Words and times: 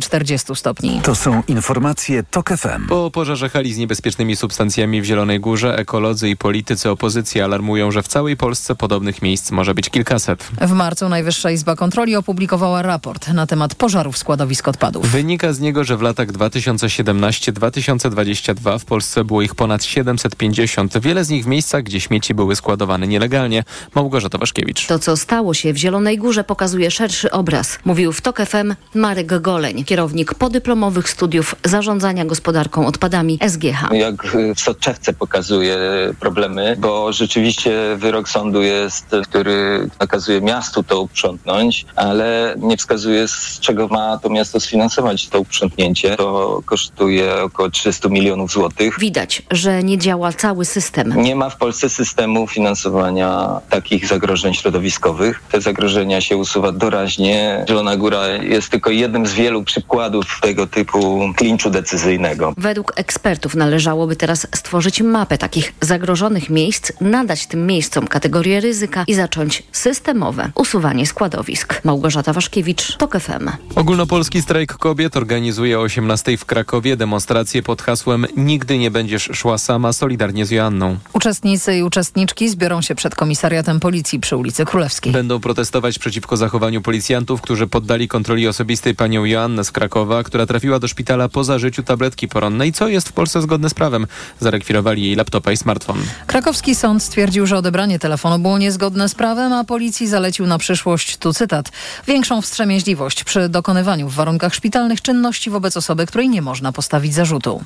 40 0.00 0.56
stopni. 0.56 1.00
To 1.02 1.14
są 1.14 1.42
informacje 1.48 2.22
TOK 2.22 2.48
FM. 2.48 2.86
Po 2.88 3.10
pożarze 3.10 3.48
hali 3.48 3.74
z 3.74 3.76
niebezpiecznymi 3.76 4.36
substancjami 4.36 5.02
w 5.02 5.04
Zielonej 5.04 5.40
Górze 5.40 5.78
ekolodzy 5.78 6.28
i 6.28 6.36
politycy 6.36 6.90
opozycji 6.90 7.40
alarmują, 7.40 7.90
że 7.90 8.02
w 8.02 8.08
całej 8.08 8.36
Polsce 8.36 8.74
podobnych 8.74 9.22
miejsc 9.22 9.50
może 9.50 9.74
być 9.74 9.90
kilkaset. 9.90 10.48
W 10.60 10.72
marcu 10.72 11.08
Najwyższa 11.08 11.50
Izba 11.50 11.76
Kontroli 11.76 12.16
opublikowała 12.16 12.82
raport 12.82 13.28
na 13.28 13.46
temat 13.46 13.74
pożarów 13.74 14.18
składowisk 14.18 14.68
odpadów. 14.68 15.06
Wynika 15.06 15.52
z 15.52 15.60
niego, 15.60 15.84
że 15.84 15.96
w 15.96 16.02
latach 16.02 16.28
2017-2022 16.28 18.78
w 18.78 18.84
Polsce 18.84 19.24
było 19.24 19.42
ich 19.42 19.54
ponad 19.54 19.84
750. 19.84 20.98
Wiele 20.98 21.24
z 21.24 21.28
nich 21.28 21.44
w 21.44 21.46
miejscach, 21.46 21.82
gdzie 21.82 22.00
śmieci 22.00 22.34
były 22.34 22.56
składowane 22.56 23.06
nielegalnie. 23.06 23.64
Małgorzata 23.94 24.38
Waszkiewicz. 24.38 24.86
To, 24.86 24.98
co 24.98 25.16
stało 25.16 25.54
się 25.54 25.72
w 25.72 25.76
Zielonej 25.76 26.18
Górze 26.18 26.44
pokazuje 26.44 26.90
szerszy 26.90 27.30
obraz. 27.30 27.78
Mówił 27.84 28.12
w 28.12 28.20
TOK 28.20 28.40
FM 28.46 28.74
Marek 28.94 29.40
Goleń, 29.40 29.73
kierownik 29.84 30.34
podyplomowych 30.34 31.08
studiów 31.08 31.54
zarządzania 31.64 32.24
gospodarką 32.24 32.86
odpadami 32.86 33.38
SGH. 33.48 33.92
Jak 33.92 34.14
w 34.56 34.60
soczewce 34.60 35.12
pokazuje 35.12 35.78
problemy, 36.20 36.76
bo 36.78 37.12
rzeczywiście 37.12 37.96
wyrok 37.96 38.28
sądu 38.28 38.62
jest, 38.62 39.06
który 39.28 39.88
nakazuje 40.00 40.40
miastu 40.40 40.82
to 40.82 41.00
uprzątnąć, 41.00 41.86
ale 41.96 42.54
nie 42.58 42.76
wskazuje 42.76 43.28
z 43.28 43.60
czego 43.60 43.88
ma 43.88 44.18
to 44.18 44.28
miasto 44.28 44.60
sfinansować 44.60 45.28
to 45.28 45.40
uprzątnięcie. 45.40 46.16
To 46.16 46.62
kosztuje 46.64 47.42
około 47.42 47.70
300 47.70 48.08
milionów 48.08 48.52
złotych. 48.52 48.98
Widać, 48.98 49.42
że 49.50 49.82
nie 49.82 49.98
działa 49.98 50.32
cały 50.32 50.64
system. 50.64 51.22
Nie 51.22 51.36
ma 51.36 51.50
w 51.50 51.56
Polsce 51.56 51.88
systemu 51.88 52.46
finansowania 52.46 53.60
takich 53.70 54.06
zagrożeń 54.06 54.54
środowiskowych. 54.54 55.42
Te 55.52 55.60
zagrożenia 55.60 56.20
się 56.20 56.36
usuwa 56.36 56.72
doraźnie. 56.72 57.64
Zielona 57.68 57.96
Góra 57.96 58.28
jest 58.28 58.68
tylko 58.70 58.90
jednym 58.90 59.26
z 59.26 59.32
wielu 59.34 59.63
przykładów 59.64 60.38
tego 60.42 60.66
typu 60.66 61.20
klinczu 61.36 61.70
decyzyjnego. 61.70 62.54
Według 62.56 62.92
ekspertów 62.96 63.54
należałoby 63.54 64.16
teraz 64.16 64.46
stworzyć 64.54 65.02
mapę 65.02 65.38
takich 65.38 65.72
zagrożonych 65.80 66.50
miejsc, 66.50 66.92
nadać 67.00 67.46
tym 67.46 67.66
miejscom 67.66 68.06
kategorię 68.06 68.60
ryzyka 68.60 69.04
i 69.06 69.14
zacząć 69.14 69.62
systemowe 69.72 70.50
usuwanie 70.54 71.06
składowisk. 71.06 71.80
Małgorzata 71.84 72.32
Waszkiewicz, 72.32 72.96
TOK 72.96 73.20
FM. 73.20 73.50
Ogólnopolski 73.74 74.42
strajk 74.42 74.72
kobiet 74.72 75.16
organizuje 75.16 75.78
o 75.78 75.82
18 75.82 76.36
w 76.36 76.44
Krakowie 76.44 76.96
demonstrację 76.96 77.62
pod 77.62 77.82
hasłem 77.82 78.26
Nigdy 78.36 78.78
nie 78.78 78.90
będziesz 78.90 79.30
szła 79.32 79.58
sama, 79.58 79.92
solidarnie 79.92 80.46
z 80.46 80.50
Joanną. 80.50 80.96
Uczestnicy 81.12 81.76
i 81.76 81.82
uczestniczki 81.82 82.48
zbiorą 82.48 82.82
się 82.82 82.94
przed 82.94 83.14
komisariatem 83.14 83.80
policji 83.80 84.20
przy 84.20 84.36
ulicy 84.36 84.64
Królewskiej. 84.64 85.12
Będą 85.12 85.40
protestować 85.40 85.98
przeciwko 85.98 86.36
zachowaniu 86.36 86.82
policjantów, 86.82 87.40
którzy 87.40 87.66
poddali 87.66 88.08
kontroli 88.08 88.48
osobistej 88.48 88.94
panią 88.94 89.24
Joannę 89.24 89.53
z 89.62 89.72
Krakowa, 89.72 90.22
która 90.22 90.46
trafiła 90.46 90.78
do 90.78 90.88
szpitala 90.88 91.28
po 91.28 91.44
zażyciu 91.44 91.82
tabletki 91.82 92.28
poronnej, 92.28 92.72
co 92.72 92.88
jest 92.88 93.08
w 93.08 93.12
Polsce 93.12 93.42
zgodne 93.42 93.70
z 93.70 93.74
prawem. 93.74 94.06
Zarekwirowali 94.40 95.02
jej 95.02 95.16
laptopa 95.16 95.52
i 95.52 95.56
smartfon. 95.56 95.98
Krakowski 96.26 96.74
sąd 96.74 97.02
stwierdził, 97.02 97.46
że 97.46 97.56
odebranie 97.56 97.98
telefonu 97.98 98.38
było 98.38 98.58
niezgodne 98.58 99.08
z 99.08 99.14
prawem, 99.14 99.52
a 99.52 99.64
policji 99.64 100.08
zalecił 100.08 100.46
na 100.46 100.58
przyszłość, 100.58 101.16
tu 101.16 101.32
cytat, 101.32 101.72
większą 102.06 102.42
wstrzemięźliwość 102.42 103.24
przy 103.24 103.48
dokonywaniu 103.48 104.08
w 104.08 104.14
warunkach 104.14 104.54
szpitalnych 104.54 105.02
czynności 105.02 105.50
wobec 105.50 105.76
osoby, 105.76 106.06
której 106.06 106.28
nie 106.28 106.42
można 106.42 106.72
postawić 106.72 107.14
zarzutu. 107.14 107.64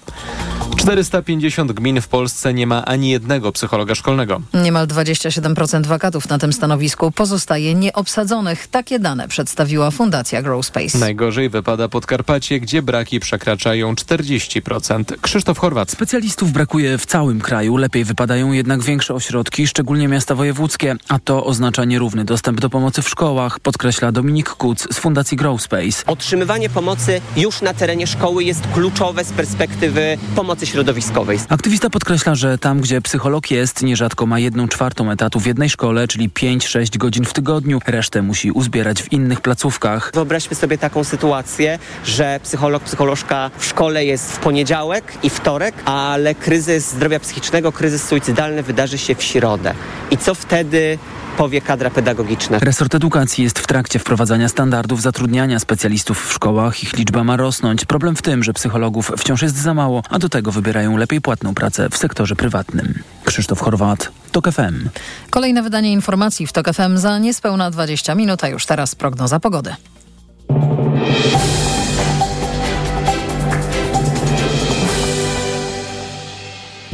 450 0.77 1.73
gmin 1.73 2.01
w 2.01 2.09
Polsce 2.09 2.55
nie 2.55 2.67
ma 2.67 2.85
ani 2.85 3.11
jednego 3.11 3.53
psychologa 3.53 3.95
szkolnego. 3.95 4.41
Niemal 4.55 4.87
27% 4.87 5.87
wakatów 5.87 6.29
na 6.29 6.39
tym 6.39 6.53
stanowisku 6.53 7.11
pozostaje 7.11 7.75
nieobsadzonych. 7.75 8.67
Takie 8.67 8.99
dane 8.99 9.29
przedstawiła 9.29 9.91
Fundacja 9.91 10.43
Growspace. 10.43 10.99
Najgorzej 10.99 11.49
wypada 11.51 11.78
Podkarpacie, 11.89 12.61
gdzie 12.61 12.83
braki 12.83 13.21
przekraczają 13.21 13.95
40%. 13.95 15.05
Krzysztof 15.21 15.59
Chorwat. 15.59 15.91
Specjalistów 15.91 16.53
brakuje 16.53 16.99
w 16.99 17.07
całym 17.07 17.41
kraju, 17.41 17.77
lepiej 17.77 18.05
wypadają 18.05 18.53
jednak 18.53 18.83
większe 18.83 19.15
ośrodki, 19.15 19.67
szczególnie 19.67 20.09
miasta 20.09 20.35
wojewódzkie, 20.35 20.97
a 21.09 21.19
to 21.19 21.45
oznacza 21.45 21.85
nierówny 21.85 22.25
dostęp 22.25 22.61
do 22.61 22.71
pomocy 22.71 23.03
w 23.03 23.09
szkołach, 23.09 23.61
podkreśla 23.61 24.13
Dominik 24.13 24.51
Kuc 24.51 24.95
z 24.95 24.99
Fundacji 24.99 25.37
Growspace. 25.37 26.03
Otrzymywanie 26.07 26.71
pomocy 26.71 27.21
już 27.37 27.63
na 27.63 27.75
terenie 27.75 28.07
szkoły 28.07 28.45
jest 28.45 28.63
kluczowe 28.75 29.25
z 29.25 29.33
perspektywy 29.33 30.19
pomocy 30.37 30.67
środowiskowej. 30.67 31.39
Aktywista 31.49 31.91
podkreśla, 31.91 32.35
że 32.35 32.59
tam, 32.59 32.81
gdzie 32.81 33.01
psycholog 33.01 33.51
jest, 33.51 33.83
nierzadko 33.83 34.27
ma 34.27 34.39
jedną 34.39 34.69
czwartą 34.69 35.11
etatu 35.11 35.41
w 35.41 35.47
jednej 35.47 35.71
szkole, 35.71 36.09
czyli 36.09 36.31
5-6 36.31 36.97
godzin 36.97 37.25
w 37.25 37.33
tygodniu, 37.33 37.81
resztę 37.87 38.23
musi 38.23 38.51
uzbierać 38.53 39.03
w 39.03 39.13
innych 39.13 39.41
placówkach. 39.41 40.11
Wyobraźmy 40.15 40.57
sobie 40.57 40.79
taką 40.79 41.05
sytuację, 41.05 41.68
że 42.05 42.41
psycholog, 42.43 42.83
psycholożka 42.83 43.51
w 43.59 43.65
szkole 43.65 44.05
jest 44.05 44.33
w 44.33 44.39
poniedziałek 44.39 45.13
i 45.23 45.31
wtorek, 45.31 45.75
ale 45.85 46.35
kryzys 46.35 46.91
zdrowia 46.91 47.21
psychicznego, 47.21 47.73
kryzys 47.73 48.05
suicydalny 48.05 48.63
wydarzy 48.63 48.99
się 48.99 49.15
w 49.15 49.23
środę. 49.23 49.75
I 50.11 50.17
co 50.17 50.35
wtedy 50.35 50.99
powie 51.39 51.61
kadra 51.61 51.91
pedagogiczna. 51.91 52.59
Resort 52.59 52.95
edukacji 52.95 53.45
jest 53.45 53.59
w 53.59 53.67
trakcie 53.67 53.99
wprowadzania 53.99 54.49
standardów 54.49 55.03
zatrudniania 55.03 55.59
specjalistów 55.59 56.29
w 56.29 56.33
szkołach. 56.33 56.83
Ich 56.83 56.97
liczba 56.97 57.25
ma 57.25 57.37
rosnąć. 57.37 57.85
Problem 57.85 58.17
w 58.17 58.23
tym, 58.23 58.45
że 58.45 58.53
psychologów 58.53 59.13
wciąż 59.19 59.43
jest 59.43 59.57
za 59.57 59.75
mało, 59.75 60.03
a 60.11 60.19
do 60.19 60.29
tego 60.29 60.53
wybierają 60.53 60.97
lepiej 60.97 61.21
płatną 61.21 61.55
pracę 61.55 61.89
w 61.91 61.97
sektorze 61.97 62.37
prywatnym. 62.37 63.03
Krzysztof 63.25 63.61
Chorwat, 63.61 64.11
TOK 64.33 64.53
FM. 64.53 64.89
Kolejne 65.31 65.63
wydanie 65.63 65.93
informacji 65.93 66.47
w 66.47 66.53
TOK 66.53 66.67
FM 66.75 66.97
za 66.97 67.19
niespełna 67.19 67.71
20 67.71 68.15
minut, 68.15 68.45
a 68.45 68.49
już 68.49 68.67
teraz 68.67 68.95
prognoza 68.95 69.41
pogody. 69.41 69.75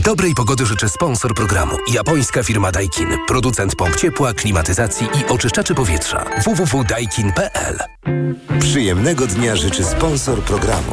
Dobrej 0.04 0.34
pogody 0.34 0.66
życzę 0.66 0.88
sponsor 0.88 1.34
programu. 1.34 1.76
Japońska 1.92 2.42
firma 2.42 2.72
Daikin. 2.72 3.08
Producent 3.26 3.76
pomp 3.76 3.96
ciepła, 3.96 4.32
klimatyzacji 4.32 5.06
i 5.06 5.32
oczyszczaczy 5.32 5.74
powietrza. 5.74 6.24
www.daikin.pl 6.44 7.78
Przyjemnego 8.60 9.26
dnia 9.26 9.56
życzy 9.56 9.84
sponsor 9.84 10.42
programu. 10.42 10.92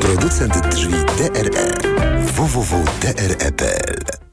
Producent 0.00 0.68
drzwi 0.68 0.92
DRE. 0.92 1.72
www.dre.pl 2.22 4.29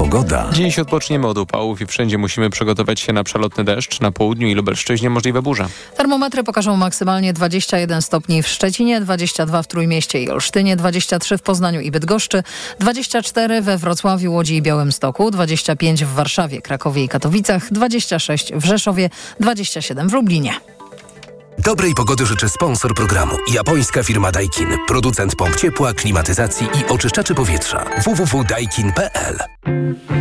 Pogoda. 0.00 0.48
Dziś 0.52 0.78
odpoczniemy 0.78 1.26
od 1.26 1.38
upałów 1.38 1.80
i 1.80 1.86
wszędzie 1.86 2.18
musimy 2.18 2.50
przygotować 2.50 3.00
się 3.00 3.12
na 3.12 3.24
przelotny 3.24 3.64
deszcz. 3.64 4.00
Na 4.00 4.12
południu 4.12 4.48
i 4.48 4.54
Lubelszczyźnie 4.54 5.10
możliwe 5.10 5.42
burze. 5.42 5.66
Termometry 5.96 6.44
pokażą 6.44 6.76
maksymalnie 6.76 7.32
21 7.32 8.02
stopni 8.02 8.42
w 8.42 8.48
Szczecinie, 8.48 9.00
22 9.00 9.62
w 9.62 9.66
Trójmieście 9.66 10.22
i 10.22 10.30
Olsztynie, 10.30 10.76
23 10.76 11.38
w 11.38 11.42
Poznaniu 11.42 11.80
i 11.80 11.90
Bydgoszczy, 11.90 12.42
24 12.78 13.62
we 13.62 13.78
Wrocławiu, 13.78 14.32
Łodzi 14.32 14.56
i 14.56 14.62
Białymstoku, 14.62 15.30
25 15.30 16.04
w 16.04 16.14
Warszawie, 16.14 16.62
Krakowie 16.62 17.04
i 17.04 17.08
Katowicach, 17.08 17.72
26 17.72 18.52
w 18.54 18.64
Rzeszowie, 18.64 19.10
27 19.40 20.08
w 20.08 20.12
Lublinie. 20.12 20.79
Dobrej 21.64 21.94
pogody 21.94 22.26
życzę 22.26 22.48
sponsor 22.48 22.94
programu. 22.94 23.36
Japońska 23.52 24.02
firma 24.02 24.32
Daikin. 24.32 24.68
Producent 24.88 25.36
pomp 25.36 25.56
ciepła, 25.56 25.94
klimatyzacji 25.94 26.66
i 26.66 26.92
oczyszczaczy 26.92 27.34
powietrza. 27.34 27.84
www.daikin.pl 28.04 29.38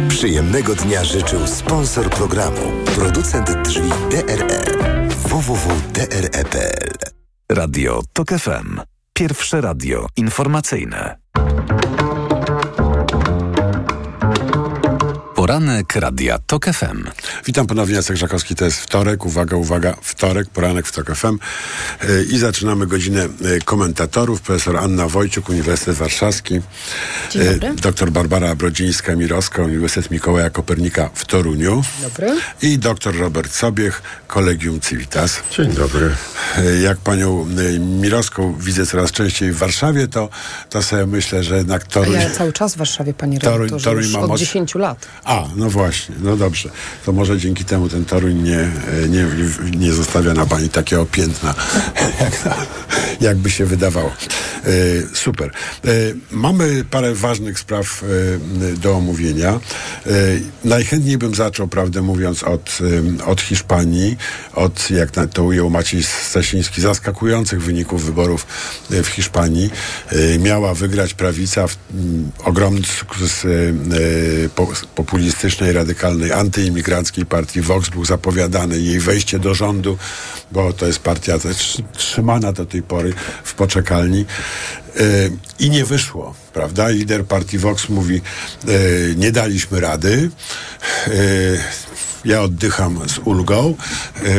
Przyjemnego 0.09 0.75
dnia 0.75 1.03
życzył 1.03 1.47
sponsor 1.47 2.09
programu. 2.09 2.61
Producent 2.95 3.51
drzwi 3.51 3.89
DRE. 4.09 4.63
www.dre.pl 5.09 6.91
Radio 7.51 8.01
TOK 8.13 8.29
FM. 8.29 8.81
Pierwsze 9.13 9.61
radio 9.61 10.07
informacyjne. 10.17 11.17
Poranek 15.53 15.95
Radia 15.95 16.39
TOK 16.47 16.65
FM. 16.65 17.03
Witam 17.45 17.67
ponownie, 17.67 17.95
Jacek 17.95 18.17
Żakowski, 18.17 18.55
to 18.55 18.65
jest 18.65 18.79
wtorek, 18.79 19.25
uwaga, 19.25 19.57
uwaga, 19.57 19.95
wtorek, 20.01 20.49
poranek 20.49 20.87
w 20.87 20.91
TOK 20.91 21.15
FM 21.15 21.37
yy, 22.09 22.23
i 22.23 22.37
zaczynamy 22.39 22.87
godzinę 22.87 23.27
yy, 23.41 23.59
komentatorów, 23.65 24.41
profesor 24.41 24.77
Anna 24.77 25.07
Wojciuk, 25.07 25.49
Uniwersytet 25.49 25.95
Warszawski, 25.95 26.61
Dzień 27.31 27.43
dobry. 27.43 27.67
yy, 27.67 27.75
doktor 27.75 28.11
Barbara 28.11 28.55
Brodzińska-Mirowska, 28.55 29.63
Uniwersytet 29.65 30.11
Mikołaja 30.11 30.49
Kopernika 30.49 31.09
w 31.13 31.25
Toruniu 31.25 31.83
Dobry. 32.01 32.37
i 32.61 32.77
doktor 32.79 33.17
Robert 33.17 33.53
Sobiech, 33.53 34.01
Kolegium 34.27 34.79
Civitas. 34.79 35.39
Dzień 35.51 35.73
dobry. 35.73 36.15
Jak 36.83 36.97
panią 36.97 37.45
Mirowską 37.79 38.55
widzę 38.59 38.85
coraz 38.85 39.11
częściej 39.11 39.51
w 39.51 39.57
Warszawie, 39.57 40.07
to, 40.07 40.29
to 40.69 40.83
sobie 40.83 41.05
myślę, 41.05 41.43
że 41.43 41.57
jednak 41.57 41.83
Toruń... 41.83 42.13
Ja 42.13 42.29
cały 42.29 42.53
czas 42.53 42.73
w 42.75 42.77
Warszawie, 42.77 43.13
panie 43.13 43.39
Toruń- 43.39 43.53
redaktorze, 43.57 43.85
Toruń 43.85 44.03
już 44.03 44.13
ma 44.13 44.19
od 44.19 44.29
moc- 44.29 44.39
10 44.39 44.75
lat. 44.75 45.07
A, 45.23 45.38
no 45.55 45.69
właśnie, 45.69 46.15
no 46.21 46.37
dobrze. 46.37 46.69
To 47.05 47.11
może 47.11 47.37
dzięki 47.37 47.65
temu 47.65 47.89
ten 47.89 48.05
Toruń 48.05 48.35
nie, 48.35 48.71
nie, 49.09 49.25
nie 49.77 49.93
zostawia 49.93 50.33
na 50.33 50.45
pani 50.45 50.69
takiego 50.69 51.05
piętna 51.05 51.55
jak 52.21 52.45
na, 52.45 52.55
jakby 53.21 53.49
się 53.49 53.65
wydawało. 53.65 54.11
E, 54.65 54.71
super. 55.13 55.51
E, 55.85 55.89
mamy 56.31 56.83
parę 56.83 57.15
ważnych 57.15 57.59
spraw 57.59 58.03
e, 58.03 58.77
do 58.77 58.95
omówienia. 58.95 59.49
E, 59.49 59.59
najchętniej 60.63 61.17
bym 61.17 61.35
zaczął, 61.35 61.67
prawdę 61.67 62.01
mówiąc, 62.01 62.43
od, 62.43 62.79
e, 63.21 63.25
od 63.25 63.41
Hiszpanii, 63.41 64.17
od, 64.53 64.89
jak 64.89 65.11
to 65.33 65.43
ujął 65.43 65.69
Maciej 65.69 66.03
Stasiński, 66.03 66.81
zaskakujących 66.81 67.61
wyników 67.61 68.05
wyborów 68.05 68.47
e, 68.91 69.03
w 69.03 69.07
Hiszpanii. 69.07 69.69
E, 70.11 70.39
miała 70.39 70.73
wygrać 70.73 71.13
prawica, 71.13 71.67
w, 71.67 71.77
ogromny 72.43 72.85
sukces 72.85 73.45
e, 73.45 73.49
po, 75.29 75.33
populistycznej, 75.33 75.73
radykalnej, 75.73 76.31
antyimigranckiej 76.31 77.25
partii 77.25 77.61
Vox 77.61 77.89
był 77.89 78.05
zapowiadany. 78.05 78.79
Jej 78.79 78.99
wejście 78.99 79.39
do 79.39 79.53
rządu, 79.53 79.97
bo 80.51 80.73
to 80.73 80.87
jest 80.87 80.99
partia 80.99 81.37
trzymana 81.93 82.51
do 82.51 82.65
tej 82.65 82.83
pory 82.83 83.13
w 83.43 83.53
poczekalni. 83.53 84.25
E, 84.95 85.03
I 85.59 85.69
nie 85.69 85.85
wyszło, 85.85 86.35
prawda? 86.53 86.89
Lider 86.89 87.25
partii 87.25 87.57
Vox 87.57 87.89
mówi, 87.89 88.21
e, 88.67 88.69
nie 89.15 89.31
daliśmy 89.31 89.79
rady. 89.79 90.29
E, 91.07 91.11
ja 92.25 92.41
oddycham 92.41 93.09
z 93.09 93.17
ulgą. 93.17 93.75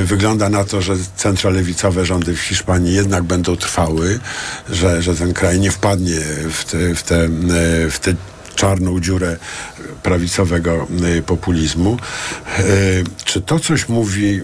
Wygląda 0.04 0.48
na 0.48 0.64
to, 0.64 0.82
że 0.82 0.94
centrolewicowe 1.16 2.06
rządy 2.06 2.37
w 2.37 2.40
Hiszpanii 2.40 2.94
jednak 2.94 3.22
będą 3.25 3.56
trwały, 3.56 4.20
że, 4.70 5.02
że 5.02 5.14
ten 5.14 5.32
kraj 5.32 5.60
nie 5.60 5.70
wpadnie 5.70 6.20
w 6.52 6.64
te, 6.64 6.94
w 6.94 7.02
te, 7.02 7.28
w 7.90 7.98
te 7.98 8.14
czarną 8.55 9.00
dziurę 9.00 9.37
prawicowego 10.02 10.87
e, 11.19 11.23
populizmu. 11.23 11.99
E, 12.58 12.62
Czy 13.25 13.41
to 13.41 13.58
coś 13.58 13.88
mówi 13.88 14.41
e, 14.41 14.43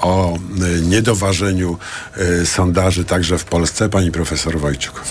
o 0.00 0.38
niedoważeniu 0.82 1.78
sondaży 2.44 3.04
także 3.04 3.38
w 3.38 3.44
Polsce, 3.44 3.88
pani 3.88 4.10
profesor 4.10 4.58
Wojciuk? 4.58 5.02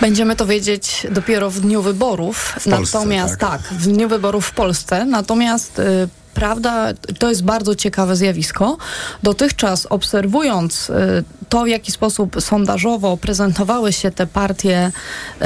Będziemy 0.00 0.36
to 0.36 0.46
wiedzieć 0.46 1.06
dopiero 1.10 1.50
w 1.50 1.60
dniu 1.60 1.82
wyborów. 1.82 2.52
Polsce, 2.52 2.70
natomiast 2.70 3.38
tak? 3.38 3.62
tak? 3.68 3.78
w 3.78 3.86
dniu 3.86 4.08
wyborów 4.08 4.46
w 4.46 4.52
Polsce. 4.52 5.04
Natomiast 5.04 5.78
y, 5.78 6.08
prawda, 6.34 6.92
to 7.18 7.28
jest 7.28 7.44
bardzo 7.44 7.74
ciekawe 7.74 8.16
zjawisko. 8.16 8.76
Dotychczas 9.22 9.86
obserwując 9.90 10.90
y, 10.90 11.24
to, 11.48 11.64
w 11.64 11.68
jaki 11.68 11.92
sposób 11.92 12.36
sondażowo 12.40 13.16
prezentowały 13.16 13.92
się 13.92 14.10
te 14.10 14.26
partie 14.26 14.92
y, 15.42 15.44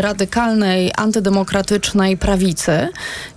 radykalnej, 0.00 0.92
antydemokratycznej 0.96 2.16
prawicy, 2.16 2.88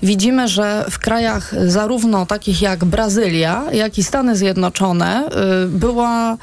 widzimy, 0.04 0.48
że 0.48 0.86
w 0.90 1.00
krajach 1.00 1.54
zarówno 1.68 2.26
takich 2.26 2.62
jak 2.62 2.86
Brazylia, 2.86 3.64
jak 3.72 3.98
i 3.98 4.04
Stany 4.04 4.36
Zjednoczone 4.36 5.30
y, 5.64 5.68
była 5.68 6.38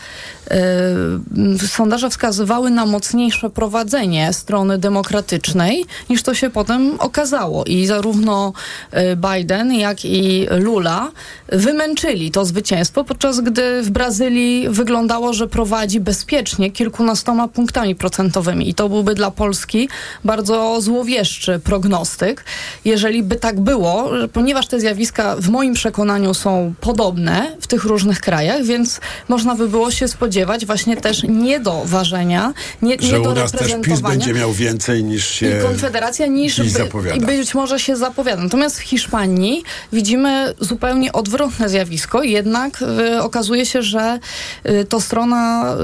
sondaże 1.68 2.10
wskazywały 2.10 2.70
na 2.70 2.86
mocniejsze 2.86 3.50
prowadzenie 3.50 4.32
strony 4.32 4.78
demokratycznej, 4.78 5.84
niż 6.10 6.22
to 6.22 6.34
się 6.34 6.50
potem 6.50 6.94
okazało. 6.98 7.64
I 7.64 7.86
zarówno 7.86 8.52
y, 8.92 9.16
Biden, 9.16 9.72
jak 9.72 10.04
i 10.04 10.46
Lula 10.50 11.10
wymęczyli 11.48 12.30
to 12.30 12.44
zwycięstwo, 12.44 13.04
podczas 13.04 13.40
gdy 13.40 13.82
w 13.82 13.90
Brazylii 13.90 14.68
wyglądało, 14.68 15.32
że 15.32 15.48
prowadzi 15.48 16.00
bezpiecznie 16.00 16.70
kilkunastoma 16.70 17.48
punktami 17.48 17.94
procentowymi. 17.94 18.68
I 18.68 18.74
to 18.74 18.88
byłby 18.88 19.14
dla 19.14 19.30
Polski 19.30 19.88
bardzo 20.24 20.80
złowieszczy 20.80 21.58
prognostyk, 21.58 22.44
jeżeli 22.84 23.22
by 23.22 23.36
tak 23.36 23.60
było, 23.60 24.10
ponieważ 24.32 24.66
te 24.66 24.80
zjawiska 24.80 25.36
w 25.36 25.48
moim 25.48 25.74
przekonaniu 25.74 26.34
są 26.34 26.74
podobne 26.80 27.56
w 27.60 27.66
tych 27.66 27.84
różnych 27.84 28.20
krajach, 28.20 28.64
więc 28.64 29.00
można 29.28 29.54
by 29.54 29.68
było 29.68 29.90
się 29.90 30.08
spodziewać 30.08 30.31
właśnie 30.67 30.96
też 30.96 31.23
niedoważenia, 31.23 32.52
nie, 32.82 32.96
Że 33.00 33.20
u 33.20 33.34
nas 33.34 33.52
też 33.52 33.73
PiS 33.82 34.00
będzie 34.00 34.32
miał 34.34 34.52
więcej 34.52 35.05
niż 35.05 35.29
się... 35.29 35.58
I 35.58 35.62
Konfederacja 35.62 36.26
niż 36.26 36.58
by, 36.62 36.70
zapowiada. 36.70 37.17
i 37.17 37.20
być 37.20 37.55
może 37.55 37.79
się 37.81 37.96
zapowiada. 37.96 38.43
Natomiast 38.43 38.79
w 38.79 38.82
Hiszpanii 38.82 39.62
widzimy 39.93 40.55
zupełnie 40.61 41.12
odwrotne 41.12 41.69
zjawisko. 41.69 42.23
Jednak 42.23 42.82
y, 43.17 43.23
okazuje 43.23 43.67
się, 43.67 43.82
że 43.82 44.19
y, 44.67 44.84
to 44.84 45.00
strona, 45.00 45.75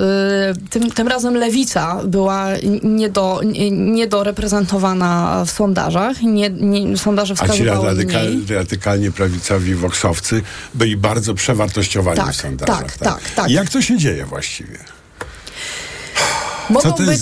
y, 0.61 0.71
tym, 0.71 0.91
tym 0.91 1.09
razem 1.09 1.35
lewica 1.37 2.01
była 2.05 2.47
niedo, 2.83 3.41
nie- 3.45 3.71
niedoreprezentowana 3.71 5.45
w 5.47 5.51
sondażach. 5.51 6.23
Nie, 6.23 6.51
nie, 6.51 6.97
sondaże 6.97 7.35
A 7.35 7.37
ci 7.37 7.43
wskazywały 7.45 7.87
radykal, 7.87 8.37
radykalnie 8.51 9.11
prawicowi 9.11 9.75
woksowcy 9.75 10.43
byli 10.75 10.97
bardzo 10.97 11.35
przewartościowani 11.35 12.17
Tak, 12.17 12.33
w 12.33 12.37
sondażach. 12.37 12.79
tak, 12.81 12.99
tak, 12.99 13.31
tak. 13.35 13.51
I 13.51 13.53
jak 13.53 13.71
to 13.71 13.83
się 13.83 13.99
dzieje 13.99 14.27
właściwie? 14.39 14.79
Mogą 16.71 16.93
być? 16.93 17.21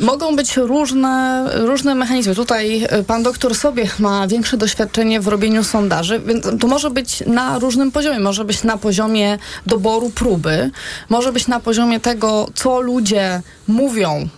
Mogą 0.00 0.36
być 0.36 0.56
różne, 0.56 1.44
różne 1.54 1.94
mechanizmy. 1.94 2.34
Tutaj 2.34 2.86
y, 3.00 3.04
pan 3.04 3.22
doktor 3.22 3.54
Sobiech 3.54 4.00
ma 4.00 4.28
większe 4.28 4.56
doświadczenie 4.56 5.20
w 5.20 5.28
robieniu 5.28 5.64
sondaży, 5.64 6.20
więc 6.26 6.44
to 6.60 6.66
może 6.66 6.90
być 6.90 7.22
na 7.26 7.58
różnym 7.58 7.92
poziomie. 7.92 8.20
Może 8.20 8.44
być 8.44 8.62
na 8.62 8.78
poziomie 8.78 9.38
doboru 9.66 10.10
próby, 10.10 10.70
może 11.08 11.32
być 11.32 11.46
na 11.46 11.60
poziomie 11.60 12.00
tego, 12.00 12.48
co 12.54 12.80
ludzie 12.80 13.42
mówią. 13.68 14.28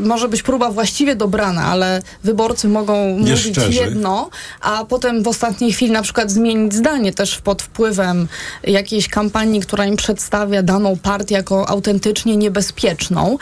Może 0.00 0.28
być 0.28 0.42
próba 0.42 0.70
właściwie 0.70 1.16
dobrana, 1.16 1.64
ale 1.64 2.02
wyborcy 2.24 2.68
mogą 2.68 3.18
mówić 3.18 3.38
szczerzy. 3.38 3.72
jedno, 3.72 4.30
a 4.60 4.84
potem 4.84 5.22
w 5.22 5.28
ostatniej 5.28 5.72
chwili 5.72 5.92
na 5.92 6.02
przykład 6.02 6.30
zmienić 6.30 6.74
zdanie 6.74 7.12
też 7.12 7.38
pod 7.38 7.62
wpływem 7.62 8.28
jakiejś 8.62 9.08
kampanii, 9.08 9.60
która 9.60 9.86
im 9.86 9.96
przedstawia 9.96 10.62
daną 10.62 10.96
partię 10.96 11.34
jako 11.34 11.68
autentycznie 11.68 12.36
niebezpieczną. 12.36 13.38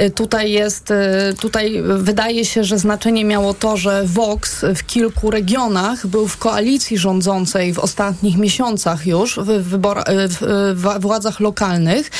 Y, 0.00 0.10
Tutaj 0.10 0.52
jest, 0.52 0.90
y, 0.90 0.94
tutaj 1.40 1.82
wydaje 1.98 2.44
się, 2.44 2.64
że 2.64 2.78
znaczenie 2.78 3.24
miało 3.24 3.54
to, 3.54 3.76
że 3.76 4.02
Vox 4.04 4.64
w 4.74 4.86
kilku 4.86 5.30
regionach 5.30 6.06
był 6.06 6.28
w 6.28 6.36
koalicji 6.36 6.98
rządzącej 6.98 7.72
w 7.72 7.78
ostatnich 7.78 8.38
miesiącach 8.38 9.06
już 9.06 9.36
w, 9.36 9.44
wybora, 9.44 10.02
y, 10.02 10.28
w, 10.28 11.00
władzach 11.00 11.40
lokalnych 11.40 12.10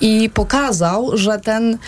i 0.00 0.30
pokazał, 0.34 1.16
że 1.18 1.38
ten 1.38 1.78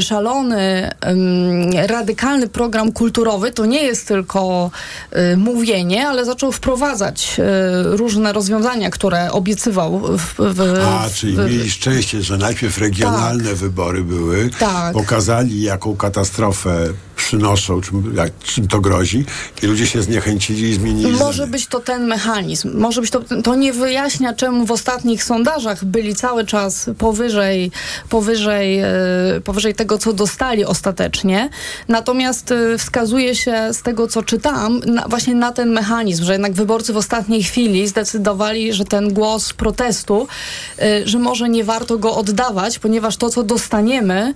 szalony, 0.00 0.90
ym, 1.06 1.70
radykalny 1.86 2.48
program 2.48 2.92
kulturowy 2.92 3.52
to 3.52 3.66
nie 3.66 3.82
jest 3.82 4.08
tylko 4.08 4.70
y, 5.32 5.36
mówienie, 5.36 6.08
ale 6.08 6.24
zaczął 6.24 6.52
wprowadzać 6.52 7.36
y, 7.38 7.96
różne 7.96 8.32
rozwiązania, 8.32 8.90
które 8.90 9.32
obiecywał 9.32 10.00
w, 10.18 10.34
w, 10.38 10.60
A, 10.86 11.10
czyli 11.14 11.36
w, 11.36 11.38
mieli 11.38 11.70
szczęście, 11.70 12.22
że 12.22 12.38
najpierw 12.38 12.78
regionalne 12.78 13.54
wybory 13.54 14.04
były, 14.04 14.50
Tak. 14.58 14.92
pokazali 14.92 15.62
jaką 15.62 15.96
katastrofę 15.96 16.86
przynoszą, 17.26 17.80
czym, 17.80 18.14
jak, 18.16 18.38
czym 18.38 18.68
to 18.68 18.80
grozi 18.80 19.24
i 19.62 19.66
ludzie 19.66 19.86
się 19.86 20.02
zniechęcili 20.02 20.70
i 20.70 20.74
zmienili 20.74 21.12
Może 21.12 21.32
zdanie. 21.32 21.50
być 21.50 21.66
to 21.66 21.80
ten 21.80 22.06
mechanizm. 22.06 22.78
Może 22.78 23.00
być 23.00 23.10
to, 23.10 23.20
to 23.44 23.54
nie 23.54 23.72
wyjaśnia, 23.72 24.34
czemu 24.34 24.66
w 24.66 24.70
ostatnich 24.70 25.24
sondażach 25.24 25.84
byli 25.84 26.14
cały 26.14 26.46
czas 26.46 26.90
powyżej, 26.98 27.70
powyżej, 28.08 28.78
e, 28.78 28.86
powyżej 29.44 29.74
tego, 29.74 29.98
co 29.98 30.12
dostali 30.12 30.64
ostatecznie. 30.64 31.48
Natomiast 31.88 32.52
e, 32.52 32.78
wskazuje 32.78 33.34
się 33.34 33.68
z 33.72 33.82
tego, 33.82 34.08
co 34.08 34.22
czytałam, 34.22 34.80
na, 34.86 35.08
właśnie 35.08 35.34
na 35.34 35.52
ten 35.52 35.70
mechanizm, 35.70 36.24
że 36.24 36.32
jednak 36.32 36.52
wyborcy 36.52 36.92
w 36.92 36.96
ostatniej 36.96 37.42
chwili 37.42 37.88
zdecydowali, 37.88 38.72
że 38.72 38.84
ten 38.84 39.12
głos 39.12 39.52
protestu, 39.52 40.28
e, 40.78 41.08
że 41.08 41.18
może 41.18 41.48
nie 41.48 41.64
warto 41.64 41.98
go 41.98 42.16
oddawać, 42.16 42.78
ponieważ 42.78 43.16
to, 43.16 43.30
co 43.30 43.42
dostaniemy, 43.42 44.34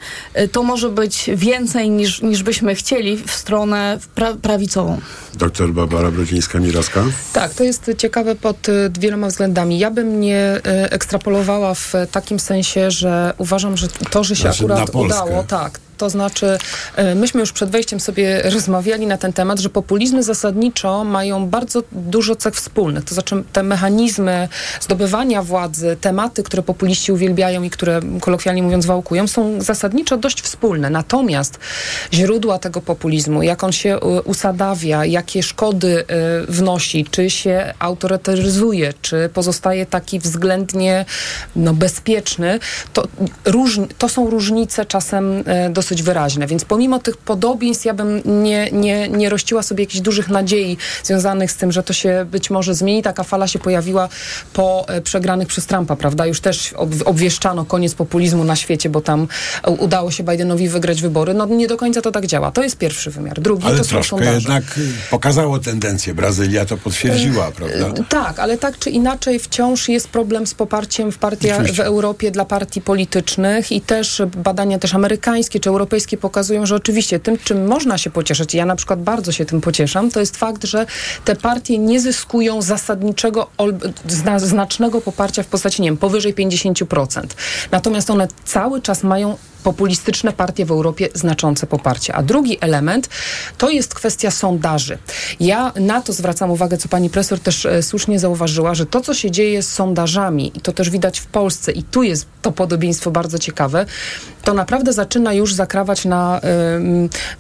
to 0.53 0.63
może 0.63 0.89
być 0.89 1.31
więcej 1.35 1.91
niż, 1.91 2.23
niż 2.23 2.43
byśmy 2.43 2.76
chcieli 2.77 3.17
w 3.17 3.31
stronę 3.31 3.99
pra, 4.15 4.35
prawicową. 4.35 5.01
Doktor 5.35 5.73
Barbara 5.73 6.11
Brodzińska-Mirowska. 6.11 7.03
Tak, 7.33 7.55
to 7.55 7.65
jest 7.65 7.91
ciekawe 7.99 8.35
pod 8.35 8.69
y, 8.69 8.91
wieloma 9.01 9.27
względami. 9.27 9.79
Ja 9.79 9.91
bym 9.91 10.21
nie 10.21 10.57
y, 10.57 10.61
ekstrapolowała 10.91 11.75
w 11.75 11.93
takim 12.11 12.39
sensie, 12.39 12.91
że 12.91 13.35
uważam, 13.39 13.77
że 13.77 13.89
to, 13.89 14.25
że 14.25 14.37
się 14.37 14.43
Znaczy, 14.43 14.67
na 14.67 14.75
akurat 14.75 14.95
udało, 14.95 15.43
tak. 15.43 15.81
To 15.97 16.11
znaczy, 16.11 16.59
y, 16.99 17.15
myśmy 17.15 17.41
już 17.41 17.53
przed 17.53 17.71
wejściem 17.71 18.01
sobie 18.01 18.43
rozmawiali 18.43 19.07
na 19.07 19.19
ten 19.19 19.33
temat, 19.33 19.59
że 19.59 19.69
populizmy 19.69 20.23
zasadniczo 20.23 21.05
mają 21.05 21.47
bardzo 21.47 21.83
dużo 21.93 22.37
cech 22.37 22.55
wspólnych. 22.55 23.05
To 23.05 23.15
znaczy, 23.15 23.45
te 23.53 23.63
mechanizmy 23.63 24.49
zdobywania 24.81 25.43
władzy, 25.43 25.97
tematy, 26.01 26.43
które 26.43 26.63
populiści 26.63 27.13
uwielbiają 27.13 27.63
i 27.63 27.71
które 27.71 28.01
kolokwialnie 28.21 28.63
mówiąc 28.63 28.87
wałkują, 28.87 29.27
są 29.27 29.63
zasadniczo 29.63 30.17
dość 30.17 30.41
wspólne. 30.41 30.91
Natomiast 30.91 31.59
źródła 32.13 32.59
tego 32.59 32.81
populizmu, 32.81 33.43
jak 33.43 33.65
on 33.65 33.73
się 33.73 33.97
y, 33.97 34.23
usadawia, 34.23 35.05
jakie 35.05 35.43
szkody 35.43 36.05
y, 36.43 36.53
wnosi, 36.53 37.05
czy 37.11 37.31
się 37.31 37.75
autorytaryzuje, 37.79 38.95
czy 39.03 39.31
pozostaje 39.35 39.87
taki 39.87 40.21
względnie 40.21 41.05
no, 41.57 41.75
bezpieczny, 41.75 42.59
to, 42.93 43.09
różni, 43.45 43.87
to 43.99 44.09
są 44.09 44.31
różnice 44.31 44.85
czasem 44.85 45.45
dosyć 45.71 45.86
dosyć 45.87 46.03
wyraźne. 46.03 46.47
Więc 46.47 46.65
pomimo 46.65 46.99
tych 46.99 47.17
podobieństw 47.17 47.85
ja 47.85 47.95
bym 47.95 48.23
nie, 48.43 48.71
nie, 48.73 49.09
nie 49.09 49.29
rościła 49.29 49.63
sobie 49.63 49.85
jakichś 49.85 50.01
dużych 50.01 50.29
nadziei 50.29 50.77
związanych 51.03 51.53
z 51.53 51.57
tym, 51.57 51.73
że 51.73 51.83
to 51.83 51.93
się 51.93 52.27
być 52.31 52.51
może 52.51 52.75
zmieni. 52.75 53.03
Taka 53.03 53.25
fala 53.25 53.47
się 53.49 53.59
pojawiła 53.59 54.09
po 54.53 54.85
e, 54.89 55.01
przegranych 55.01 55.49
przez 55.49 55.67
Trumpa, 55.67 55.97
prawda? 55.97 56.27
Już 56.27 56.41
też 56.41 56.73
ob, 56.73 56.91
obwieszczano 57.05 57.65
koniec 57.65 57.95
populizmu 57.95 58.45
na 58.45 58.57
świecie, 58.57 58.89
bo 58.89 59.01
tam 59.01 59.29
e, 59.63 59.71
udało 59.71 60.11
się 60.11 60.25
Bidenowi 60.25 60.69
wygrać 60.69 61.03
wybory. 61.03 61.35
No 61.35 61.47
nie 61.47 61.69
do 61.69 61.77
końca 61.77 62.03
to 62.03 62.13
tak 62.13 62.27
działa. 62.27 62.51
To 62.51 62.63
jest 62.63 62.79
pierwszy 62.79 63.11
wymiar. 63.11 63.41
Drugi 63.41 63.67
Ale 63.67 63.79
to 63.79 63.85
są 63.85 63.91
troszkę 63.91 64.11
sondaże. 64.11 64.33
jednak 64.35 64.79
y, 64.79 64.93
pokazało 65.11 65.59
tendencję. 65.59 66.15
Brazylia 66.15 66.65
to 66.65 66.77
potwierdziła, 66.77 67.51
prawda? 67.53 68.03
Tak, 68.09 68.39
ale 68.39 68.59
tak 68.59 68.79
czy 68.79 68.91
inaczej 68.91 69.39
wciąż 69.39 69.89
jest 69.89 70.09
problem 70.09 70.47
z 70.47 70.55
poparciem 70.55 71.13
w 71.13 71.19
partiach 71.19 71.67
w. 71.67 71.81
Europie 71.81 72.31
dla 72.31 72.45
partii 72.45 72.81
politycznych 72.81 73.73
i 73.73 73.81
też 73.81 74.23
badania 74.37 74.79
też 74.79 74.95
amerykańskie 74.95 75.61
czy 75.61 75.71
europejskie 75.77 76.17
pokazują, 76.17 76.67
że 76.67 76.75
oczywiście 76.75 77.21
tym, 77.21 77.39
czym 77.39 77.67
można 77.67 77.99
się 77.99 78.11
pocieszyć, 78.11 78.55
ja 78.55 78.67
na 78.67 78.77
przykład 78.77 79.03
bardzo 79.03 79.33
się 79.33 79.45
tym 79.45 79.61
pocieszam, 79.61 80.11
to 80.11 80.21
jest 80.21 80.37
fakt, 80.37 80.65
że 80.65 80.87
te 81.25 81.37
partie 81.37 81.79
nie 81.79 82.01
zyskują 82.01 82.63
zasadniczego, 82.63 83.51
znacznego 84.37 85.01
poparcia 85.01 85.43
w 85.43 85.47
postaci, 85.47 85.83
nie 85.83 85.89
wiem, 85.89 85.97
powyżej 85.97 86.35
50%. 86.35 87.27
Natomiast 87.71 88.11
one 88.11 88.29
cały 88.45 88.83
czas 88.83 89.03
mają 89.03 89.37
populistyczne 89.67 90.33
partie 90.33 90.67
w 90.67 90.71
Europie 90.71 91.09
znaczące 91.15 91.67
poparcie. 91.67 92.15
A 92.15 92.23
drugi 92.23 92.59
element 92.61 93.09
to 93.59 93.71
jest 93.71 93.95
kwestia 93.95 94.31
sondaży. 94.31 94.99
Ja 95.41 95.73
na 95.81 96.01
to 96.01 96.13
zwracam 96.13 96.51
uwagę, 96.51 96.77
co 96.77 96.89
pani 96.89 97.11
profesor 97.11 97.41
też 97.41 97.67
e, 97.67 97.83
słusznie 97.83 98.19
zauważyła, 98.19 98.75
że 98.75 98.87
to, 98.87 99.01
co 99.01 99.15
się 99.15 99.31
dzieje 99.31 99.63
z 99.63 99.73
sondażami, 99.73 100.53
i 100.55 100.61
to 100.61 100.73
też 100.73 100.91
widać 100.91 101.21
w 101.21 101.27
Polsce, 101.27 101.73
i 101.73 101.83
tu 101.83 102.03
jest 102.03 102.27
to 102.43 102.53
podobieństwo 102.53 103.11
bardzo 103.11 103.39
ciekawe, 103.39 103.87
to 104.43 104.55
naprawdę 104.55 104.93
zaczyna 104.93 105.33
już 105.33 105.55
zakrawać 105.67 106.05
na, 106.05 106.41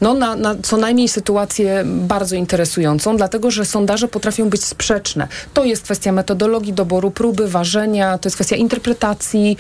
no, 0.01 0.15
na, 0.15 0.37
na 0.37 0.55
co 0.63 0.77
najmniej 0.77 1.09
sytuację 1.09 1.83
bardzo 1.85 2.37
interesującą, 2.37 3.17
dlatego 3.17 3.51
że 3.51 3.65
sondaże 3.65 4.09
potrafią 4.09 4.51
być 4.51 4.65
sprzeczne. 4.65 5.29
To 5.55 5.65
jest 5.65 5.83
kwestia 5.83 6.13
metodologii 6.13 6.73
doboru 6.73 7.11
próby, 7.11 7.49
ważenia, 7.49 8.19
to 8.19 8.27
jest 8.27 8.37
kwestia 8.37 8.57
interpretacji, 8.57 9.57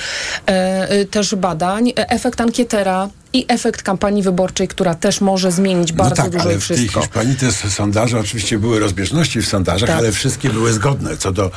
e, 0.48 0.90
e, 0.90 1.04
też 1.04 1.34
badań, 1.34 1.88
e, 1.88 2.10
efekt 2.10 2.40
ankietera 2.40 3.08
i 3.36 3.44
efekt 3.48 3.82
kampanii 3.82 4.22
wyborczej, 4.22 4.68
która 4.68 4.94
też 4.94 5.20
może 5.20 5.52
zmienić 5.52 5.90
No 5.92 5.96
bardzo 5.96 6.22
tak, 6.22 6.30
dużo 6.30 6.44
ale 6.44 6.54
i 6.54 6.60
w 6.60 6.68
tej 6.68 6.76
wszystko. 6.76 7.00
Hiszpanii 7.00 7.36
te 7.36 7.52
sondaże 7.52 8.18
oczywiście 8.20 8.58
były 8.58 8.80
rozbieżności 8.80 9.42
w 9.42 9.48
sondażach, 9.48 9.88
Tak. 9.88 9.98
ale 9.98 10.12
wszystkie 10.12 10.50
były 10.50 10.72
zgodne 10.72 11.16
co 11.16 11.32
do 11.32 11.46
y, 11.46 11.50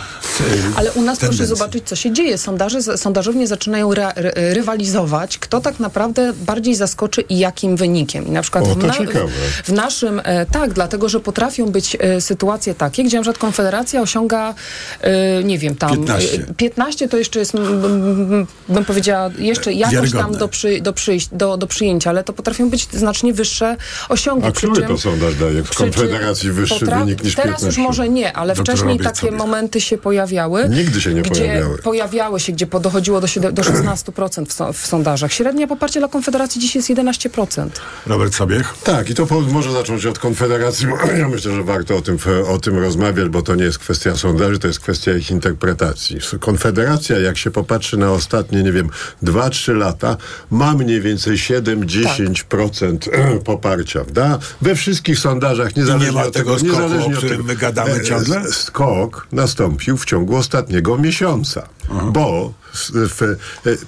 Ale 0.75 0.91
u 0.91 1.01
nas 1.01 1.19
proszę 1.19 1.31
tendencji. 1.31 1.45
zobaczyć, 1.57 1.83
co 1.88 1.95
się 1.95 2.12
dzieje. 2.13 2.38
Sondaże, 2.38 2.81
sondażownie 2.98 3.48
zaczynają 3.48 3.93
ry, 3.93 4.01
ry, 4.15 4.31
rywalizować, 4.36 5.38
kto 5.38 5.62
tak 5.62 5.79
naprawdę 5.79 6.33
bardziej 6.33 6.75
zaskoczy 6.75 7.21
i 7.21 7.39
jakim 7.39 7.75
wynikiem. 7.77 8.27
I 8.27 8.31
na 8.31 8.41
przykład 8.41 8.63
O, 8.63 8.67
w, 8.75 8.81
to 8.81 8.88
na, 8.88 8.93
ciekawe. 8.93 9.27
w, 9.63 9.69
naszym, 9.74 10.21
e, 10.24 10.45
tak, 10.45 10.74
dlatego, 10.74 11.09
że 11.09 11.19
potrafią 11.19 11.65
być 11.65 11.98
e, 12.00 12.21
sytuacje 12.21 12.75
takie, 12.75 13.03
gdzie 13.03 13.17
na 13.17 13.21
przykład 13.24 13.38
Konfederacja 13.41 14.01
osiąga, 14.01 14.53
e, 15.01 15.43
nie 15.43 15.57
wiem, 15.59 15.75
tam 15.75 15.89
15. 15.91 16.36
e, 16.50 16.53
15 16.53 17.07
to 17.07 17.17
jeszcze 17.17 17.39
jest, 17.39 17.55
m, 17.55 17.62
m, 17.62 18.33
m, 18.33 18.48
bym 18.69 18.86
powiedziała, 18.86 19.29
jeszcze 19.39 19.74
jakoś 19.74 20.12
tam 20.12 20.38
do, 20.38 20.48
przy, 20.48 20.81
do, 20.81 20.93
przyjść, 20.93 21.29
do, 21.31 21.57
do 21.57 21.67
przyjęcia, 21.69 22.09
ale 22.09 22.23
to 22.23 22.33
potrafią 22.33 22.69
być 22.69 22.88
znacznie 22.91 23.33
wyższe 23.33 23.77
osiągi. 24.09 24.47
A 24.47 24.51
Przy 24.51 24.67
który 24.67 24.81
czym- 24.81 24.95
to 24.95 24.97
sondaż 25.01 25.35
daje? 25.35 25.63
W 25.63 25.75
Konfederacji 25.75 26.51
wyższy 26.51 26.85
potra- 26.85 26.99
wynik 26.99 27.23
niż 27.23 27.35
Teraz 27.35 27.61
15? 27.61 27.81
już 27.81 27.88
może 27.88 28.09
nie, 28.09 28.33
ale 28.33 28.55
Doktor 28.55 28.75
wcześniej 28.75 28.97
Robiec 28.97 29.07
takie 29.13 29.27
sobie. 29.27 29.38
momenty 29.38 29.81
się 29.81 29.97
pojawiały. 29.97 30.69
Nigdy 30.69 31.01
się 31.01 31.13
nie 31.13 31.21
gdzie 31.21 31.31
pojawiały. 31.41 31.77
Pojawiały 31.77 32.39
się, 32.39 32.53
gdzie 32.53 32.65
dochodziło 32.65 33.21
do, 33.21 33.27
do 33.51 33.61
16% 33.63 34.45
w, 34.49 34.53
so, 34.53 34.73
w 34.73 34.77
sondażach. 34.88 35.33
Średnia 35.33 35.67
poparcie 35.67 35.99
dla 35.99 36.09
Konfederacji 36.09 36.61
dziś 36.61 36.75
jest 36.75 36.89
11%. 36.89 37.69
Robert 38.07 38.35
Sobiech? 38.35 38.73
Tak, 38.83 39.09
i 39.09 39.13
to 39.15 39.25
po, 39.25 39.41
może 39.41 39.71
zacząć 39.71 40.05
od 40.05 40.19
Konfederacji, 40.19 40.88
bo 40.88 41.11
ja 41.19 41.29
myślę, 41.29 41.51
że 41.55 41.63
warto 41.63 41.95
o 41.97 42.01
tym, 42.01 42.17
o 42.47 42.57
tym 42.57 42.77
rozmawiać, 42.79 43.29
bo 43.29 43.41
to 43.41 43.55
nie 43.55 43.63
jest 43.63 43.79
kwestia 43.79 44.15
sondaży, 44.15 44.59
to 44.59 44.67
jest 44.67 44.79
kwestia 44.79 45.13
ich 45.15 45.31
interpretacji. 45.31 46.17
Konfederacja, 46.39 47.19
jak 47.19 47.38
się 47.38 47.51
popatrzy 47.51 47.97
na 47.97 48.11
ostatnie, 48.11 48.63
nie 48.63 48.71
wiem, 48.71 48.89
2-3 49.23 49.75
lata, 49.75 50.17
ma 50.51 50.73
mniej 50.73 51.01
więcej 51.01 51.38
7-10% 51.61 53.39
poparcia. 53.39 54.03
Da? 54.13 54.39
We 54.61 54.75
wszystkich 54.75 55.19
sondażach, 55.19 55.75
niezależnie 55.75 56.07
nie 56.07 56.13
ma 56.13 56.23
od 56.23 56.33
tego 56.33 56.59
skoku, 56.59 56.73
niezależnie 56.73 57.15
o 57.15 57.17
którym 57.17 57.45
my 57.45 57.55
gadamy 57.55 57.91
e, 57.91 58.03
ciągle? 58.03 58.43
Skok 58.51 59.27
nastąpił 59.31 59.97
w 59.97 60.05
ciągu 60.05 60.35
ostatniego 60.35 60.97
miesiąca, 60.97 61.69
bo 62.13 62.53
s- 62.74 62.91
w, 62.93 63.22
e, 63.24 63.36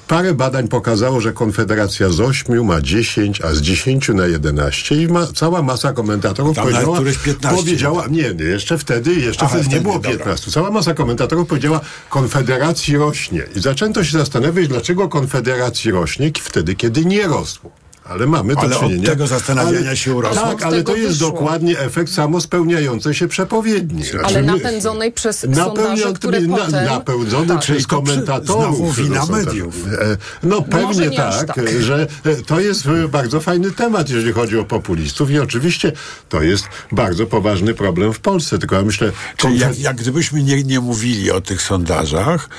parę 0.08 0.34
badań 0.34 0.68
pokazało, 0.68 1.22
że 1.22 1.34
Konfederacja 1.34 2.10
z 2.10 2.20
8 2.20 2.66
ma 2.66 2.82
10, 2.82 3.42
a 3.42 3.54
z 3.54 3.62
10 3.62 4.10
na 4.14 4.26
11 4.28 4.96
i 4.96 5.08
ma, 5.08 5.28
cała 5.36 5.62
masa 5.62 5.94
komentatorów 5.94 6.56
Tam 6.56 6.66
powiedziała, 6.66 6.96
któreś 6.98 7.18
15. 7.18 7.58
powiedziała 7.64 8.08
nie, 8.08 8.34
nie, 8.34 8.44
jeszcze 8.44 8.78
wtedy, 8.78 9.14
jeszcze 9.14 9.46
Aha, 9.46 9.56
wtedy 9.60 9.76
nie 9.76 9.82
było 9.82 9.94
dobra. 9.96 10.12
15. 10.12 10.52
Cała 10.52 10.72
masa 10.72 10.94
komentatorów 10.94 11.48
powiedziała, 11.48 11.80
Konfederacji 12.10 12.98
rośnie. 12.98 13.44
I 13.56 13.60
zaczęto 13.62 14.04
się 14.04 14.18
zastanawiać, 14.18 14.68
dlaczego 14.68 15.10
Konfederacji 15.10 15.92
rośnie 15.92 16.32
wtedy, 16.42 16.76
kiedy 16.76 17.06
nie 17.06 17.28
rosło. 17.28 17.72
Ale 18.04 18.28
mamy 18.28 18.54
do 18.56 18.62
Ale 18.62 18.76
od 18.78 18.82
czynienia. 18.84 19.10
tego 19.10 19.28
zastanawiania 19.28 19.96
się 19.96 20.16
urosło. 20.16 20.42
Tak, 20.42 20.56
Od 20.56 20.64
ale 20.64 20.84
to 20.84 20.96
jest 20.96 21.12
wyszło. 21.14 21.32
dokładnie 21.32 21.80
efekt 21.80 22.12
samospełniającej 22.12 23.14
się 23.14 23.28
przepowiedni. 23.28 24.04
Ale 24.12 24.20
Znaczy, 24.20 24.42
my- 24.42 24.46
napędzonej 24.64 25.12
przez 25.12 25.40
sondaże, 25.56 26.14
które 26.14 26.42
na, 26.42 26.58
potem... 26.58 26.86
Napędzony 26.86 27.48
Tak. 27.48 27.60
przez 27.60 27.78
przy- 27.78 27.88
komentatorów. 27.88 28.76
znowu 28.78 28.94
że 28.94 29.04
wina 29.04 29.22
to 29.22 29.28
tak- 29.28 29.46
mediów. 29.46 29.76
E, 30.02 30.18
No 30.44 30.62
pewnie 30.62 31.12
tak, 31.12 31.48
tak. 31.48 31.66
że 31.80 32.08
e, 32.26 32.36
to 32.36 32.60
jest 32.60 32.86
e, 32.86 33.08
bardzo 33.08 33.40
fajny 33.40 33.72
temat, 33.72 34.10
jeżeli 34.10 34.32
chodzi 34.34 34.58
o 34.60 34.64
populistów 34.66 35.32
i 35.32 35.40
oczywiście 35.40 35.92
to 36.30 36.42
jest 36.42 36.64
bardzo 36.92 37.26
poważny 37.26 37.74
problem 37.74 38.14
w 38.14 38.20
Polsce, 38.20 38.60
tylko 38.60 38.76
ja 38.76 38.82
myślę... 38.82 39.12
Czyli 39.38 39.60
jak, 39.60 39.80
jak 39.80 39.96
gdybyśmy 39.96 40.44
nie, 40.44 40.64
nie 40.64 40.80
mówili 40.80 41.32
o 41.32 41.42
tych 41.42 41.62
sondażach, 41.62 42.50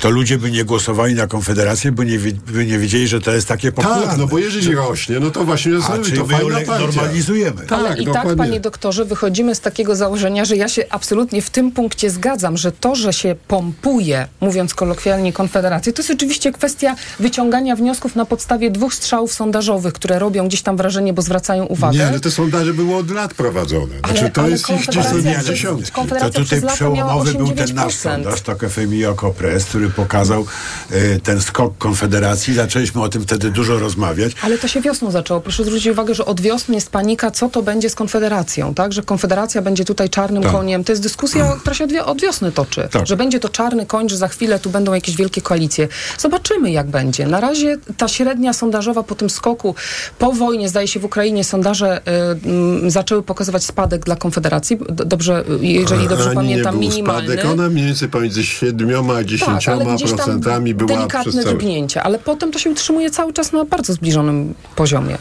to 0.00 0.10
ludzie 0.10 0.38
by 0.38 0.50
nie 0.50 0.64
głosowali 0.64 1.14
na 1.14 1.26
Konfederację, 1.26 1.92
by 1.92 2.06
nie, 2.06 2.18
by 2.46 2.66
nie 2.66 2.78
wiedzieli, 2.78 3.08
że 3.08 3.20
to 3.20 3.30
jest 3.32 3.48
takie 3.48 3.72
popularne. 3.72 4.06
Tak, 4.06 4.18
no 4.18 4.26
bo 4.26 4.38
jeżeli 4.38 4.76
rośnie, 4.88 5.20
no 5.20 5.30
to 5.30 5.44
właśnie 5.44 5.72
A, 5.88 5.98
czyli 5.98 6.18
to 6.18 6.26
my 6.26 6.32
ją 6.38 6.48
le- 6.48 6.64
normalizujemy. 6.66 7.62
Ale 7.70 7.88
Tak, 7.88 7.98
i 8.00 8.04
tak, 8.04 8.14
dokładnie. 8.14 8.36
panie 8.36 8.60
doktorze, 8.60 9.04
wychodzimy 9.04 9.54
z 9.54 9.60
takiego 9.60 9.96
założenia, 9.96 10.44
że 10.44 10.56
ja 10.56 10.68
się 10.68 10.84
absolutnie 10.90 11.42
w 11.42 11.50
tym 11.50 11.72
punkcie 11.72 12.10
zgadzam, 12.10 12.56
że 12.56 12.72
to, 12.72 12.94
że 12.94 13.12
się 13.12 13.36
pompuje, 13.48 14.28
mówiąc 14.40 14.74
kolokwialnie, 14.74 15.32
Konfederację, 15.32 15.92
to 15.92 16.02
jest 16.02 16.10
oczywiście 16.10 16.52
kwestia 16.52 16.96
wyciągania 17.20 17.76
wniosków 17.76 18.16
na 18.16 18.24
podstawie 18.24 18.70
dwóch 18.70 18.94
strzałów 18.94 19.32
sondażowych, 19.32 19.92
które 19.92 20.18
robią 20.18 20.48
gdzieś 20.48 20.62
tam 20.62 20.76
wrażenie, 20.76 21.12
bo 21.12 21.22
zwracają 21.22 21.64
uwagę. 21.64 21.98
Nie, 21.98 22.06
ale 22.06 22.20
te 22.20 22.30
sondaże 22.30 22.74
były 22.74 22.96
od 22.96 23.10
lat 23.10 23.34
prowadzone. 23.34 23.98
Znaczy, 23.98 24.20
Ale- 24.20 24.30
to 24.30 24.40
ale 24.40 24.50
jest 24.50 24.70
ich 24.70 25.44
dziesiątki. 25.44 25.86
To 25.90 25.92
Konfederacja 25.96 26.40
tutaj 26.42 26.58
przez 26.58 26.62
lata 26.62 26.90
miała 26.90 27.10
przełomowy 27.24 27.34
był 27.34 27.46
ten 27.52 27.66
8-9%. 27.66 27.74
nasz 27.74 27.94
sondaż, 27.94 28.40
TOK 28.40 28.60
FM 28.68 28.94
i 28.94 29.04
Okopres, 29.04 29.64
który 29.64 29.90
pokazał 29.90 30.46
e, 30.90 31.20
ten 31.20 31.40
skok 31.40 31.78
Konfederacji. 31.78 32.54
Zaczęliśmy 32.54 33.02
o 33.02 33.08
tym 33.08 33.22
wtedy 33.22 33.50
dużo 33.50 33.78
rozmawiać. 33.78 34.32
Ale 34.42 34.58
to 34.58 34.68
się 34.68 34.75
wiosną 34.80 35.10
zaczęło. 35.10 35.40
Proszę 35.40 35.64
zwrócić 35.64 35.86
uwagę, 35.86 36.14
że 36.14 36.24
od 36.24 36.40
wiosny 36.40 36.74
jest 36.74 36.90
panika, 36.90 37.30
co 37.30 37.48
to 37.48 37.62
będzie 37.62 37.90
z 37.90 37.94
Konfederacją, 37.94 38.74
tak? 38.74 38.92
Że 38.92 39.02
Konfederacja 39.02 39.62
będzie 39.62 39.84
tutaj 39.84 40.10
czarnym 40.10 40.42
Tak. 40.42 40.52
koniem. 40.52 40.84
To 40.84 40.92
jest 40.92 41.02
dyskusja, 41.02 41.56
która 41.60 41.74
się 41.74 41.84
od, 41.84 41.90
wi- 41.90 41.98
od 42.00 42.20
wiosny 42.20 42.52
toczy. 42.52 42.88
Tak. 42.90 43.06
Że 43.06 43.16
będzie 43.16 43.40
to 43.40 43.48
czarny 43.48 43.86
koń, 43.86 44.08
że 44.08 44.16
za 44.16 44.28
chwilę 44.28 44.58
tu 44.58 44.70
będą 44.70 44.94
jakieś 44.94 45.16
wielkie 45.16 45.40
koalicje. 45.42 45.88
Zobaczymy, 46.18 46.70
jak 46.70 46.86
będzie. 46.86 47.26
Na 47.26 47.40
razie 47.40 47.76
ta 47.96 48.08
średnia 48.08 48.52
sondażowa 48.52 49.02
po 49.02 49.14
tym 49.14 49.30
skoku, 49.30 49.74
po 50.18 50.32
wojnie, 50.32 50.68
zdaje 50.68 50.88
się 50.88 51.00
w 51.00 51.04
Ukrainie, 51.04 51.44
sondaże 51.44 52.00
y, 52.44 52.48
mm, 52.48 52.90
zaczęły 52.90 53.22
pokazywać 53.22 53.64
spadek 53.64 54.04
dla 54.04 54.16
Konfederacji. 54.16 54.78
Dobrze, 54.88 55.44
y, 55.62 55.66
jeżeli 55.66 56.08
dobrze 56.08 56.26
Ani 56.26 56.34
pamiętam, 56.36 56.74
nie 56.74 56.80
był 56.80 56.90
minimalny. 56.90 57.28
Spadek. 57.34 57.52
Ona 57.52 57.68
mniej 57.68 57.86
więcej 57.86 58.08
pomiędzy 58.08 58.44
7 58.44 59.10
a 59.10 59.24
10 59.24 59.64
Tak, 59.64 59.74
procentami 60.16 60.74
była 60.74 60.88
przez 60.88 60.98
delikatne 60.98 61.32
cały... 61.32 61.44
drgnięcie, 61.54 62.02
ale 62.02 62.18
potem 62.18 62.52
to 62.52 62.58
się 62.58 62.70
utrzymuje 62.70 63.10
cały 63.10 63.32
czas 63.32 63.52
na 63.52 63.64
bardzo 63.64 63.92
zbliżonym 63.92 64.54
poziomie. 64.76 65.18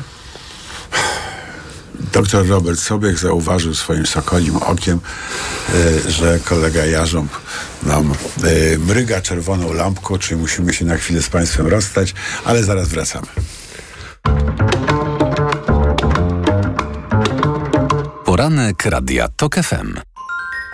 Doktor 2.13 2.47
Robert 2.47 2.79
Sobiech 2.79 3.19
zauważył 3.19 3.75
swoim 3.75 4.05
sokolim 4.05 4.57
okiem, 4.57 4.99
e, 5.73 6.11
że 6.11 6.39
kolega 6.39 6.85
Jarząb 6.85 7.31
nam 7.83 8.13
e, 8.43 8.77
mryga 8.77 9.21
czerwoną 9.21 9.73
lampką, 9.73 10.17
czyli 10.17 10.41
musimy 10.41 10.73
się 10.73 10.85
na 10.85 10.97
chwilę 10.97 11.21
z 11.21 11.29
Państwem 11.29 11.67
rozstać, 11.67 12.13
ale 12.45 12.63
zaraz 12.63 12.87
wracamy. 12.87 13.27
Poranek 18.25 18.85
Radia 18.85 19.27
TOK 19.27 19.55
FM. 19.55 20.14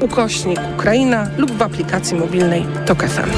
ukośnik 0.00 0.60
Ukraina 0.74 1.30
lub 1.36 1.50
w 1.50 1.62
aplikacji 1.62 2.16
mobilnej 2.16 2.66
TOK 2.86 3.02
FM. 3.02 3.30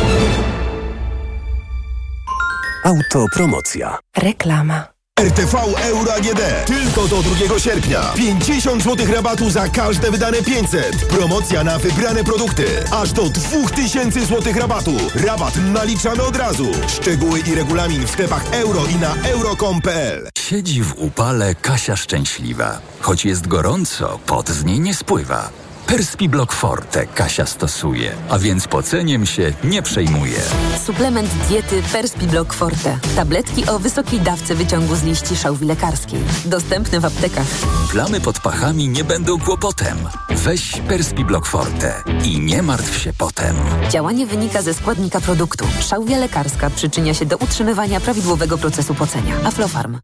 Autopromocja. 2.85 3.99
Reklama. 4.17 4.87
RTV 5.21 5.59
Euro 5.83 6.15
AGD. 6.15 6.67
Tylko 6.67 7.09
do 7.09 7.23
2 7.23 7.59
sierpnia. 7.59 8.01
50 8.17 8.83
zł 8.83 9.07
rabatu 9.15 9.51
za 9.51 9.69
każde 9.69 10.11
wydane 10.11 10.43
500. 10.43 11.07
Promocja 11.09 11.65
na 11.65 11.79
wybrane 11.79 12.25
produkty. 12.25 12.65
Aż 12.93 13.13
do 13.13 13.23
2000 13.23 14.27
zł 14.27 14.53
rabatu. 14.57 14.93
Rabat 15.15 15.55
naliczamy 15.73 16.23
od 16.23 16.37
razu. 16.37 16.67
Szczegóły 16.89 17.41
i 17.41 17.55
regulamin 17.55 18.07
w 18.07 18.11
sklepach 18.11 18.45
euro 18.53 18.87
i 18.87 18.95
na 18.95 19.15
euro.com.pl. 19.29 20.29
Siedzi 20.39 20.83
w 20.83 20.95
upale 20.99 21.55
Kasia 21.55 21.97
szczęśliwa. 21.97 22.79
Choć 23.01 23.25
jest 23.25 23.47
gorąco, 23.49 24.19
pot 24.27 24.49
z 24.49 24.65
niej 24.65 24.81
nie 24.81 24.95
spływa. 24.95 25.51
Perspi 25.87 26.29
Block 26.29 26.53
Forte 26.53 27.07
Kasia 27.07 27.47
stosuje, 27.47 28.13
a 28.29 28.39
więc 28.39 28.69
poceniem 28.69 29.27
się 29.27 29.53
nie 29.65 29.83
przejmuje. 29.83 30.41
Suplement 30.87 31.31
diety 31.49 31.83
Perspi 31.93 32.27
Block 32.27 32.53
Forte. 32.53 32.99
Tabletki 33.17 33.67
o 33.67 33.79
wysokiej 33.79 34.21
dawce 34.21 34.55
wyciągu 34.55 34.97
z 34.97 35.03
liści 35.03 35.37
szałwi 35.37 35.67
lekarskiej. 35.67 36.21
Dostępne 36.45 37.01
w 37.01 37.05
aptekach. 37.05 37.47
Plamy 37.91 38.21
pod 38.21 38.41
pachami 38.41 38.89
nie 38.89 39.05
będą 39.05 39.39
kłopotem. 39.39 39.99
Weź 40.31 40.73
Perspi 40.89 41.25
Block 41.25 41.47
Forte 41.47 42.03
i 42.25 42.41
nie 42.41 42.63
martw 42.63 43.03
się 43.03 43.13
potem. 43.19 43.57
Działanie 43.91 44.27
wynika 44.27 44.63
ze 44.63 44.75
składnika 44.75 45.21
produktu. 45.21 45.67
Szałwia 45.81 46.19
lekarska 46.19 46.71
przyczynia 46.71 47.15
się 47.15 47.27
do 47.27 47.37
utrzymywania 47.37 48.01
prawidłowego 48.01 48.59
procesu 48.59 48.95
pocenia. 48.95 49.35
Aflofarm. 49.45 49.99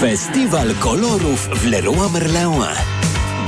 Festiwal 0.00 0.74
kolorów 0.74 1.48
w 1.54 1.66
Leroy 1.66 2.10
Merlin. 2.12 2.97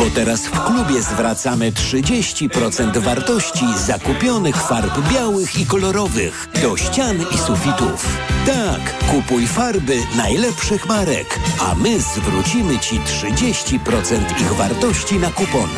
Bo 0.01 0.11
teraz 0.15 0.47
w 0.47 0.65
klubie 0.65 1.03
zwracamy 1.03 1.73
30% 1.73 2.99
wartości 2.99 3.65
zakupionych 3.87 4.57
farb 4.57 5.13
białych 5.13 5.59
i 5.59 5.67
kolorowych 5.67 6.49
do 6.63 6.77
ścian 6.77 7.17
i 7.35 7.39
sufitów. 7.39 8.19
Tak, 8.47 9.07
kupuj 9.11 9.47
farby 9.47 9.97
najlepszych 10.17 10.87
marek, 10.87 11.39
a 11.61 11.75
my 11.75 12.01
zwrócimy 12.01 12.79
Ci 12.79 13.01
30% 13.01 14.41
ich 14.41 14.53
wartości 14.53 15.19
na 15.19 15.31
kupon. 15.31 15.69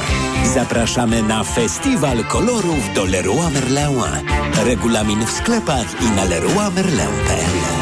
Zapraszamy 0.55 1.23
na 1.23 1.45
Festiwal 1.45 2.25
Kolorów 2.25 2.95
do 2.95 3.05
Leroy 3.05 3.51
Merlin. 3.51 4.27
Regulamin 4.65 5.27
w 5.27 5.31
sklepach 5.31 6.03
i 6.03 6.11
na 6.11 6.25
leroymerlin.pl 6.25 7.82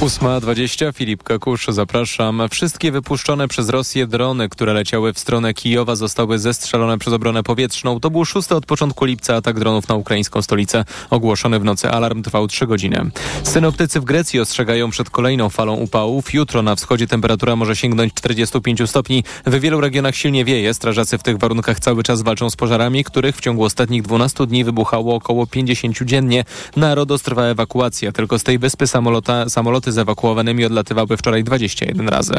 8.20, 0.00 0.94
Filip 0.94 1.22
Kakusz, 1.22 1.66
zapraszam. 1.68 2.42
Wszystkie 2.50 2.92
wypuszczone 2.92 3.48
przez 3.48 3.68
Rosję 3.68 4.06
drony, 4.06 4.48
które 4.48 4.72
leciały 4.72 5.12
w 5.12 5.18
stronę 5.18 5.54
Kijowa, 5.54 5.96
zostały 5.96 6.38
zestrzelone 6.38 6.98
przez 6.98 7.12
obronę 7.12 7.42
powietrzną. 7.42 8.00
To 8.00 8.10
był 8.10 8.24
szósty 8.24 8.54
od 8.54 8.66
początku 8.66 9.04
lipca 9.04 9.36
atak 9.36 9.58
dronów 9.58 9.88
na 9.88 9.94
ukraińską 9.94 10.42
stolicę. 10.42 10.84
Ogłoszony 11.10 11.58
w 11.58 11.64
nocy 11.64 11.90
alarm 11.90 12.22
trwał 12.22 12.46
3 12.46 12.66
godziny. 12.66 13.10
Synoptycy 13.42 14.00
w 14.00 14.04
Grecji 14.04 14.40
ostrzegają 14.40 14.90
przed 14.90 15.10
kolejną 15.10 15.48
falą 15.48 15.74
upałów. 15.74 16.34
Jutro 16.34 16.62
na 16.62 16.76
wschodzie 16.76 17.06
temperatura 17.06 17.56
może 17.56 17.76
sięgnąć 17.76 18.14
45 18.14 18.90
stopni. 18.90 19.24
W 19.46 19.60
wielu 19.60 19.80
regionach 19.80 20.16
silnie 20.16 20.44
wieje. 20.44 20.74
Strażacy 20.74 21.18
w 21.18 21.22
tych 21.22 21.38
warunkach 21.38 21.80
cały 21.80 22.02
czas 22.02 22.22
walczą 22.22 22.50
z 22.50 22.56
pożarami, 22.56 23.04
których 23.04 23.36
w 23.36 23.40
ciągu 23.40 23.64
ostatnich 23.64 24.02
12 24.02 24.46
dni 24.46 24.64
wybuchało 24.64 25.14
około 25.14 25.46
50 25.46 26.02
dziennie. 26.02 26.44
Na 26.76 26.94
Rodos 26.94 27.22
trwa 27.22 27.42
ewakuacja. 27.42 28.12
Tylko 28.12 28.38
z 28.38 28.42
tej 28.42 28.58
wyspy 28.58 28.86
samolota, 28.86 29.48
samoloty 29.86 29.92
z 29.92 29.98
ewakuowanymi 29.98 30.64
odlatywały 30.64 31.16
wczoraj 31.16 31.44
21 31.44 32.08
razy. 32.08 32.34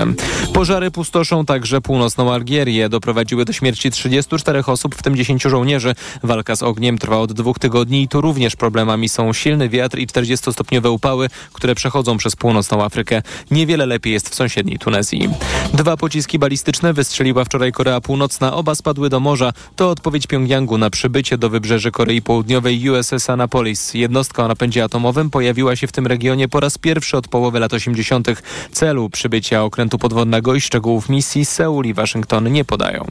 Pożary 0.54 0.92
pustoszą 0.92 1.46
także 1.46 1.82
północną 1.82 2.34
Algierię. 2.34 2.90
Doprowadziły 2.90 3.46
do 3.46 3.54
śmierci 3.54 3.92
34 3.92 4.66
osób, 4.66 4.96
w 4.96 5.04
tym 5.04 5.16
10 5.16 5.44
żołnierzy. 5.44 5.96
Walka 6.24 6.56
z 6.56 6.64
ogniem 6.64 6.98
trwa 6.98 7.18
od 7.18 7.34
dwóch 7.34 7.60
tygodni 7.60 8.04
i 8.04 8.08
tu 8.08 8.22
również 8.22 8.56
problemami 8.56 9.10
są 9.10 9.34
silny 9.34 9.70
wiatr 9.70 9.98
i 9.98 10.08
40-stopniowe 10.08 10.92
upały, 10.92 11.30
które 11.54 11.76
przechodzą 11.76 12.18
przez 12.18 12.36
północną 12.36 12.84
Afrykę. 12.84 13.22
Niewiele 13.52 13.86
lepiej 13.86 14.14
jest 14.14 14.30
w 14.30 14.36
sąsiedniej 14.36 14.80
Tunezji. 14.80 15.30
Dwa 15.74 15.98
pociski 15.98 16.40
balistyczne 16.40 16.94
wystrzeliła 16.94 17.46
wczoraj 17.46 17.72
Korea 17.72 18.02
Północna. 18.02 18.54
Oba 18.54 18.76
spadły 18.76 19.10
do 19.10 19.20
morza. 19.20 19.54
To 19.76 19.90
odpowiedź 19.90 20.28
Pjongjangu 20.28 20.78
na 20.78 20.90
przybycie 20.90 21.38
do 21.38 21.50
wybrzeży 21.50 21.92
Korei 21.92 22.22
Południowej 22.22 22.90
USS 22.90 23.30
Annapolis. 23.30 23.94
Jednostka 23.94 24.46
o 24.46 24.48
napędzie 24.48 24.84
atomowym 24.84 25.30
pojawiła 25.30 25.76
się 25.76 25.88
w 25.88 25.92
tym 25.92 26.08
regionie 26.08 26.48
po 26.48 26.60
raz 26.60 26.78
pierwszy 26.78 27.18
od 27.18 27.28
połowy 27.28 27.37
lat 27.60 27.74
80. 27.74 28.28
Celu 28.72 29.10
przybycia 29.10 29.64
okrętu 29.64 29.98
podwodnego 29.98 30.56
i 30.56 30.62
szczegółów 30.62 31.10
misji 31.10 31.46
Seul 31.46 31.86
i 31.86 31.94
Waszyngton 31.94 32.52
nie 32.52 32.66
podają. 32.66 33.06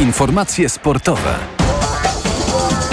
Informacje 0.00 0.68
sportowe. 0.68 1.59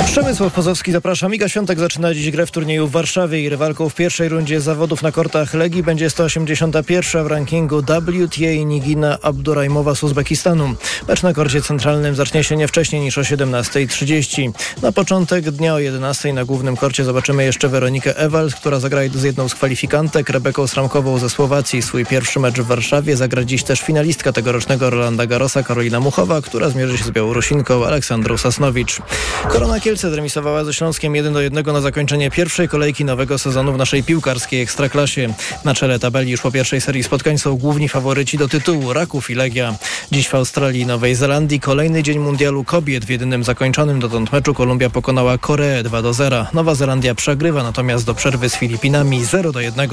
Przemysław 0.08 0.54
Pozowski, 0.54 0.92
zapraszam. 0.92 1.36
Iga 1.36 1.50
Świątek 1.50 1.80
zaczyna 1.80 2.14
dziś 2.14 2.32
grę 2.32 2.46
w 2.46 2.52
turnieju 2.52 2.88
w 2.88 2.92
Warszawie 2.92 3.42
i 3.42 3.50
rywalką 3.50 3.90
w 3.90 3.96
pierwszej 3.96 4.30
rundzie 4.30 4.62
zawodów 4.62 5.02
na 5.02 5.12
kortach 5.12 5.54
Legii 5.54 5.84
będzie 5.84 6.10
181 6.10 7.24
w 7.24 7.28
rankingu 7.28 7.82
WTA 7.82 8.66
Nigina 8.66 9.18
Abdurajmowa 9.22 9.96
z 9.96 10.04
Uzbekistanu. 10.04 10.76
Mecz 11.08 11.24
na 11.24 11.34
korcie 11.34 11.62
centralnym 11.62 12.16
zacznie 12.16 12.44
się 12.44 12.58
nie 12.58 12.68
wcześniej 12.68 13.02
niż 13.02 13.18
o 13.18 13.22
17.30. 13.22 14.52
Na 14.82 14.92
początek 14.92 15.52
dnia 15.52 15.74
o 15.74 15.78
11.00 15.78 16.34
na 16.34 16.46
głównym 16.46 16.78
korcie 16.78 17.04
zobaczymy 17.04 17.44
jeszcze 17.44 17.70
Weronikę 17.70 18.18
Ewald, 18.18 18.56
która 18.56 18.80
zagra 18.80 19.02
z 19.14 19.24
jedną 19.24 19.50
z 19.50 19.56
kwalifikantek, 19.56 20.30
Rebeką 20.30 20.68
Sramkową 20.68 21.18
ze 21.18 21.30
Słowacji. 21.30 21.82
Swój 21.82 22.06
pierwszy 22.06 22.40
mecz 22.40 22.60
w 22.60 22.68
Warszawie 22.68 23.18
zagra 23.18 23.44
dziś 23.44 23.64
też 23.64 23.82
finalistka 23.82 24.32
tegorocznego 24.32 24.90
Rolanda 24.90 25.26
Garosa 25.26 25.64
Karolina 25.64 26.00
Muchowa, 26.00 26.42
która 26.42 26.70
zmierzy 26.70 26.98
się 26.98 27.04
z 27.04 27.12
Białorusinką 27.12 27.86
Aleksandrą 27.86 28.38
Sasnowicz. 28.38 29.02
Korona 29.50 29.80
Kielce 29.98 30.12
zremisowała 30.12 30.64
ze 30.64 30.74
Śląskiem 30.74 31.16
1 31.16 31.34
do 31.34 31.42
1 31.42 31.66
na 31.66 31.82
zakończenie 31.82 32.32
pierwszej 32.32 32.68
kolejki 32.68 33.06
nowego 33.06 33.38
sezonu 33.38 33.74
w 33.74 33.78
naszej 33.78 34.04
piłkarskiej 34.04 34.62
ekstraklasie. 34.62 35.34
Na 35.66 35.74
czele 35.74 36.00
tabeli 36.00 36.32
już 36.32 36.42
po 36.42 36.52
pierwszej 36.52 36.82
serii 36.82 37.04
spotkań 37.04 37.38
są 37.38 37.58
główni 37.58 37.90
faworyci 37.90 38.38
do 38.38 38.48
tytułu 38.48 38.94
Raków 38.94 39.30
i 39.30 39.36
Legia. 39.36 39.76
Dziś 40.12 40.28
w 40.28 40.36
Australii 40.36 40.82
i 40.82 40.86
Nowej 40.86 41.16
Zelandii 41.16 41.60
kolejny 41.60 42.04
dzień 42.04 42.20
mundialu 42.20 42.64
kobiet. 42.64 43.06
W 43.06 43.10
jedynym 43.10 43.44
zakończonym 43.44 44.00
dotąd 44.00 44.32
meczu 44.32 44.54
Kolumbia 44.54 44.90
pokonała 44.90 45.38
Koreę 45.38 45.84
2 45.84 46.02
do 46.02 46.14
0. 46.14 46.46
Nowa 46.54 46.76
Zelandia 46.76 47.16
przegrywa 47.16 47.64
natomiast 47.64 48.06
do 48.06 48.14
przerwy 48.14 48.50
z 48.50 48.56
Filipinami 48.56 49.26
0 49.26 49.52
do 49.52 49.60
1. 49.60 49.90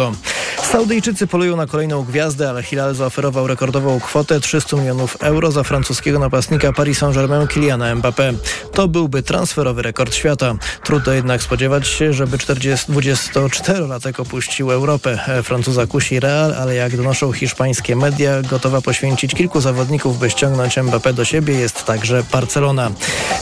Saudyjczycy 0.62 1.27
polują 1.27 1.57
na 1.57 1.67
kolejną 1.67 2.03
gwiazdę, 2.03 2.51
ale 2.51 2.62
Hilal 2.62 2.95
zaoferował 2.95 3.47
rekordową 3.47 4.01
kwotę 4.01 4.40
300 4.40 4.77
milionów 4.77 5.17
euro 5.21 5.53
za 5.53 5.62
francuskiego 5.62 6.19
napastnika 6.19 6.73
Paris 6.73 6.99
Saint-Germain 6.99 7.47
Kyliana 7.47 7.97
Mbappé. 7.97 8.35
To 8.73 8.88
byłby 8.88 9.23
transferowy 9.23 9.83
rekord 9.83 9.94
świata. 10.13 10.55
Trudno 10.83 11.13
jednak 11.13 11.43
spodziewać 11.43 11.89
się, 11.89 12.13
żeby 12.13 12.39
40, 12.39 12.93
24-latek 12.93 14.21
opuścił 14.21 14.73
Europę. 14.73 15.19
Francuza 15.43 15.87
kusi 15.87 16.21
Real, 16.21 16.55
ale 16.55 16.75
jak 16.75 16.97
donoszą 16.97 17.33
hiszpańskie 17.33 17.97
media, 17.97 18.43
gotowa 18.43 18.81
poświęcić 18.81 19.35
kilku 19.35 19.61
zawodników, 19.61 20.19
by 20.19 20.31
ściągnąć 20.31 20.77
Mbappé 20.77 21.13
do 21.13 21.25
siebie 21.25 21.55
jest 21.55 21.85
także 21.85 22.23
Barcelona. 22.33 22.91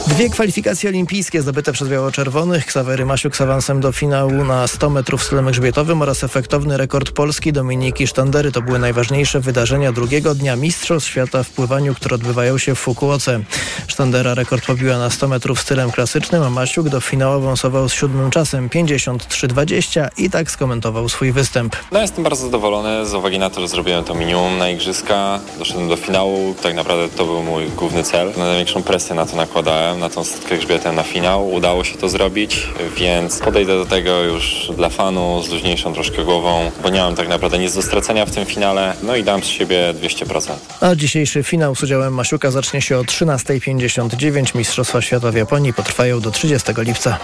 Dwie 0.07 0.29
kwalifikacje 0.29 0.89
olimpijskie 0.89 1.41
zdobyte 1.41 1.73
przez 1.73 1.89
biało-czerwonych. 1.89 2.65
Ksawery 2.65 3.05
Masiuk 3.05 3.35
z 3.35 3.41
awansem 3.41 3.81
do 3.81 3.91
finału 3.91 4.45
na 4.45 4.67
100 4.67 4.89
metrów 4.89 5.23
stylem 5.23 5.45
grzbietowym 5.45 6.01
oraz 6.01 6.23
efektowny 6.23 6.77
rekord 6.77 7.11
Polski 7.11 7.53
Dominiki 7.53 8.07
Sztandery. 8.07 8.51
To 8.51 8.61
były 8.61 8.79
najważniejsze 8.79 9.39
wydarzenia 9.39 9.91
drugiego 9.91 10.35
dnia 10.35 10.55
Mistrzostw 10.55 11.09
Świata 11.09 11.43
w 11.43 11.49
pływaniu, 11.49 11.95
które 11.95 12.15
odbywają 12.15 12.57
się 12.57 12.75
w 12.75 12.79
Fukuoce. 12.79 13.39
Sztandera 13.87 14.33
rekord 14.33 14.65
pobiła 14.65 14.97
na 14.97 15.09
100 15.09 15.27
metrów 15.27 15.59
stylem 15.59 15.91
klasycznym, 15.91 16.42
Masiuk 16.49 16.89
do 16.89 17.01
finału 17.01 17.35
awansował 17.35 17.89
z 17.89 17.93
siódmym 17.93 18.31
czasem 18.31 18.69
53-20 18.69 20.07
i 20.17 20.29
tak 20.29 20.51
skomentował 20.51 21.09
swój 21.09 21.31
występ. 21.31 21.75
No 21.91 22.01
jestem 22.01 22.23
bardzo 22.23 22.43
zadowolony 22.43 23.05
z 23.05 23.13
uwagi 23.13 23.39
na 23.39 23.49
to, 23.49 23.61
że 23.61 23.67
zrobiłem 23.67 24.03
to 24.03 24.13
minimum 24.15 24.57
na 24.57 24.69
igrzyska. 24.69 25.39
Doszedłem 25.59 25.89
do 25.89 25.95
finału. 25.95 26.55
Tak 26.63 26.75
naprawdę 26.75 27.09
to 27.09 27.25
był 27.25 27.43
mój 27.43 27.69
główny 27.69 28.03
cel. 28.03 28.31
Największą 28.37 28.83
presję 28.83 29.15
na 29.15 29.25
to 29.25 29.35
nakładałem, 29.35 29.99
na 29.99 30.09
tą 30.09 30.23
setkę 30.23 30.57
grzbietem 30.57 30.95
na 30.95 31.03
finał. 31.03 31.49
Udało 31.51 31.83
się 31.83 31.97
to 31.97 32.09
zrobić, 32.09 32.67
więc 32.97 33.39
podejdę 33.39 33.77
do 33.77 33.85
tego 33.85 34.23
już 34.23 34.71
dla 34.75 34.89
fanu, 34.89 35.43
z 35.43 35.49
luźniejszą 35.49 35.93
troszkę 35.93 36.23
głową, 36.23 36.71
bo 36.83 36.89
nie 36.89 36.99
mam 36.99 37.15
tak 37.15 37.27
naprawdę 37.27 37.59
nic 37.59 37.75
do 37.75 37.81
stracenia 37.81 38.25
w 38.25 38.31
tym 38.31 38.45
finale. 38.45 38.93
No 39.03 39.15
i 39.15 39.23
dam 39.23 39.43
z 39.43 39.47
siebie 39.47 39.93
200%. 40.01 40.51
A 40.81 40.95
dzisiejszy 40.95 41.43
finał 41.43 41.75
z 41.75 41.83
udziałem 41.83 42.13
Masiuka 42.13 42.51
zacznie 42.51 42.81
się 42.81 42.97
o 42.97 43.01
13.59. 43.01 44.55
Mistrzostwa 44.55 45.01
Świata 45.01 45.31
w 45.31 45.35
Japonii 45.35 45.73
potrwają 45.73 46.19
do 46.19 46.31
30 46.33 46.71
lipca. 46.77 47.17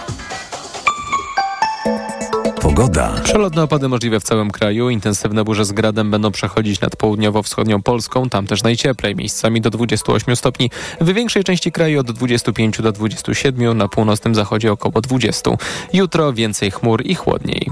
Pogoda. 2.60 3.14
Przelotne 3.24 3.62
opady 3.62 3.88
możliwe 3.88 4.20
w 4.20 4.22
całym 4.22 4.50
kraju. 4.50 4.90
Intensywne 4.90 5.44
burze 5.44 5.64
z 5.64 5.72
gradem 5.72 6.10
będą 6.10 6.30
przechodzić 6.30 6.80
nad 6.80 6.96
południowo-wschodnią 6.96 7.82
Polską. 7.82 8.28
Tam 8.28 8.46
też 8.46 8.62
najcieplej, 8.62 9.16
miejscami 9.16 9.60
do 9.60 9.70
28 9.70 10.36
stopni. 10.36 10.70
W 11.00 11.12
większej 11.12 11.44
części 11.44 11.72
kraju 11.72 12.00
od 12.00 12.12
25 12.12 12.82
do 12.82 12.92
27, 12.92 13.78
na 13.78 13.88
północnym 13.88 14.34
zachodzie 14.34 14.72
około 14.72 15.00
20. 15.00 15.50
Jutro 15.92 16.32
więcej 16.32 16.70
chmur 16.70 17.02
i 17.06 17.14
chłodniej. 17.14 17.70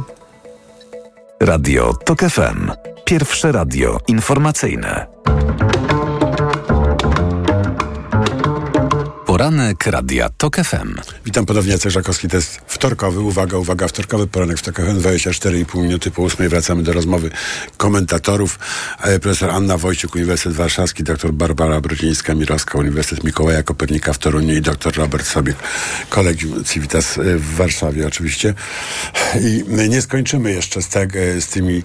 Radio 1.40 1.94
TOK 2.05 2.20
FM. 2.20 2.70
Pierwsze 3.05 3.53
radio 3.53 3.98
informacyjne. 4.09 5.07
Poranek 9.38 9.87
Radia 9.87 10.29
TOK 10.29 10.57
FM. 10.57 10.94
Witam 11.24 11.46
ponownie, 11.46 11.72
Jacek 11.72 11.92
Żakowski. 11.92 12.29
To 12.29 12.37
jest 12.37 12.61
wtorkowy, 12.66 13.20
uwaga, 13.20 13.59
uwaga, 13.59 13.88
wtorkowy 13.88 14.27
poranek 14.27 14.59
w 14.59 14.62
TOK 14.62 14.77
FM. 14.77 15.01
24,5 15.01 15.83
minuty 15.83 16.11
po 16.11 16.24
8 16.24 16.48
wracamy 16.48 16.83
do 16.83 16.92
rozmowy 16.92 17.31
komentatorów. 17.77 18.59
E, 19.03 19.18
profesor 19.18 19.51
Anna 19.51 19.79
Wojciuk, 19.79 20.14
Uniwersytet 20.14 20.57
Warszawski, 20.57 21.03
dr 21.03 21.33
Barbara 21.33 21.81
Brudzińska-Mirowska, 21.81 22.79
Uniwersytet 22.79 23.24
Mikołaja 23.24 23.62
Kopernika 23.62 24.12
w 24.12 24.18
Toruniu 24.18 24.55
i 24.55 24.61
dr 24.61 24.96
Robert 24.96 25.27
Sobiek, 25.27 25.57
Kolegium 26.09 26.64
Civitas 26.64 27.18
e, 27.18 27.22
w 27.37 27.55
Warszawie 27.55 28.07
oczywiście. 28.07 28.55
I 29.40 29.64
nie 29.88 30.03
skończymy 30.03 30.53
jeszcze 30.53 30.83
z, 30.83 30.88
tak, 30.88 31.16
e, 31.16 31.40
z 31.40 31.48
tymi, 31.48 31.83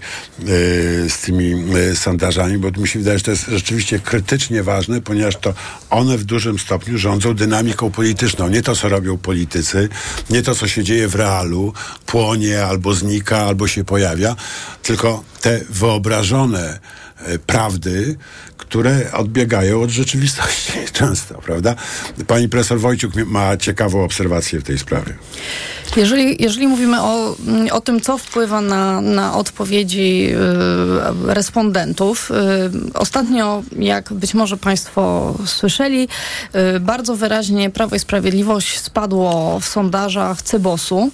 z 1.10 1.18
tymi 1.18 1.56
sondażami, 1.96 2.58
bo 2.58 2.82
mi 2.82 2.88
się 2.88 3.00
wydaje, 3.00 3.18
że 3.18 3.24
to 3.24 3.32
jest 3.32 3.46
rzeczywiście 3.48 4.00
krytycznie 4.00 4.64
ważne, 4.64 5.02
ponieważ 5.02 5.38
to 5.38 5.54
one 5.90 6.18
w 6.18 6.24
dużym 6.24 6.60
stopniu 6.60 6.98
rządzą 6.98 7.43
dynamiką 7.46 7.92
polityczną. 7.92 8.48
Nie 8.48 8.62
to, 8.62 8.76
co 8.76 8.90
robią 8.90 9.18
politycy, 9.18 9.90
nie 10.30 10.42
to, 10.42 10.56
co 10.56 10.68
się 10.68 10.84
dzieje 10.84 11.08
w 11.08 11.16
realu, 11.16 11.74
płonie 12.06 12.66
albo 12.66 12.94
znika, 12.94 13.38
albo 13.38 13.68
się 13.68 13.84
pojawia, 13.84 14.36
tylko 14.84 15.24
te 15.44 15.62
wyobrażone 15.70 16.80
e, 17.18 17.40
prawdy, 17.40 18.18
które 18.58 19.12
odbiegają 19.14 19.82
od 19.82 19.90
rzeczywistości 19.90 20.74
często, 21.00 21.36
prawda? 21.36 21.76
Pani 22.28 22.50
profesor 22.50 22.80
Wojciuk 22.80 23.16
ma 23.16 23.58
ciekawą 23.58 24.04
obserwację 24.04 24.60
w 24.60 24.64
tej 24.64 24.80
sprawie. 24.80 25.14
Jeżeli, 25.96 26.44
jeżeli 26.44 26.68
mówimy 26.68 27.02
o, 27.02 27.36
o 27.72 27.82
tym, 27.82 28.02
co 28.02 28.18
wpływa 28.18 28.62
na, 28.62 29.02
na 29.02 29.36
odpowiedzi 29.38 30.30
y, 31.30 31.34
respondentów, 31.34 32.32
y, 32.32 32.94
ostatnio, 32.94 33.64
jak 33.80 34.14
być 34.14 34.34
może 34.34 34.58
Państwo 34.58 35.34
słyszeli, 35.46 36.08
y, 36.76 36.80
bardzo 36.80 37.16
wyraźnie 37.16 37.70
Prawo 37.70 37.96
i 37.96 38.00
Sprawiedliwość 38.00 38.80
spadło 38.80 39.60
w 39.60 39.66
sondażach 39.66 40.42
Cebosu 40.42 41.12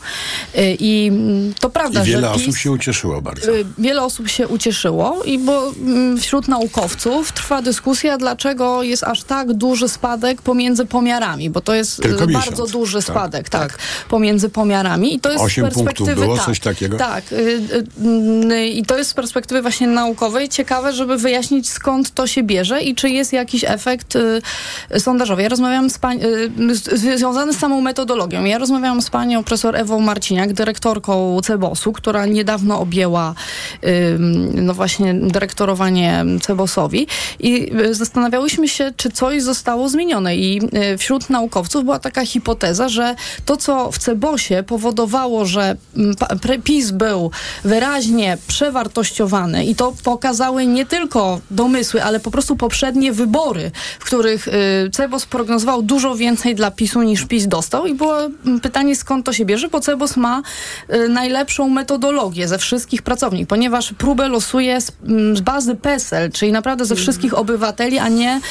y, 0.55 0.77
i 0.79 1.11
to 1.59 1.69
prawda, 1.69 2.03
I 2.03 2.05
wiele 2.05 2.21
że 2.21 2.31
osób 2.31 2.45
PiS, 2.45 2.57
się 2.57 2.71
ucieszyło 2.71 3.21
bardzo. 3.21 3.51
Y, 3.51 3.65
Wiele 3.77 4.03
osób 4.03 4.18
się 4.27 4.47
ucieszyło, 4.47 5.23
i 5.25 5.39
bo 5.39 5.71
mm, 5.71 6.17
wśród 6.17 6.47
naukowców 6.47 7.32
trwa 7.32 7.62
dyskusja, 7.62 8.17
dlaczego 8.17 8.84
jest 8.84 9.03
aż 9.03 9.23
tak 9.23 9.53
duży 9.53 9.89
spadek 9.89 10.41
pomiędzy 10.41 10.86
pomiarami, 10.86 11.49
bo 11.49 11.62
to 11.62 11.75
jest 11.75 12.01
Tylko 12.01 12.27
miesiąc, 12.27 12.45
bardzo 12.45 12.67
duży 12.67 12.97
tak. 12.97 13.05
spadek, 13.05 13.49
tak, 13.49 13.77
pomiędzy 14.10 14.49
pomiarami. 14.49 15.15
I 15.15 15.19
to 15.19 15.32
jest 15.32 15.43
Osiem 15.43 15.65
z 15.65 15.73
perspektywy 15.73 16.21
było, 16.21 16.36
tak, 16.36 16.45
coś 16.45 16.60
takiego? 16.60 16.97
Tak. 16.97 17.32
y, 17.32 17.36
y, 17.36 18.53
y, 18.53 18.67
I 18.67 18.86
to 18.86 18.97
jest 18.97 19.10
z 19.10 19.13
perspektywy 19.13 19.62
właśnie 19.62 19.88
naukowej 19.88 20.49
ciekawe, 20.49 20.93
żeby 20.93 21.17
wyjaśnić 21.17 21.69
skąd 21.69 22.12
to 22.13 22.27
się 22.27 22.43
bierze 22.43 22.82
i 22.82 22.95
czy 22.95 23.10
jest 23.10 23.34
jakiś 23.34 23.63
efekt 23.67 24.17
sondażowy. 24.97 25.41
Ja 25.41 25.49
rozmawiałam 25.49 25.89
z 25.89 25.99
z, 26.73 26.99
związany 26.99 27.53
z 27.53 27.58
samą 27.60 27.82
metodologią. 27.82 28.43
Ja 28.43 28.58
rozmawiałam 28.58 29.01
z 29.01 29.10
panią 29.10 29.43
profesor 29.43 29.75
Ewą 29.75 29.99
Marciniak, 29.99 30.53
dyrektorką 30.53 31.39
CEBOS-u, 31.43 31.93
która 31.93 32.25
niedawno 32.25 32.79
objęła 32.79 33.34
y, 33.84 34.09
no 34.54 34.74
właśnie 34.74 35.13
dyrektorowanie 35.13 36.26
CEBOS-owi. 36.41 37.08
I 37.39 37.72
y, 37.80 37.93
zastanawiałyśmy 37.93 38.67
się, 38.67 38.93
czy 38.98 39.10
coś 39.10 39.41
zostało 39.41 39.89
zmienione. 39.89 40.36
I 40.36 40.62
y, 40.93 40.98
wśród 40.98 41.30
naukowców 41.30 41.84
była 41.84 42.00
taka 42.00 42.26
hipoteza, 42.26 42.89
że 42.89 43.15
to, 43.45 43.58
co 43.58 43.91
w 43.91 43.98
CEBOS-ie 43.98 44.63
powodowało, 44.63 45.45
że 45.45 45.76
mm, 45.98 46.15
PiS 46.63 46.91
był 46.91 47.32
wyraźnie 47.63 48.38
przewartościowany 48.48 49.65
i 49.65 49.76
to 49.76 49.93
pokazały 50.04 50.65
nie 50.65 50.86
tylko 50.86 51.39
domysły, 51.52 52.04
ale 52.04 52.19
po 52.19 52.32
prostu 52.32 52.56
poprzednie 52.56 53.12
wybory, 53.12 53.72
w 54.00 54.06
których 54.06 54.48
y, 54.48 54.52
CEBOS 54.91 55.26
prognozował 55.26 55.82
dużo 55.82 56.15
więcej 56.15 56.56
dla 56.56 56.72
PiSu 56.72 57.02
niż 57.02 57.26
PiS 57.26 57.48
dostał. 57.48 57.88
I 57.88 57.93
było 57.93 58.19
mm, 58.19 58.60
pytanie 58.60 58.95
skąd 58.95 59.26
to 59.26 59.34
się 59.34 59.45
bierze, 59.45 59.67
bo 59.67 59.80
CEBOS 59.80 60.17
ma 60.17 60.41
najlepszą 61.10 61.69
metodologię 61.69 62.48
ze 62.48 62.58
wszystkich 62.58 63.02
pracowników, 63.02 63.50
ponieważ 63.50 63.93
próbę 63.99 64.27
losuje 64.27 64.81
z, 64.81 64.91
mm, 65.07 65.38
z 65.38 65.41
bazy 65.41 65.75
PESEL, 65.75 66.31
czyli 66.31 66.51
naprawdę 66.51 66.85
ze 66.85 66.95
wszystkich 66.95 67.33
obywateli, 67.33 67.99
a 67.99 68.09
nie, 68.09 68.41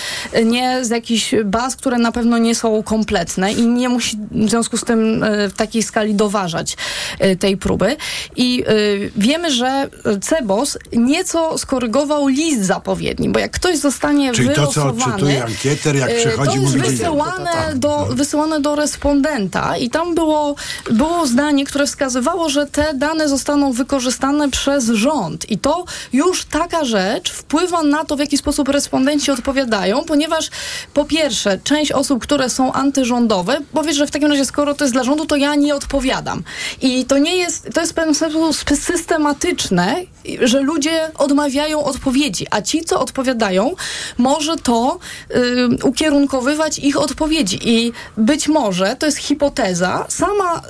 nie 0.44 0.84
z 0.84 0.90
jakichś 0.90 1.34
baz, 1.44 1.76
które 1.76 1.98
na 1.98 2.12
pewno 2.12 2.38
nie 2.38 2.54
są 2.54 2.82
kompletne 2.82 3.52
i 3.52 3.66
nie 3.66 3.88
musi 3.88 4.16
w 4.30 4.50
związku 4.50 4.76
z 4.76 4.84
tym 4.84 5.22
y, 5.24 5.48
w 5.48 5.52
takiej 5.52 5.82
skali 5.82 6.14
doważać 6.14 6.76
y, 7.24 7.36
tej 7.36 7.56
próby. 7.56 7.96
I 8.36 8.64
y, 8.68 9.10
wiemy, 9.16 9.50
że 9.50 9.88
CEBOS 10.20 10.78
nieco 10.92 11.58
skorygował 11.58 12.28
list 12.28 12.64
zapowiedni, 12.64 13.28
bo 13.28 13.38
jak 13.38 13.50
ktoś 13.50 13.78
zostanie 13.78 14.32
Czyli 14.32 14.48
to, 14.48 14.66
co 14.66 14.80
wylosowany... 14.80 15.12
odczytuje 15.12 15.44
ankieter, 15.44 15.96
jak 15.96 16.16
przychodzi, 16.16 16.50
to 16.50 16.60
jest 16.60 16.74
mówi, 16.76 16.88
dzień 16.88 16.96
wysyłane 16.96 17.50
dobry. 17.62 17.78
do, 17.78 18.06
wysyłane 18.10 18.60
do 18.60 18.74
respondenta 18.74 19.76
i 19.76 19.90
tam 19.90 20.14
było, 20.14 20.54
było 20.90 21.26
zdanie, 21.26 21.64
które 21.64 21.86
wskazywało, 21.86 22.48
że 22.48 22.66
te 22.66 22.94
dane 22.94 23.28
zostaną 23.28 23.72
wykorzystane 23.72 24.50
przez 24.50 24.86
rząd 24.86 25.37
i 25.48 25.58
to 25.58 25.84
już 26.12 26.44
taka 26.44 26.84
rzecz 26.84 27.32
wpływa 27.32 27.82
na 27.82 28.04
to, 28.04 28.16
w 28.16 28.18
jaki 28.18 28.38
sposób 28.38 28.68
respondenci 28.68 29.30
odpowiadają, 29.30 30.04
ponieważ 30.04 30.50
po 30.94 31.04
pierwsze, 31.04 31.58
część 31.64 31.92
osób, 31.92 32.22
które 32.22 32.50
są 32.50 32.72
antyrządowe, 32.72 33.58
powie, 33.72 33.92
że 33.92 34.06
w 34.06 34.10
takim 34.10 34.28
razie, 34.28 34.44
skoro 34.44 34.74
to 34.74 34.84
jest 34.84 34.94
dla 34.94 35.04
rządu, 35.04 35.26
to 35.26 35.36
ja 35.36 35.54
nie 35.54 35.74
odpowiadam. 35.74 36.42
I 36.82 37.04
to 37.04 37.18
nie 37.18 37.36
jest, 37.36 37.68
to 37.74 37.80
jest 37.80 37.92
w 37.92 37.94
pewien 37.94 38.14
sposób 38.14 38.78
systematyczne, 38.78 39.96
że 40.42 40.60
ludzie 40.60 41.10
odmawiają 41.18 41.84
odpowiedzi, 41.84 42.46
a 42.50 42.62
ci, 42.62 42.84
co 42.84 43.00
odpowiadają, 43.00 43.74
może 44.18 44.56
to 44.56 44.98
y, 45.30 45.84
ukierunkowywać 45.84 46.78
ich 46.78 46.96
odpowiedzi. 47.00 47.58
I 47.62 47.92
być 48.16 48.48
może, 48.48 48.96
to 48.96 49.06
jest 49.06 49.18
hipoteza, 49.18 50.06
sama 50.08 50.62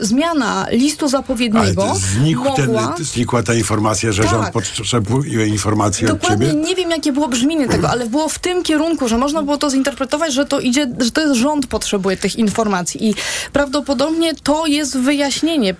y, 0.00 0.04
zmiana 0.04 0.66
listu 0.70 1.04
Ale 1.04 1.10
zapowiedniego 1.10 1.82
to 1.82 1.94
znikł 1.94 2.44
mogła... 2.44 2.94
ten, 2.96 3.04
znikła 3.04 3.42
ta 3.42 3.54
informacja, 3.54 3.91
że 4.00 4.22
Tak. 4.22 4.30
rząd 4.30 4.50
potrzebuje 4.50 5.46
informacji 5.46 6.06
od 6.06 6.12
Dokładnie 6.12 6.46
ciebie? 6.46 6.60
nie 6.60 6.74
wiem, 6.74 6.90
jakie 6.90 7.12
było 7.12 7.28
brzmienie 7.28 7.68
tego, 7.68 7.90
ale 7.90 8.06
było 8.06 8.28
w 8.28 8.38
tym 8.38 8.62
kierunku, 8.62 9.08
że 9.08 9.18
można 9.18 9.42
było 9.42 9.56
to 9.56 9.70
zinterpretować, 9.70 10.34
że 10.34 10.44
to 10.46 10.60
idzie, 10.60 10.86
że 11.00 11.10
to 11.10 11.20
jest 11.20 11.34
rząd 11.34 11.66
potrzebuje 11.66 12.16
tych 12.16 12.36
informacji 12.36 13.08
i 13.10 13.14
prawdopodobnie 13.52 14.34
to 14.34 14.66
jest 14.66 14.98
wyjaśnienie, 14.98 15.74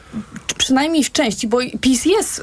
przynajmniej 0.59 1.05
w 1.05 1.13
części, 1.13 1.49
bo 1.49 1.59
PiS 1.81 2.05
jest, 2.05 2.43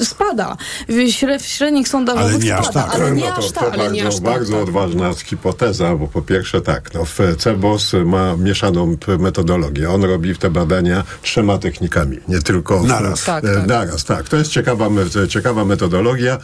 y, 0.00 0.04
spada. 0.04 0.56
W, 0.88 0.92
śre- 0.92 1.38
w 1.38 1.46
średnich 1.46 1.88
sondażowych 1.88 2.34
Ale 2.34 2.44
nie 2.44 2.56
aż 2.56 2.66
spada, 2.66 2.82
tak. 2.86 2.94
ale 2.94 3.12
nie 3.12 3.24
no 3.24 3.30
to, 3.30 3.38
aż 3.38 3.52
to 3.52 3.60
tak. 3.60 3.74
ale 3.74 3.90
nie 3.90 4.02
bardzo, 4.02 4.08
aż 4.08 4.14
tak, 4.14 4.24
bardzo 4.24 4.52
tak. 4.52 4.62
odważna 4.62 5.14
hipoteza, 5.14 5.96
bo 5.96 6.06
po 6.08 6.22
pierwsze 6.22 6.60
tak, 6.60 6.94
no, 6.94 7.04
w 7.04 7.18
CEBOS 7.38 7.92
ma 8.04 8.36
mieszaną 8.36 8.96
metodologię. 9.18 9.90
On 9.90 10.04
robi 10.04 10.36
te 10.36 10.50
badania 10.50 11.04
trzema 11.22 11.58
technikami, 11.58 12.18
nie 12.28 12.42
tylko 12.42 12.82
Naraz. 12.82 13.24
Tak, 13.24 13.44
e, 13.44 13.54
tak. 13.54 13.66
naraz. 13.66 14.04
Tak, 14.04 14.28
to 14.28 14.36
jest 14.36 14.50
ciekawa, 14.50 14.90
ciekawa 15.28 15.64
metodologia. 15.64 16.38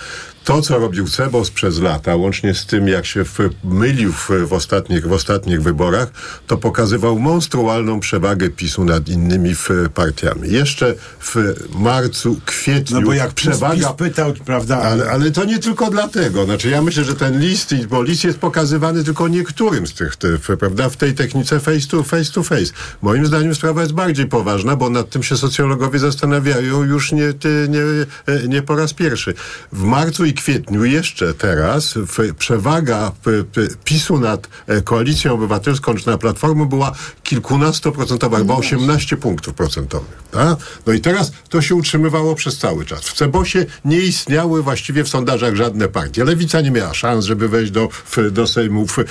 To, 0.45 0.63
co 0.63 0.79
robił 0.79 1.09
CEBOS 1.09 1.51
przez 1.51 1.81
lata, 1.81 2.17
łącznie 2.17 2.55
z 2.55 2.67
tym, 2.67 2.89
jak 2.89 3.07
się 3.07 3.25
w, 3.25 3.39
mylił 3.65 4.13
w, 4.13 4.31
w, 4.47 4.53
ostatnich, 4.53 5.07
w 5.07 5.13
ostatnich 5.13 5.63
wyborach, 5.63 6.09
to 6.47 6.57
pokazywał 6.57 7.19
monstrualną 7.19 8.01
przewagę 8.01 8.51
PiSu 8.51 8.85
nad 8.85 9.09
innymi 9.09 9.55
partiami. 9.95 10.51
Jeszcze 10.51 10.95
w 11.21 11.37
marcu, 11.75 12.41
kwietniu 12.47 13.01
No 13.01 13.07
bo 13.07 13.13
jak 13.13 13.33
przewaga... 13.33 13.75
PiS 13.75 13.87
pytał, 13.97 14.33
prawda? 14.45 14.83
Ale, 14.83 15.11
ale 15.11 15.31
to 15.31 15.45
nie 15.45 15.59
tylko 15.59 15.91
dlatego. 15.91 16.45
Znaczy 16.45 16.69
ja 16.69 16.83
myślę, 16.83 17.05
że 17.05 17.15
ten 17.15 17.41
list, 17.41 17.75
bo 17.87 18.03
list 18.03 18.25
jest 18.25 18.39
pokazywany 18.39 19.05
tylko 19.05 19.29
niektórym 19.29 19.87
z 19.87 19.95
tych, 19.95 20.17
tych 20.17 20.41
prawda, 20.59 20.89
w 20.89 20.97
tej 20.97 21.15
technice 21.15 21.61
face 21.61 21.89
to, 21.89 22.03
face 22.03 22.33
to 22.33 22.43
face. 22.43 22.73
Moim 23.03 23.27
zdaniem 23.27 23.55
sprawa 23.55 23.81
jest 23.81 23.93
bardziej 23.95 24.27
poważna, 24.27 24.77
bo 24.77 24.91
nad 24.91 25.11
tym 25.11 25.23
się 25.23 25.37
socjologowie 25.37 25.99
zastanawiają 25.99 26.85
już 26.85 27.13
nie, 27.13 27.33
nie, 27.69 27.81
e, 27.81 28.38
nie 28.49 28.63
po 28.63 28.77
raz 28.77 28.95
pierwszy. 28.95 29.35
W 29.73 29.83
marcu 29.83 30.25
i 30.25 30.33
kwietniu 30.33 30.85
jeszcze 30.85 31.35
teraz 31.35 31.95
przewaga 32.39 33.13
PiSu 33.85 34.19
nad 34.19 34.49
e, 34.67 34.81
Koalicją 34.81 35.33
Obywatelską 35.33 35.95
czy 35.95 36.07
na 36.07 36.19
Platformą 36.19 36.65
była 36.65 36.93
kilkunastoprocentowa, 37.23 38.39
chyba 38.39 38.55
18 38.55 39.17
punktów 39.17 39.55
procentowych. 39.55 40.19
Tak? 40.31 40.59
No 40.87 40.93
i 40.93 41.01
teraz 41.01 41.33
to 41.49 41.63
się 41.63 41.75
utrzymywało 41.75 42.35
przez 42.35 42.59
cały 42.59 42.85
czas. 42.85 43.01
W 43.01 43.13
Cebosie 43.13 43.67
nie 43.85 44.01
istniały 44.01 44.63
właściwie 44.63 45.05
w 45.05 45.09
sondażach 45.09 45.55
żadne 45.55 45.89
partie. 45.89 46.25
Lewica 46.25 46.61
nie 46.61 46.71
miała 46.71 46.95
szans, 46.95 47.25
żeby 47.25 47.49
wejść 47.49 47.73
do, 47.73 47.89
do 48.31 48.47
Sejmu. 48.47 48.87
W, 48.87 48.99
e, 48.99 49.05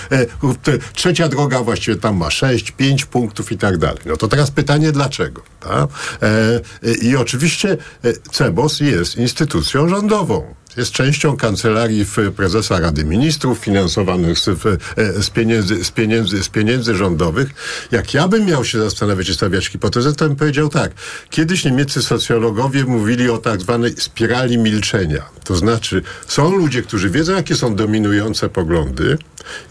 trzecia 0.93 1.27
droga 1.27 1.63
właściwie 1.63 1.97
tam 1.97 2.17
ma 2.17 2.29
6, 2.29 2.71
5 2.71 3.05
punktów 3.05 3.51
i 3.51 3.57
tak 3.57 3.77
dalej. 3.77 4.01
No 4.05 4.17
to 4.17 4.27
teraz 4.27 4.51
pytanie 4.51 4.91
dlaczego? 4.91 5.41
Tak? 5.59 5.89
E, 6.21 6.61
I 7.01 7.15
oczywiście 7.15 7.77
Cebos 8.31 8.79
jest 8.79 9.16
instytucją 9.17 9.89
rządową. 9.89 10.55
Jest 10.77 10.91
częścią 10.91 11.37
kancelarii 11.37 12.05
prezesa 12.35 12.79
Rady 12.79 13.05
Ministrów, 13.05 13.59
finansowanych 13.59 14.39
z, 14.39 14.47
e, 14.47 14.53
z, 15.23 15.29
pieniędzy, 15.29 15.83
z, 15.83 15.91
pieniędzy, 15.91 16.43
z 16.43 16.49
pieniędzy 16.49 16.95
rządowych. 16.95 17.49
Jak 17.91 18.13
ja 18.13 18.27
bym 18.27 18.45
miał 18.45 18.65
się 18.65 18.79
zastanawiać 18.79 19.29
i 19.29 19.33
stawiać 19.33 19.67
hipotezę, 19.67 20.13
to 20.13 20.27
bym 20.27 20.35
powiedział 20.35 20.69
tak. 20.69 20.91
Kiedyś 21.29 21.65
niemieccy 21.65 22.01
socjologowie 22.01 22.85
mówili 22.85 23.29
o 23.29 23.37
tak 23.37 23.61
zwanej 23.61 23.95
spirali 23.97 24.57
milczenia. 24.57 25.29
To 25.43 25.55
znaczy, 25.55 26.01
są 26.27 26.55
ludzie, 26.55 26.81
którzy 26.81 27.09
wiedzą, 27.09 27.33
jakie 27.33 27.55
są 27.55 27.75
dominujące 27.75 28.49
poglądy 28.49 29.17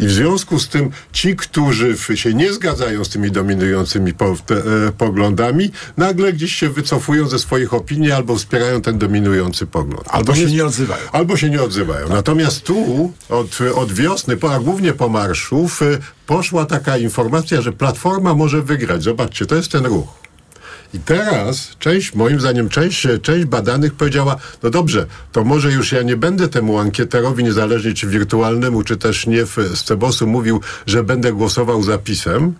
i 0.00 0.06
w 0.06 0.10
związku 0.10 0.58
z 0.58 0.68
tym 0.68 0.90
ci, 1.12 1.36
którzy 1.36 1.96
się 2.14 2.34
nie 2.34 2.52
zgadzają 2.52 3.04
z 3.04 3.08
tymi 3.08 3.30
dominującymi 3.30 4.14
po, 4.14 4.36
te, 4.46 4.54
e, 4.54 4.62
poglądami, 4.98 5.70
nagle 5.96 6.32
gdzieś 6.32 6.54
się 6.54 6.68
wycofują 6.68 7.28
ze 7.28 7.38
swoich 7.38 7.74
opinii 7.74 8.12
albo 8.12 8.36
wspierają 8.36 8.82
ten 8.82 8.98
dominujący 8.98 9.66
pogląd. 9.66 10.08
Albo 10.08 10.34
się 10.34 10.46
nie 10.46 10.64
odzywają. 10.64 11.02
Albo 11.12 11.36
się 11.36 11.50
nie 11.50 11.62
odzywają. 11.62 12.08
Natomiast 12.08 12.62
tu 12.62 13.12
od, 13.28 13.58
od 13.74 13.92
wiosny, 13.92 14.36
a 14.50 14.58
głównie 14.58 14.92
po 14.92 15.08
marszów, 15.08 15.80
poszła 16.26 16.66
taka 16.66 16.96
informacja, 16.96 17.62
że 17.62 17.72
Platforma 17.72 18.34
może 18.34 18.62
wygrać. 18.62 19.02
Zobaczcie, 19.02 19.46
to 19.46 19.54
jest 19.54 19.72
ten 19.72 19.86
ruch. 19.86 20.25
I 20.94 20.98
teraz 20.98 21.70
część, 21.78 22.14
moim 22.14 22.40
zdaniem, 22.40 22.68
część, 22.68 23.06
część 23.22 23.44
badanych 23.44 23.94
powiedziała, 23.94 24.36
no 24.62 24.70
dobrze, 24.70 25.06
to 25.32 25.44
może 25.44 25.72
już 25.72 25.92
ja 25.92 26.02
nie 26.02 26.16
będę 26.16 26.48
temu 26.48 26.78
ankieterowi, 26.78 27.44
niezależnie 27.44 27.94
czy 27.94 28.06
wirtualnemu, 28.06 28.82
czy 28.82 28.96
też 28.96 29.26
nie 29.26 29.46
w, 29.46 29.56
z 29.74 29.84
Cebosu 29.84 30.26
mówił, 30.26 30.60
że 30.86 31.02
będę 31.02 31.32
głosował 31.32 31.82
za 31.82 31.98
pisem, 31.98 32.54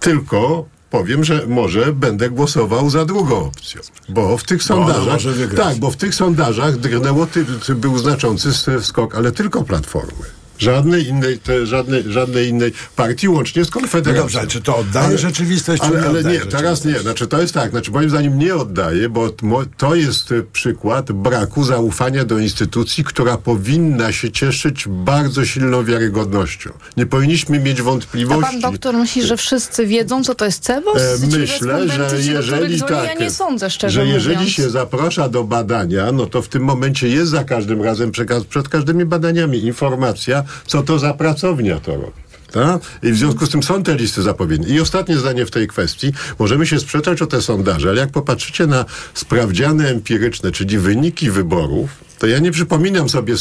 tylko 0.00 0.66
powiem, 0.90 1.24
że 1.24 1.46
może 1.46 1.92
będę 1.92 2.30
głosował 2.30 2.90
za 2.90 3.04
drugą 3.04 3.36
opcją. 3.46 3.80
Bo 4.08 4.38
w 4.38 4.44
tych 4.44 4.70
ona 4.70 4.94
sondażach... 4.94 5.20
Tak, 5.56 5.76
bo 5.76 5.90
w 5.90 5.96
tych 5.96 6.14
sondażach 6.14 6.76
drgnęło, 6.76 7.26
ty, 7.26 7.44
ty, 7.66 7.74
był 7.74 7.98
znaczący 7.98 8.52
skok, 8.82 9.14
ale 9.14 9.32
tylko 9.32 9.64
Platformy. 9.64 10.41
Żadnej 10.62 11.08
innej, 11.08 11.38
te, 11.38 11.66
żadnej, 11.66 12.04
żadnej 12.06 12.48
innej 12.48 12.72
partii, 12.96 13.28
łącznie 13.28 13.64
z 13.64 13.70
Konfederacją. 13.70 14.14
No 14.14 14.22
dobrze, 14.22 14.38
ale 14.38 14.48
czy 14.48 14.60
to 14.60 14.76
oddaje 14.76 15.18
rzeczywistość, 15.18 15.82
czy 15.82 15.88
ale, 15.88 16.00
nie 16.00 16.06
ale 16.06 16.24
nie, 16.24 16.40
teraz 16.40 16.84
nie. 16.84 16.98
Znaczy 16.98 17.26
to 17.26 17.40
jest 17.40 17.54
tak, 17.54 17.70
znaczy 17.70 17.90
moim 17.90 18.10
zdaniem 18.10 18.38
nie 18.38 18.54
oddaje, 18.54 19.08
bo 19.08 19.30
to 19.76 19.94
jest 19.94 20.32
y, 20.32 20.42
przykład 20.52 21.12
braku 21.12 21.64
zaufania 21.64 22.24
do 22.24 22.38
instytucji, 22.38 23.04
która 23.04 23.36
powinna 23.36 24.12
się 24.12 24.30
cieszyć 24.30 24.84
bardzo 24.88 25.44
silną 25.44 25.84
wiarygodnością. 25.84 26.70
Nie 26.96 27.06
powinniśmy 27.06 27.58
mieć 27.58 27.80
A 27.80 27.82
wątpliwości. 27.82 28.42
pan 28.42 28.60
doktor 28.60 28.94
myśli, 28.94 29.22
że 29.22 29.36
wszyscy 29.36 29.86
wiedzą, 29.86 30.24
co 30.24 30.34
to 30.34 30.44
jest 30.44 30.62
CEBOS? 30.62 31.02
E, 31.02 31.26
Myślę, 31.26 31.88
że 31.88 32.16
jeżeli 32.32 32.80
tak, 32.80 33.04
Ja 33.04 33.14
nie 33.14 33.30
sądzę, 33.30 33.70
szczerze 33.70 34.00
że 34.00 34.06
jeżeli 34.06 34.34
mówiąc. 34.36 34.52
się 34.52 34.70
zaprasza 34.70 35.28
do 35.28 35.44
badania, 35.44 36.12
no 36.12 36.26
to 36.26 36.42
w 36.42 36.48
tym 36.48 36.62
momencie 36.62 37.08
jest 37.08 37.30
za 37.30 37.44
każdym 37.44 37.82
razem, 37.82 38.10
przekaz, 38.12 38.44
przed 38.44 38.68
każdymi 38.68 39.04
badaniami 39.04 39.58
informacja, 39.64 40.44
co 40.66 40.82
to 40.82 40.98
za 40.98 41.14
pracownia 41.14 41.80
to 41.80 41.96
robi. 41.96 42.22
Tak? 42.52 42.82
I 43.02 43.12
w 43.12 43.16
związku 43.16 43.46
z 43.46 43.50
tym 43.50 43.62
są 43.62 43.82
te 43.82 43.94
listy 43.94 44.22
zapowiedzi. 44.22 44.72
I 44.72 44.80
ostatnie 44.80 45.16
zdanie 45.18 45.46
w 45.46 45.50
tej 45.50 45.68
kwestii. 45.68 46.12
Możemy 46.38 46.66
się 46.66 46.80
sprzeczać 46.80 47.22
o 47.22 47.26
te 47.26 47.42
sondaże, 47.42 47.88
ale 47.88 48.00
jak 48.00 48.10
popatrzycie 48.10 48.66
na 48.66 48.84
sprawdziane 49.14 49.88
empiryczne, 49.88 50.52
czyli 50.52 50.78
wyniki 50.78 51.30
wyborów, 51.30 51.90
to 52.22 52.26
ja 52.26 52.38
nie 52.38 52.50
przypominam 52.50 53.08
sobie 53.08 53.34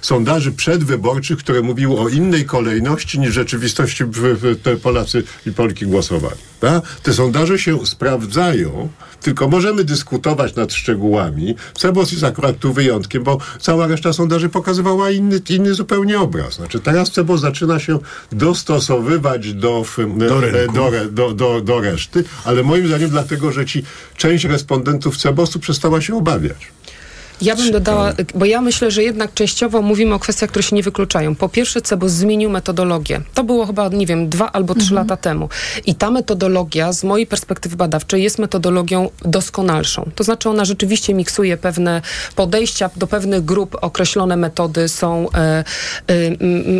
sondaży 0.00 0.52
przedwyborczych, 0.52 1.38
które 1.38 1.62
mówiły 1.62 2.00
o 2.00 2.08
innej 2.08 2.44
kolejności 2.44 3.18
niż 3.18 3.30
w 3.30 3.32
rzeczywistości 3.32 4.04
te 4.62 4.76
Polacy 4.76 5.22
i 5.46 5.52
Polki 5.52 5.86
głosowali. 5.86 6.40
Tak? 6.60 6.82
Te 7.02 7.12
sondaże 7.12 7.58
się 7.58 7.86
sprawdzają, 7.86 8.88
tylko 9.22 9.48
możemy 9.48 9.84
dyskutować 9.84 10.54
nad 10.54 10.72
szczegółami. 10.72 11.54
Cebos 11.74 12.12
jest 12.12 12.24
akurat 12.24 12.58
tu 12.58 12.72
wyjątkiem, 12.72 13.22
bo 13.22 13.38
cała 13.60 13.86
reszta 13.86 14.12
sondaży 14.12 14.48
pokazywała 14.48 15.10
inny, 15.10 15.40
inny 15.48 15.74
zupełnie 15.74 16.20
obraz. 16.20 16.54
Znaczy 16.54 16.80
teraz 16.80 17.10
Cebos 17.10 17.40
zaczyna 17.40 17.78
się 17.78 17.98
dostosowywać 18.32 19.54
do, 19.54 19.84
Do 20.72 20.88
re- 20.88 21.08
do, 21.12 21.34
do, 21.34 21.60
do 21.60 21.80
reszty, 21.80 22.24
ale 22.44 22.62
moim 22.62 22.86
zdaniem 22.88 23.10
dlatego, 23.10 23.52
że 23.52 23.66
ci 23.66 23.82
część 24.16 24.44
respondentów 24.44 25.16
Cebosu 25.16 25.58
przestała 25.58 26.00
się 26.00 26.16
obawiać. 26.16 26.68
Ja 27.42 27.56
bym 27.56 27.70
dodała, 27.70 28.12
bo 28.34 28.44
ja 28.44 28.60
myślę, 28.60 28.90
że 28.90 29.02
jednak 29.02 29.34
częściowo 29.34 29.82
mówimy 29.82 30.14
o 30.14 30.18
kwestiach, 30.18 30.50
które 30.50 30.62
się 30.62 30.76
nie 30.76 30.82
wykluczają. 30.82 31.34
Po 31.34 31.48
pierwsze, 31.48 31.82
CEBOS 31.82 32.12
zmienił 32.12 32.50
metodologię. 32.50 33.20
To 33.34 33.44
było 33.44 33.66
chyba, 33.66 33.88
nie 33.88 34.06
wiem, 34.06 34.28
dwa 34.28 34.52
albo 34.52 34.74
trzy 34.74 34.94
lata 34.94 35.16
temu. 35.16 35.48
I 35.86 35.94
ta 35.94 36.10
metodologia 36.10 36.92
z 36.92 37.04
mojej 37.04 37.26
perspektywy 37.26 37.76
badawczej 37.76 38.22
jest 38.22 38.38
metodologią 38.38 39.10
doskonalszą. 39.22 40.10
To 40.14 40.24
znaczy 40.24 40.48
ona 40.48 40.64
rzeczywiście 40.64 41.14
miksuje 41.14 41.56
pewne 41.56 42.02
podejścia 42.36 42.90
do 42.96 43.06
pewnych 43.06 43.44
grup, 43.44 43.76
określone 43.80 44.36
metody 44.36 44.88
są 44.88 45.30
e, 45.30 45.38
e, 45.38 45.64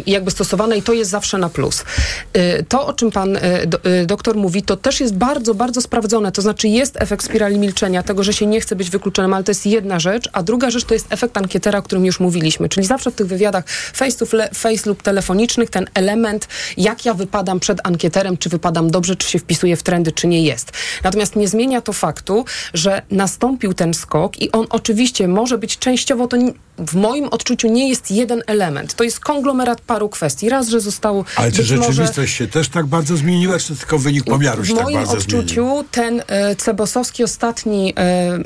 jakby 0.07 0.31
stosowane 0.31 0.77
i 0.77 0.83
to 0.83 0.93
jest 0.93 1.11
zawsze 1.11 1.39
na 1.39 1.49
plus. 1.49 1.85
E, 2.33 2.63
to, 2.63 2.87
o 2.87 2.93
czym 2.93 3.11
pan 3.11 3.37
e, 3.37 3.67
do, 3.67 3.85
e, 3.85 4.07
doktor 4.07 4.37
mówi, 4.37 4.63
to 4.63 4.77
też 4.77 5.01
jest 5.01 5.17
bardzo, 5.17 5.55
bardzo 5.55 5.81
sprawdzone. 5.81 6.33
To 6.33 6.43
znaczy 6.43 6.69
jest 6.69 6.97
efekt 6.97 7.25
spirali 7.25 7.59
milczenia, 7.59 8.03
tego, 8.03 8.23
że 8.23 8.33
się 8.33 8.47
nie 8.47 8.61
chce 8.61 8.77
być 8.77 8.91
wykluczonym, 8.91 9.35
ale 9.35 9.45
to 9.45 9.51
jest 9.51 9.67
jedna 9.67 10.01
rzecz, 10.01 10.29
a 10.33 10.43
druga 10.49 10.71
rzecz 10.71 10.85
to 10.85 10.95
jest 10.95 11.07
efekt 11.11 11.37
ankietera, 11.37 11.79
o 11.79 11.83
którym 11.83 12.07
już 12.07 12.21
mówiliśmy, 12.21 12.69
czyli 12.69 12.87
zawsze 12.87 13.11
w 13.11 13.15
tych 13.15 13.27
wywiadach 13.27 13.69
face 13.69 14.19
to 14.19 14.27
face 14.55 14.91
lub 14.91 15.03
telefonicznych 15.03 15.71
ten 15.71 15.87
element, 15.95 16.49
jak 16.77 17.05
ja 17.05 17.15
wypadam 17.15 17.61
przed 17.61 17.87
ankieterem, 17.87 18.37
czy 18.37 18.49
wypadam 18.49 18.91
dobrze, 18.91 19.17
czy 19.17 19.31
się 19.31 19.39
wpisuję 19.39 19.77
w 19.77 19.83
trendy, 19.83 20.13
czy 20.13 20.27
nie 20.27 20.43
jest. 20.43 20.73
Natomiast 21.05 21.37
nie 21.37 21.49
zmienia 21.49 21.81
to 21.81 21.93
faktu, 21.93 22.45
że 22.75 23.03
nastąpił 23.11 23.75
ten 23.75 23.95
skok 23.95 24.41
i 24.41 24.53
on 24.53 24.67
oczywiście 24.71 25.29
może 25.29 25.59
być 25.59 25.79
częściowo, 25.79 26.29
to 26.29 26.37
w 26.79 26.95
moim 26.95 27.29
odczuciu 27.29 27.69
nie 27.69 27.89
jest 27.89 28.11
jeden 28.11 28.43
element. 28.47 28.95
To 28.95 29.05
jest 29.05 29.21
konglomerat 29.21 29.81
paru 29.81 30.09
kwestii. 30.09 30.49
Raz, 30.49 30.69
że 30.69 30.81
zostało 30.81 31.25
Ale 31.37 31.53
czy 31.53 31.63
być 31.63 31.71
może- 31.71 31.83
rzeczywistość 31.83 32.35
się 32.35 32.49
też 32.49 32.69
tak 32.69 32.87
bardzo 32.87 33.17
zmieniła, 33.17 33.59
czy 33.59 33.77
tylko 33.77 33.99
wynik 33.99 34.25
pomiaru 34.25 34.65
się 34.65 34.73
w 34.73 34.77
tak 34.77 34.85
moim 34.85 34.97
bardzo 34.99 35.13
odczuciu 35.13 35.65
zmienił? 35.65 35.85
ten 35.91 36.23
e, 36.27 36.57
cebosowski 36.57 37.25
ostatni, 37.25 37.95
e, 37.97 38.01
em, 38.01 38.45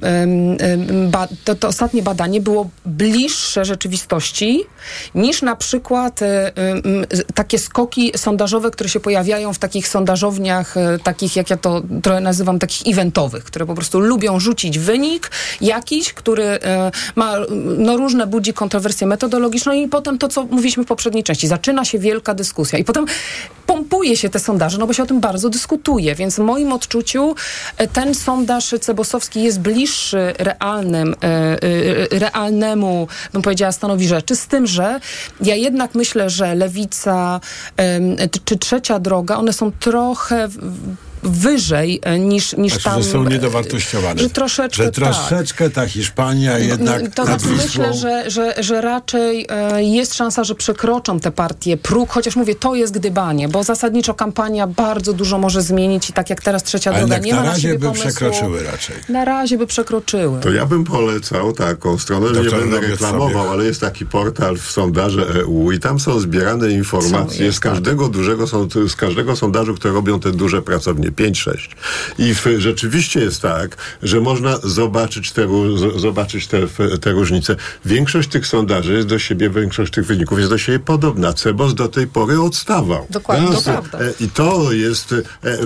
em, 0.61 1.11
ba, 1.11 1.29
to, 1.45 1.55
to 1.55 1.69
ostatnie 1.69 2.03
badanie 2.03 2.41
było 2.41 2.71
bliższe 2.87 3.65
rzeczywistości 3.65 4.65
niż 5.15 5.43
na 5.43 5.57
przykład 5.57 6.23
e, 6.23 6.53
takie 7.35 7.59
skoki 7.59 8.13
sondażowe, 8.17 8.71
które 8.71 8.89
się 8.89 9.01
pojawiają 9.01 9.53
w 9.53 9.59
takich 9.59 9.89
sondażowniach, 9.89 10.77
e, 10.77 10.99
takich 10.99 11.37
jak 11.37 11.51
ja 11.51 11.57
to 11.57 11.83
trochę 12.03 12.21
nazywam, 12.21 12.59
takich 12.59 12.93
eventowych, 12.95 13.45
które 13.45 13.67
po 13.67 13.75
prostu 13.75 14.01
lubią 14.01 14.41
rzucić 14.41 14.79
wynik 14.79 15.31
jakiś, 15.61 16.13
który 16.13 16.45
e, 16.45 16.91
ma 17.17 17.35
no, 17.79 17.97
różne 17.97 18.22
wspólne 18.23 18.27
budzi 18.27 18.53
kontrowersję 18.53 19.07
metodologiczną 19.07 19.73
i 19.73 19.89
potem 19.89 20.19
to, 20.19 20.29
co 20.29 20.45
mówiliśmy 20.45 20.85
w 20.85 20.87
poprzedniej 20.87 21.25
części. 21.25 21.49
Zaczyna 21.49 21.85
się 21.85 21.99
wielka 21.99 22.35
dyskusja 22.35 22.79
i 22.79 22.85
potem 22.85 23.07
pompuje 23.67 24.17
się 24.17 24.29
te 24.29 24.39
sondaże, 24.39 24.79
no 24.79 24.87
bo 24.87 24.93
się 24.93 25.03
o 25.03 25.07
tym 25.07 25.21
bardzo 25.21 25.49
dyskutuje, 25.49 26.15
więc 26.15 26.37
w 26.37 26.39
moim 26.39 26.73
odczuciu 26.73 27.35
e, 27.77 27.89
ten 27.89 28.15
sondaż 28.15 28.75
Cebosowski 28.81 29.43
jest 29.43 29.61
bliższy 29.61 30.35
realnym, 30.39 31.15
e, 31.15 31.27
e, 31.27 32.19
realnemu, 32.19 33.09
bym 33.33 33.43
powiedziała, 33.43 33.73
stanowi 33.73 34.07
rzeczy, 34.07 34.37
z 34.37 34.47
tym, 34.47 34.67
że 34.67 35.01
ja 35.41 35.55
jednak 35.55 35.95
myślę, 35.95 36.31
że 36.31 36.55
Lewica 36.55 37.41
czy 38.45 38.59
Trzecia 38.59 38.99
Droga, 38.99 39.37
one 39.37 39.53
są 39.53 39.73
trochę 39.73 40.49
wyżej 41.23 42.01
e, 42.03 42.19
niż, 42.19 42.57
niż 42.57 42.73
Znaczy, 42.73 42.85
tam... 42.85 43.03
że 43.03 43.09
są 43.11 43.25
niedowartościowane. 43.25 44.21
Że 44.23 44.31
troszeczkę, 44.31 44.85
Że 44.85 44.93
troszeczkę 44.93 45.71
ta 45.71 45.87
Hiszpania 45.87 46.59
jednak 46.59 47.03
no, 47.03 47.09
to 47.15 47.25
nad 47.25 47.41
znaczy 47.43 47.55
Wisłą... 47.63 47.85
myślę, 47.87 47.95
że, 47.99 48.31
że, 48.31 48.55
że 48.63 48.81
raczej 48.81 49.47
e, 49.51 49.83
jest 49.85 50.15
szansa, 50.15 50.45
że 50.45 50.55
przekroczą 50.55 51.21
te 51.21 51.31
partie 51.31 51.77
próg, 51.77 52.11
chociaż 52.11 52.37
mówię, 52.37 52.55
to 52.55 52.75
jest 52.75 52.93
gdybanie, 52.93 53.49
bo 53.49 53.63
zasadniczo 53.65 54.15
kampania 54.15 54.67
bardzo 54.67 55.13
dużo 55.13 55.39
może 55.39 55.63
zmienić 55.63 56.11
i 56.11 56.13
tak 56.13 56.31
jak 56.31 56.43
teraz 56.43 56.63
trzecia 56.63 56.91
Ale 56.91 56.99
droga 57.01 57.19
nie 57.19 57.31
na 57.33 57.37
ma 57.39 57.43
na 57.45 57.49
razie 57.51 57.63
siebie 57.63 57.79
by 57.79 57.87
pomysłu. 57.87 58.05
przekroczyły 58.11 58.63
raczej. 58.63 58.97
Na 59.09 59.25
razie 59.25 59.59
by 59.59 59.67
przekroczyły. 59.67 60.41
To 60.41 60.51
ja 60.53 60.67
bym 60.67 60.85
polecał 60.85 61.53
taką 61.53 61.99
stronę, 61.99 62.35
że 62.35 62.43
nie 62.43 62.51
będę 62.51 62.81
reklamował, 62.81 63.31
sobie. 63.45 63.51
ale 63.51 63.65
jest 63.65 63.81
taki 63.81 64.07
portal 64.07 64.57
w 64.59 64.71
sondaże 64.71 65.27
EU 65.29 65.73
i 65.73 65.79
tam 65.79 66.01
są 66.01 66.21
zbierane 66.21 66.71
informacje 66.73 67.45
jest, 67.47 67.57
z 67.57 67.61
każdego 67.61 68.09
dużego, 68.09 68.47
są- 68.47 68.69
z 68.89 68.97
każdego 68.97 69.37
sondażu, 69.37 69.75
które 69.75 69.95
robią 69.95 70.21
te 70.21 70.31
duże 70.33 70.63
pracownie, 71.13 71.33
5-6. 71.33 71.69
I 72.19 72.35
w, 72.35 72.47
rzeczywiście 72.59 73.21
jest 73.21 73.43
tak, 73.43 73.77
że 74.03 74.21
można 74.21 74.57
zobaczyć 74.63 75.33
te, 75.33 75.49
zobaczyć 75.97 76.47
te, 76.47 76.59
te 77.01 77.11
różnice. 77.13 77.57
Większość 77.85 78.29
tych 78.29 78.47
sondaży 78.47 78.93
jest 78.95 79.09
do 79.09 79.19
siebie, 79.19 79.51
większość 79.51 79.93
tych 79.93 80.07
wyników 80.07 80.39
jest 80.39 80.51
do 80.51 80.59
siebie 80.59 80.79
podobna. 80.79 81.33
Cebos 81.33 81.75
do 81.75 81.89
tej 81.89 82.07
pory 82.07 82.41
odstawał. 82.41 83.07
Dokładnie, 83.11 83.47
to 83.47 83.53
Jasne. 83.53 83.73
prawda. 83.73 83.99
E, 84.01 84.13
I 84.21 84.29
to 84.29 84.73
jest 84.73 85.13
e, 85.13 85.59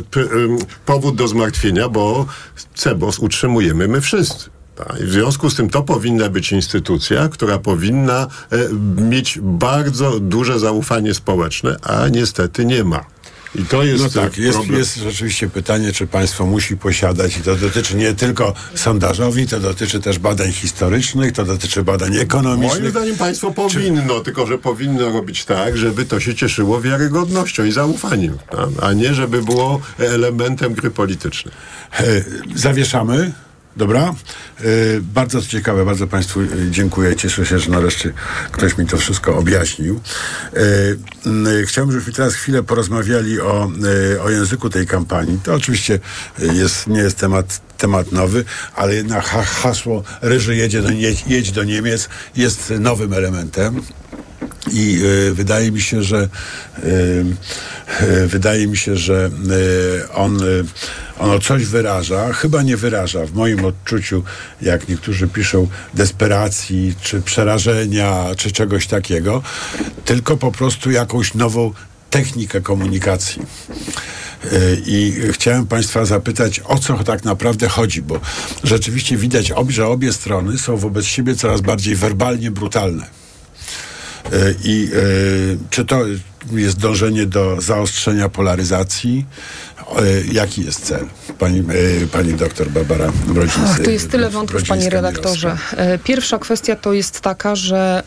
powód 0.87 1.17
do 1.17 1.29
zmartwienia, 1.29 1.89
bo 1.89 2.27
Cebos 2.75 3.19
utrzymujemy 3.19 3.89
my 3.89 4.01
wszyscy. 4.01 4.51
Tak? 4.77 5.01
I 5.01 5.05
w 5.05 5.11
związku 5.11 5.51
z 5.51 5.55
tym 5.55 5.71
to 5.71 5.83
powinna 5.83 6.29
być 6.29 6.53
instytucja, 6.53 7.29
która 7.29 7.59
powinna 7.59 8.27
e, 8.53 8.59
mieć 9.03 9.39
bardzo 9.43 10.21
duże 10.21 10.59
zaufanie 10.59 11.15
społeczne, 11.15 11.77
a 11.83 12.09
niestety 12.09 12.65
nie 12.65 12.85
ma. 12.85 13.16
I 13.59 13.65
to 13.65 13.83
jest 13.85 14.05
No 14.05 14.23
tak, 14.23 14.39
jest, 14.39 14.59
problem. 14.59 14.79
jest 14.79 14.97
rzeczywiście 14.97 15.49
pytanie, 15.49 15.93
czy 15.93 16.07
państwo 16.07 16.47
musi 16.47 16.77
posiadać 16.77 17.37
i 17.37 17.41
to 17.41 17.57
dotyczy 17.57 17.97
nie 17.97 18.15
tylko 18.15 18.55
sondażowi, 18.75 19.47
to 19.47 19.61
dotyczy 19.61 20.01
też 20.01 20.19
badań 20.19 20.53
historycznych, 20.53 21.33
to 21.33 21.45
dotyczy 21.45 21.83
badań 21.83 22.09
Moim 22.11 22.21
ekonomicznych. 22.23 22.91
zdaniem 22.91 23.17
państwo 23.17 23.51
powinno, 23.51 24.21
tylko 24.21 24.47
że 24.47 24.59
powinno 24.59 25.13
robić 25.13 25.45
tak, 25.45 25.77
żeby 25.77 26.05
to 26.05 26.21
się 26.21 26.35
cieszyło 26.35 26.81
wiarygodnością 26.81 27.65
i 27.65 27.73
zaufaniem, 27.73 28.39
a 28.83 28.93
nie 28.93 29.15
żeby 29.15 29.43
było 29.43 29.81
elementem 29.99 30.75
gry 30.75 30.91
politycznej. 30.91 31.55
E, 32.01 32.05
Zawieszamy. 32.55 33.33
Dobra. 33.77 34.15
E, 34.61 34.65
bardzo 35.01 35.43
ciekawe, 35.43 35.85
bardzo 35.85 36.07
Państwu 36.07 36.41
e, 36.41 36.47
dziękuję. 36.71 37.17
Cieszę 37.17 37.47
się, 37.47 37.59
że 37.59 37.71
nareszcie 37.71 38.13
ktoś 38.53 38.79
mi 38.79 38.87
to 38.87 38.97
wszystko 38.97 39.37
objaśnił. 39.37 40.01
M, 41.27 41.47
chciałbym, 41.67 41.93
żebyśmy 41.93 42.13
teraz 42.13 42.35
chwilę 42.35 42.63
porozmawiali 42.63 43.41
o, 43.41 43.71
o 44.25 44.31
języku 44.31 44.71
tej 44.71 44.87
kampanii. 44.87 45.41
To 45.43 45.55
oczywiście 45.55 45.99
jest, 46.39 46.87
nie 46.87 47.01
jest 47.01 47.19
temat, 47.19 47.61
temat 47.79 48.13
nowy, 48.13 48.45
ale 48.75 48.95
jednak 48.95 49.25
ha, 49.25 49.43
hasło 49.43 50.03
Ryży 50.23 50.57
jedzie 50.57 50.83
do, 50.83 50.91
jedź, 50.91 51.25
jedź 51.27 51.53
do 51.53 51.65
Niemiec 51.65 52.09
jest 52.37 52.73
nowym 52.81 53.13
elementem. 53.13 53.83
I 54.73 54.99
e, 55.29 55.33
wydaje 55.33 55.73
mi 55.73 55.81
się, 55.81 56.03
że 56.03 56.29
e, 56.79 56.81
e, 58.01 58.27
wydaje 58.27 58.67
mi 58.67 58.77
się, 58.77 58.97
że 58.97 59.31
on, 60.15 60.39
ono 61.19 61.39
coś 61.39 61.65
wyraża, 61.65 62.33
chyba 62.33 62.63
nie 62.63 62.77
wyraża 62.77 63.27
w 63.27 63.33
moim 63.33 63.65
odczuciu, 63.65 64.23
jak 64.63 64.89
niektórzy 64.89 65.29
piszą, 65.29 65.69
desperacji, 65.95 66.95
czy 67.03 67.23
przerażenia, 67.23 68.25
czy 68.37 68.53
czegoś 68.53 68.87
takiego, 68.87 69.43
tylko 70.05 70.37
po 70.37 70.53
prostu 70.53 70.91
jakąś 70.91 71.35
nową 71.35 71.73
technikę 72.11 72.61
komunikacji. 72.61 73.43
I 74.87 75.15
chciałem 75.33 75.67
Państwa 75.67 76.05
zapytać, 76.05 76.61
o 76.65 76.79
co 76.79 77.05
tak 77.05 77.25
naprawdę 77.25 77.69
chodzi, 77.69 78.03
bo 78.03 78.21
rzeczywiście 78.65 79.17
widać, 79.17 79.53
że 79.69 79.87
obie 79.87 80.13
strony 80.13 80.59
są 80.59 80.77
wobec 80.77 81.05
siebie 81.05 81.35
coraz 81.35 81.61
bardziej 81.61 81.97
werbalnie 81.97 82.51
brutalne. 82.51 83.26
E, 84.33 84.55
I 84.65 84.91
e, 84.93 84.99
czy 85.71 85.85
to 85.85 86.05
jest 86.53 86.79
dążenie 86.79 87.27
do 87.27 87.61
zaostrzenia 87.61 88.29
polaryzacji? 88.29 89.27
E, 89.97 90.03
jaki 90.33 90.65
jest 90.65 90.85
cel? 90.85 91.07
Pani, 91.39 91.59
e, 91.59 92.07
pani 92.07 92.35
doktor 92.35 92.71
Barbara 92.71 93.13
Brodzińska. 93.27 93.61
Ach, 93.71 93.81
to 93.85 93.91
jest 93.91 94.11
tyle 94.11 94.31
wątków, 94.31 94.63
panie 94.69 94.91
redaktorze. 94.91 95.57
E, 95.77 95.99
Pierwsza 95.99 96.39
kwestia 96.39 96.77
to 96.77 96.93
jest 96.93 97.21
taka, 97.21 97.57
że 97.57 98.03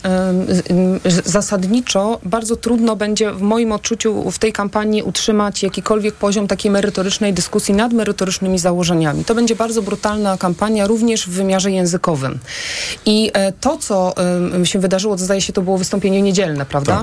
zasadniczo 1.24 2.20
bardzo 2.22 2.56
trudno 2.56 2.96
będzie 2.96 3.32
w 3.32 3.40
moim 3.40 3.72
odczuciu 3.72 4.30
w 4.30 4.38
tej 4.38 4.52
kampanii 4.52 5.02
utrzymać 5.02 5.62
jakikolwiek 5.62 6.14
poziom 6.14 6.48
takiej 6.48 6.70
merytorycznej 6.70 7.32
dyskusji 7.32 7.74
nad 7.74 7.92
merytorycznymi 7.92 8.58
założeniami. 8.58 9.24
To 9.24 9.34
będzie 9.34 9.56
bardzo 9.56 9.82
brutalna 9.82 10.38
kampania 10.38 10.86
również 10.86 11.26
w 11.26 11.30
wymiarze 11.30 11.70
językowym. 11.70 12.38
I 13.06 13.32
to, 13.60 13.76
co 13.76 14.14
się 14.64 14.78
wydarzyło, 14.78 15.16
to 15.16 15.24
zdaje 15.24 15.40
się, 15.40 15.52
to 15.52 15.62
było 15.62 15.78
wystąpienie 15.78 16.22
niedzielne, 16.22 16.66
prawda? 16.66 17.02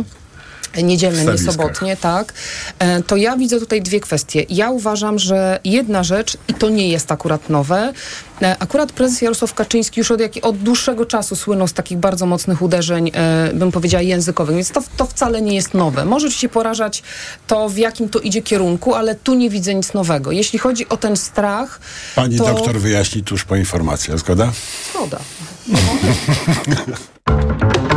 Niedzielne, 0.84 1.26
nie 1.26 1.38
sobotnie, 1.38 1.98
tak. 1.98 2.34
E, 2.80 3.04
To 3.04 3.16
ja 3.16 3.38
widzę 3.38 3.60
tutaj 3.60 3.82
dwie 3.82 4.00
kwestie. 4.00 4.46
Ja 4.50 4.70
uważam, 4.70 5.20
że 5.20 5.60
jedna 5.64 6.04
rzecz, 6.04 6.38
i 6.48 6.54
to 6.54 6.70
nie 6.70 6.90
jest 6.90 7.12
akurat 7.12 7.50
nowe, 7.50 7.94
e, 8.42 8.56
akurat 8.60 8.92
prezes 8.92 9.22
Jarosław 9.22 9.54
Kaczyński 9.54 10.00
już 10.00 10.12
od, 10.12 10.20
jak, 10.20 10.32
od 10.42 10.58
dłuższego 10.58 11.06
czasu 11.06 11.36
słynął 11.36 11.68
z 11.68 11.74
takich 11.74 11.98
bardzo 11.98 12.26
mocnych 12.26 12.62
uderzeń, 12.62 13.12
e, 13.14 13.52
bym 13.54 13.72
powiedziała, 13.72 14.02
językowych, 14.02 14.56
więc 14.56 14.72
to, 14.72 14.84
to 14.98 15.06
wcale 15.06 15.42
nie 15.42 15.56
jest 15.56 15.74
nowe. 15.74 16.06
Może 16.06 16.32
się 16.32 16.50
porażać 16.50 17.04
to, 17.48 17.70
w 17.70 17.78
jakim 17.78 18.10
to 18.10 18.20
idzie 18.20 18.42
kierunku, 18.42 18.96
ale 18.96 19.16
tu 19.16 19.36
nie 19.36 19.50
widzę 19.50 19.76
nic 19.76 19.94
nowego. 19.94 20.32
Jeśli 20.32 20.60
chodzi 20.60 20.90
o 20.90 20.98
ten 20.98 21.18
strach, 21.18 21.80
Pani 22.16 22.38
to... 22.38 22.46
doktor 22.46 22.80
wyjaśni 22.80 23.24
tuż 23.24 23.46
po 23.46 23.56
informacjach, 23.56 24.20
zgoda? 24.20 24.52
Zgoda. 24.94 25.20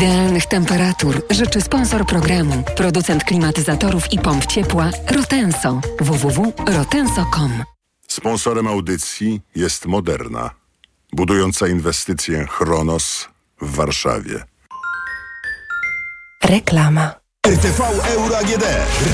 Idealnych 0.00 0.46
temperatur 0.46 1.22
życzy 1.30 1.60
sponsor 1.60 2.06
programu, 2.06 2.62
producent 2.76 3.24
klimatyzatorów 3.24 4.12
i 4.12 4.18
pomp 4.18 4.46
ciepła 4.46 4.90
Rotenso. 5.10 5.80
www.rotenso.com 6.00 7.64
Sponsorem 8.08 8.66
audycji 8.66 9.40
jest 9.54 9.86
Moderna, 9.86 10.50
budująca 11.12 11.68
inwestycję 11.68 12.46
Chronos 12.46 13.28
w 13.60 13.74
Warszawie. 13.76 14.44
Reklama. 16.44 17.19
RTV 17.50 17.82
Euro 18.14 18.38
AGD. 18.38 18.64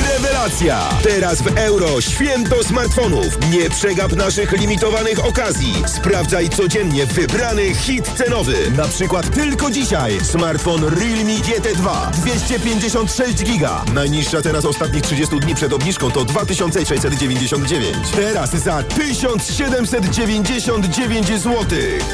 Rewelacja! 0.06 0.78
Teraz 1.02 1.42
w 1.42 1.58
euro 1.58 2.00
święto 2.00 2.64
smartfonów. 2.64 3.38
Nie 3.50 3.70
przegap 3.70 4.12
naszych 4.12 4.52
limitowanych 4.52 5.26
okazji. 5.26 5.74
Sprawdzaj 5.86 6.48
codziennie 6.48 7.06
wybrany 7.06 7.74
hit 7.74 8.10
cenowy. 8.16 8.70
Na 8.76 8.88
przykład 8.88 9.34
tylko 9.34 9.70
dzisiaj 9.70 10.20
smartfon 10.24 10.84
Realme 10.84 11.32
GT2 11.32 12.10
256 12.10 13.44
giga. 13.44 13.84
Najniższa 13.94 14.42
teraz 14.42 14.64
ostatnich 14.64 15.02
30 15.02 15.40
dni 15.40 15.54
przed 15.54 15.72
obniżką 15.72 16.10
to 16.10 16.24
2699. 16.24 17.96
Teraz 18.16 18.50
za 18.50 18.82
1799 18.82 21.26
zł. 21.26 21.64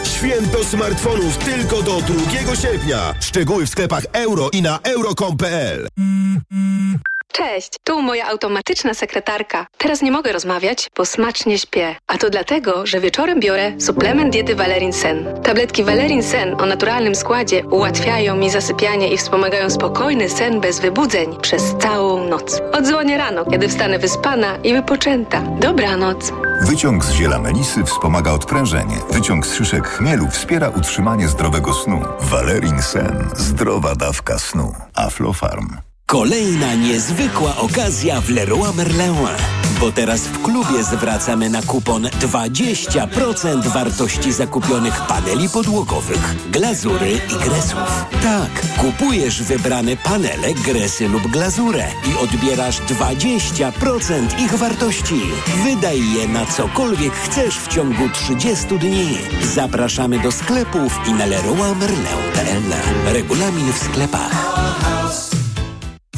Święto 0.05 0.65
smartfonów 0.65 1.39
tylko 1.39 1.83
do 1.83 2.01
2 2.01 2.57
sierpnia. 2.57 3.15
Szczegóły 3.21 3.67
w 3.67 3.71
sklepach 3.71 4.05
euro 4.13 4.49
i 4.53 4.63
na 4.63 4.79
euro.com.pl 4.79 5.89
Cześć, 7.33 7.73
tu 7.85 8.03
moja 8.03 8.27
automatyczna 8.27 8.95
sekretarka. 8.95 9.67
Teraz 9.79 10.03
nie 10.03 10.11
mogę 10.13 10.33
rozmawiać, 10.33 10.91
bo 10.97 11.07
smacznie 11.07 11.59
śpię. 11.59 11.97
A 12.07 12.19
to 12.19 12.31
dlatego, 12.31 12.87
że 12.87 13.01
wieczorem 13.01 13.41
biorę 13.41 13.73
suplement 13.81 14.33
diety 14.33 14.55
Valerin 14.55 14.93
Sen. 14.93 15.43
Tabletki 15.43 15.85
Valerin 15.85 16.23
Sen 16.23 16.61
o 16.61 16.67
naturalnym 16.67 17.15
składzie 17.15 17.65
ułatwiają 17.67 18.37
mi 18.37 18.51
zasypianie 18.51 19.13
i 19.13 19.19
wspomagają 19.19 19.71
spokojny 19.71 20.29
sen 20.31 20.61
bez 20.61 20.81
wybudzeń 20.81 21.37
przez 21.43 21.75
całą 21.81 22.25
noc. 22.29 22.61
Odzwonię 22.73 23.19
rano, 23.19 23.45
kiedy 23.45 23.69
wstanę 23.69 23.99
wyspana 23.99 24.57
i 24.57 24.73
wypoczęta. 24.75 25.43
Dobranoc. 25.43 26.33
Wyciąg 26.63 27.05
z 27.05 27.13
ziela 27.13 27.39
melisy 27.39 27.85
wspomaga 27.85 28.33
odprężenie. 28.33 28.97
Wyciąg 29.11 29.47
z 29.47 29.55
szyszek 29.55 29.89
chmielu 29.89 30.29
wspiera 30.29 30.69
utrzymanie 30.69 31.29
zdrowego 31.29 31.75
snu. 31.75 32.03
Valerin 32.21 32.83
Sen. 32.83 33.29
Zdrowa 33.37 33.95
dawka 33.95 34.39
snu. 34.39 34.75
Aflofarm. 34.95 35.92
Kolejna 36.13 36.75
niezwykła 36.75 37.57
okazja 37.57 38.21
w 38.21 38.31
Leroy 38.31 38.73
Merlin. 38.75 39.17
Bo 39.81 39.93
teraz 39.93 40.21
w 40.21 40.43
klubie 40.43 40.85
zwracamy 40.85 41.51
na 41.51 41.63
kupon 41.63 42.03
20% 42.03 43.67
wartości 43.69 44.33
zakupionych 44.33 45.01
paneli 45.09 45.49
podłogowych, 45.49 46.51
glazury 46.51 47.11
i 47.13 47.45
gresów. 47.45 48.05
Tak, 48.23 48.77
kupujesz 48.79 49.43
wybrane 49.43 49.97
panele, 49.97 50.55
gresy 50.55 51.09
lub 51.09 51.27
glazurę 51.27 51.85
i 52.11 52.25
odbierasz 52.25 52.81
20% 52.81 54.41
ich 54.45 54.55
wartości. 54.55 55.21
Wydaj 55.65 56.13
je 56.13 56.29
na 56.29 56.47
cokolwiek 56.47 57.13
chcesz 57.13 57.59
w 57.59 57.69
ciągu 57.69 58.09
30 58.09 58.79
dni. 58.79 59.19
Zapraszamy 59.55 60.19
do 60.19 60.33
sklepów 60.33 61.01
i 61.09 61.13
na 61.13 61.27
leroymerlin.pl. 61.27 62.63
Regulamin 63.13 63.73
w 63.73 63.79
sklepach. 63.79 64.53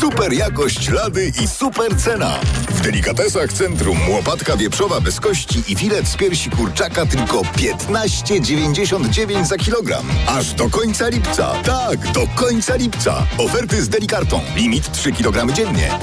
Super 0.00 0.32
jakość 0.32 0.88
lady 0.88 1.32
i 1.42 1.48
super 1.48 1.96
cena. 1.96 2.40
W 2.70 2.80
delikatesach 2.80 3.52
Centrum 3.52 4.10
łopatka 4.10 4.56
wieprzowa 4.56 5.00
bez 5.00 5.20
kości 5.20 5.62
i 5.68 5.76
filet 5.76 6.08
z 6.08 6.16
piersi 6.16 6.50
kurczaka 6.50 7.06
tylko 7.06 7.40
15,99 7.40 9.44
za 9.44 9.56
kilogram. 9.56 10.06
Aż 10.26 10.54
do 10.54 10.70
końca 10.70 11.08
lipca. 11.08 11.62
Tak, 11.62 12.12
do 12.12 12.26
końca 12.26 12.76
lipca. 12.76 13.26
Oferty 13.38 13.82
z 13.82 13.88
delikartą. 13.88 14.40
Limit 14.56 14.92
3 14.92 15.12
kg 15.12 15.52
dziennie. 15.52 15.98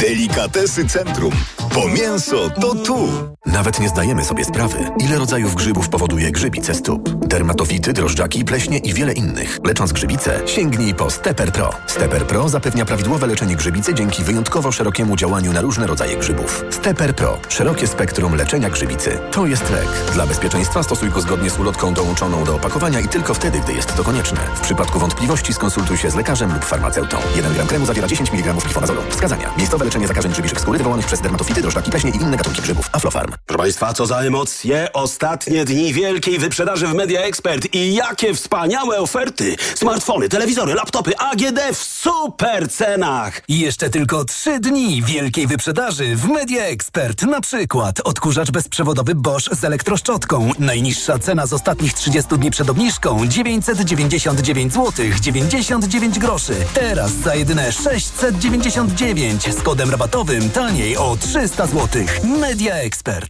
Delikatesy 0.00 0.88
Centrum. 0.88 1.32
Bo 1.74 1.88
mięso 1.88 2.50
to 2.50 2.74
tu. 2.74 3.08
Nawet 3.52 3.80
nie 3.80 3.88
zdajemy 3.88 4.24
sobie 4.24 4.44
sprawy, 4.44 4.78
ile 4.98 5.18
rodzajów 5.18 5.54
grzybów 5.54 5.88
powoduje 5.88 6.32
grzybice 6.32 6.74
stóp. 6.74 7.08
Dermatofity, 7.26 7.92
drożdżaki, 7.92 8.44
pleśnie 8.44 8.78
i 8.78 8.94
wiele 8.94 9.12
innych. 9.12 9.58
Lecząc 9.64 9.92
grzybice, 9.92 10.40
sięgnij 10.46 10.94
po 10.94 11.10
Steper 11.10 11.52
Pro. 11.52 11.70
Steper 11.86 12.26
Pro 12.26 12.48
zapewnia 12.48 12.84
prawidłowe 12.84 13.26
leczenie 13.26 13.56
grzybicy 13.56 13.94
dzięki 13.94 14.22
wyjątkowo 14.24 14.72
szerokiemu 14.72 15.16
działaniu 15.16 15.52
na 15.52 15.60
różne 15.60 15.86
rodzaje 15.86 16.16
grzybów. 16.16 16.64
Steper 16.70 17.16
Pro. 17.16 17.38
Szerokie 17.48 17.86
spektrum 17.86 18.34
leczenia 18.34 18.70
grzybicy. 18.70 19.18
To 19.32 19.46
jest 19.46 19.70
lek. 19.70 19.88
Dla 20.14 20.26
bezpieczeństwa 20.26 20.82
stosuj 20.82 21.10
go 21.10 21.20
zgodnie 21.20 21.50
z 21.50 21.58
ulotką 21.58 21.94
dołączoną 21.94 22.44
do 22.44 22.54
opakowania 22.54 23.00
i 23.00 23.08
tylko 23.08 23.34
wtedy, 23.34 23.60
gdy 23.60 23.72
jest 23.72 23.96
to 23.96 24.04
konieczne. 24.04 24.40
W 24.54 24.60
przypadku 24.60 24.98
wątpliwości 24.98 25.54
skonsultuj 25.54 25.96
się 25.96 26.10
z 26.10 26.14
lekarzem 26.14 26.54
lub 26.54 26.64
farmaceutą. 26.64 27.18
1 27.36 27.54
gram 27.54 27.66
kremu 27.66 27.86
zawiera 27.86 28.08
10 28.08 28.32
mg 28.32 28.54
glifonazolu. 28.54 29.02
Wskazania. 29.10 29.50
Miejscowe 29.58 29.84
leczenie 29.84 30.06
zakażeń 30.06 30.32
grzybiczych 30.32 30.60
skóry 30.60 30.78
wywołanych 30.78 31.06
przez 31.06 31.20
dermatofity, 31.20 31.62
drożdżaki, 31.62 31.90
pleśnie 31.90 32.10
i 32.10 32.16
inne 32.16 32.36
gatunki 32.36 32.62
grzybów. 32.62 32.90
Aflofarm. 32.92 33.39
Proszę 33.46 33.58
Państwa, 33.62 33.92
co 33.92 34.06
za 34.06 34.18
emocje! 34.18 34.92
Ostatnie 34.92 35.64
dni 35.64 35.92
wielkiej 35.92 36.38
wyprzedaży 36.38 36.86
w 36.86 36.94
Media 36.94 37.20
Expert 37.20 37.74
i 37.74 37.94
jakie 37.94 38.34
wspaniałe 38.34 38.98
oferty! 38.98 39.56
Smartfony, 39.74 40.28
telewizory, 40.28 40.74
laptopy 40.74 41.18
AGD 41.18 41.60
w 41.74 41.84
super 41.84 42.70
cenach! 42.70 43.42
I 43.48 43.60
jeszcze 43.60 43.90
tylko 43.90 44.24
trzy 44.24 44.60
dni 44.60 45.02
wielkiej 45.02 45.46
wyprzedaży 45.46 46.16
w 46.16 46.28
Media 46.28 46.64
Expert. 46.64 47.22
Na 47.22 47.40
przykład 47.40 48.00
odkurzacz 48.00 48.50
bezprzewodowy 48.50 49.14
Bosch 49.14 49.54
z 49.54 49.64
elektroszczotką. 49.64 50.50
Najniższa 50.58 51.18
cena 51.18 51.46
z 51.46 51.52
ostatnich 51.52 51.94
30 51.94 52.38
dni 52.38 52.50
przed 52.50 52.70
obniżką 52.70 53.26
999 53.26 54.72
zł 54.72 55.04
99 55.20 56.18
groszy. 56.18 56.54
Teraz 56.74 57.12
za 57.12 57.34
jedyne 57.34 57.72
699 57.72 59.54
z 59.54 59.62
kodem 59.62 59.90
rabatowym 59.90 60.50
taniej 60.50 60.96
o 60.96 61.16
300 61.20 61.66
zł. 61.66 62.02
Media 62.40 62.74
Expert. 62.74 63.29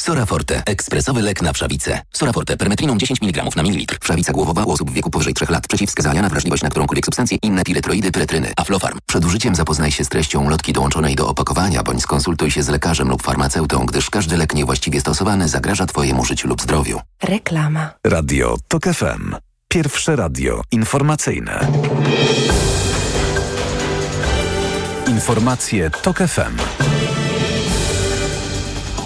Sora 0.00 0.26
Forte. 0.26 0.62
Ekspresowy 0.66 1.22
lek 1.22 1.42
na 1.42 1.52
wszawicę. 1.52 2.02
Sora 2.12 2.32
Forte. 2.32 2.56
Permetriną 2.56 2.98
10 2.98 3.22
mg 3.22 3.44
na 3.56 3.62
mililitr. 3.62 3.98
Wszawica 4.00 4.32
głowowa 4.32 4.64
u 4.64 4.70
osób 4.70 4.90
w 4.90 4.94
wieku 4.94 5.10
powyżej 5.10 5.34
3 5.34 5.46
lat. 5.48 5.68
Przeciwwskazania 5.68 6.22
na 6.22 6.28
wrażliwość 6.28 6.62
na 6.62 6.70
którąkolwiek 6.70 7.04
substancję. 7.04 7.38
Inne 7.42 7.64
piretroidy, 7.64 8.12
pyretryny. 8.12 8.52
Aflofarm. 8.56 8.98
Przed 9.06 9.24
użyciem 9.24 9.54
zapoznaj 9.54 9.90
się 9.90 10.04
z 10.04 10.08
treścią 10.08 10.48
lotki 10.48 10.72
dołączonej 10.72 11.16
do 11.16 11.28
opakowania, 11.28 11.82
bądź 11.82 12.02
skonsultuj 12.02 12.50
się 12.50 12.62
z 12.62 12.68
lekarzem 12.68 13.08
lub 13.08 13.22
farmaceutą, 13.22 13.86
gdyż 13.86 14.10
każdy 14.10 14.36
lek 14.36 14.54
niewłaściwie 14.54 15.00
stosowany 15.00 15.48
zagraża 15.48 15.86
Twojemu 15.86 16.24
życiu 16.24 16.48
lub 16.48 16.62
zdrowiu. 16.62 17.00
Reklama. 17.22 17.90
Radio 18.06 18.56
TOK 18.68 18.84
FM. 18.84 19.34
Pierwsze 19.68 20.16
radio 20.16 20.62
informacyjne. 20.70 21.66
Informacje 25.06 25.90
TOK 25.90 26.18
FM. 26.18 26.56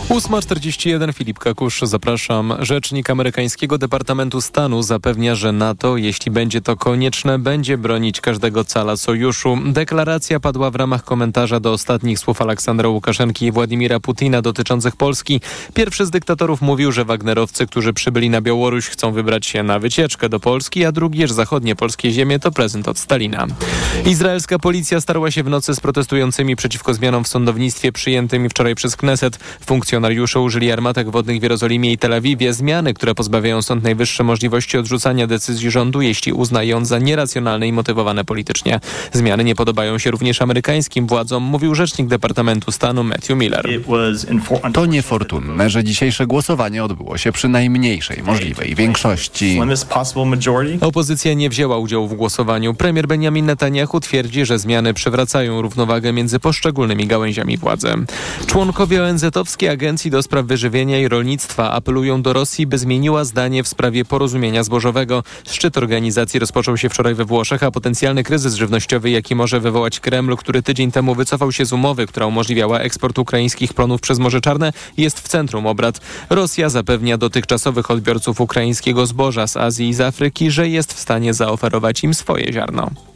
8.41 0.08 1.12
Filip 1.14 1.38
Kakusz, 1.38 1.80
zapraszam. 1.82 2.54
Rzecznik 2.58 3.10
amerykańskiego 3.10 3.78
Departamentu 3.78 4.40
Stanu 4.40 4.82
zapewnia, 4.82 5.34
że 5.34 5.52
NATO, 5.52 5.96
jeśli 5.96 6.30
będzie 6.30 6.60
to 6.60 6.76
konieczne, 6.76 7.38
będzie 7.38 7.78
bronić 7.78 8.20
każdego 8.20 8.64
cala 8.64 8.96
sojuszu. 8.96 9.58
Deklaracja 9.66 10.40
padła 10.40 10.70
w 10.70 10.74
ramach 10.74 11.04
komentarza 11.04 11.60
do 11.60 11.72
ostatnich 11.72 12.18
słów 12.18 12.42
Aleksandra 12.42 12.88
Łukaszenki 12.88 13.46
i 13.46 13.52
Władimira 13.52 14.00
Putina 14.00 14.42
dotyczących 14.42 14.96
Polski. 14.96 15.40
Pierwszy 15.74 16.06
z 16.06 16.10
dyktatorów 16.10 16.62
mówił, 16.62 16.92
że 16.92 17.04
Wagnerowcy, 17.04 17.66
którzy 17.66 17.92
przybyli 17.92 18.30
na 18.30 18.40
Białoruś, 18.40 18.88
chcą 18.88 19.12
wybrać 19.12 19.46
się 19.46 19.62
na 19.62 19.78
wycieczkę 19.78 20.28
do 20.28 20.40
Polski, 20.40 20.84
a 20.84 20.92
drugi, 20.92 21.28
że 21.28 21.34
zachodnie 21.34 21.76
polskie 21.76 22.10
ziemie 22.10 22.38
to 22.38 22.50
prezent 22.50 22.88
od 22.88 22.98
Stalina. 22.98 23.46
Izraelska 24.06 24.58
policja 24.58 25.00
starła 25.00 25.30
się 25.30 25.42
w 25.42 25.48
nocy 25.48 25.74
z 25.74 25.80
protestującymi 25.80 26.56
przeciwko 26.56 26.94
zmianom 26.94 27.24
w 27.24 27.28
sądownictwie 27.28 27.92
przyjętymi 27.92 28.48
wczoraj 28.48 28.74
przez 28.74 28.96
Kneset. 28.96 29.38
Funkcjonariusze 29.94 30.40
użyli 30.40 30.72
armatek 30.72 31.10
wodnych 31.10 31.40
w 31.40 31.42
Jerozolimie 31.42 31.92
i 31.92 31.98
Tel 31.98 32.12
Awiwie. 32.12 32.52
Zmiany, 32.52 32.94
które 32.94 33.14
pozbawiają 33.14 33.62
Sąd 33.62 33.84
Najwyższy 33.84 34.24
możliwości 34.24 34.78
odrzucania 34.78 35.26
decyzji 35.26 35.70
rządu, 35.70 36.02
jeśli 36.02 36.32
uzna 36.32 36.62
ją 36.62 36.84
za 36.84 36.98
nieracjonalne 36.98 37.68
i 37.68 37.72
motywowane 37.72 38.24
politycznie. 38.24 38.80
Zmiany 39.12 39.44
nie 39.44 39.54
podobają 39.54 39.98
się 39.98 40.10
również 40.10 40.42
amerykańskim 40.42 41.06
władzom, 41.06 41.42
mówił 41.42 41.74
rzecznik 41.74 42.08
Departamentu 42.08 42.72
Stanu 42.72 43.04
Matthew 43.04 43.38
Miller. 43.38 43.68
To 44.72 44.86
niefortunne, 44.86 45.70
że 45.70 45.84
dzisiejsze 45.84 46.26
głosowanie 46.26 46.84
odbyło 46.84 47.18
się 47.18 47.32
przy 47.32 47.48
najmniejszej 47.48 48.22
możliwej 48.22 48.74
większości. 48.74 49.60
Opozycja 50.80 51.34
nie 51.34 51.50
wzięła 51.50 51.78
udziału 51.78 52.08
w 52.08 52.14
głosowaniu. 52.14 52.74
Premier 52.74 53.06
Benjamin 53.06 53.46
Netanyahu 53.46 54.00
twierdzi, 54.00 54.44
że 54.44 54.58
zmiany 54.58 54.94
przywracają 54.94 55.62
równowagę 55.62 56.12
między 56.12 56.40
poszczególnymi 56.40 57.06
gałęziami 57.06 57.58
władzy. 57.58 57.94
Członkowie 58.46 59.02
ONZ-owskiej 59.02 59.68
Agencji 59.68 59.83
do 59.84 60.22
Spraw 60.22 60.46
Wyżywienia 60.46 60.98
i 61.00 61.08
Rolnictwa 61.08 61.70
apelują 61.72 62.22
do 62.22 62.32
Rosji, 62.32 62.66
by 62.66 62.78
zmieniła 62.78 63.24
zdanie 63.24 63.62
w 63.62 63.68
sprawie 63.68 64.04
porozumienia 64.04 64.64
zbożowego. 64.64 65.22
Szczyt 65.50 65.78
organizacji 65.78 66.40
rozpoczął 66.40 66.76
się 66.76 66.88
wczoraj 66.88 67.14
we 67.14 67.24
Włoszech, 67.24 67.62
a 67.62 67.70
potencjalny 67.70 68.22
kryzys 68.22 68.54
żywnościowy, 68.54 69.10
jaki 69.10 69.34
może 69.34 69.60
wywołać 69.60 70.00
Kreml, 70.00 70.36
który 70.36 70.62
tydzień 70.62 70.92
temu 70.92 71.14
wycofał 71.14 71.52
się 71.52 71.64
z 71.66 71.72
umowy, 71.72 72.06
która 72.06 72.26
umożliwiała 72.26 72.80
eksport 72.80 73.18
ukraińskich 73.18 73.74
plonów 73.74 74.00
przez 74.00 74.18
Morze 74.18 74.40
Czarne, 74.40 74.72
jest 74.96 75.20
w 75.20 75.28
centrum 75.28 75.66
obrad. 75.66 76.00
Rosja 76.30 76.68
zapewnia 76.68 77.18
dotychczasowych 77.18 77.90
odbiorców 77.90 78.40
ukraińskiego 78.40 79.06
zboża 79.06 79.46
z 79.46 79.56
Azji 79.56 79.88
i 79.88 79.94
z 79.94 80.00
Afryki, 80.00 80.50
że 80.50 80.68
jest 80.68 80.94
w 80.94 80.98
stanie 80.98 81.34
zaoferować 81.34 82.04
im 82.04 82.14
swoje 82.14 82.52
ziarno. 82.52 83.13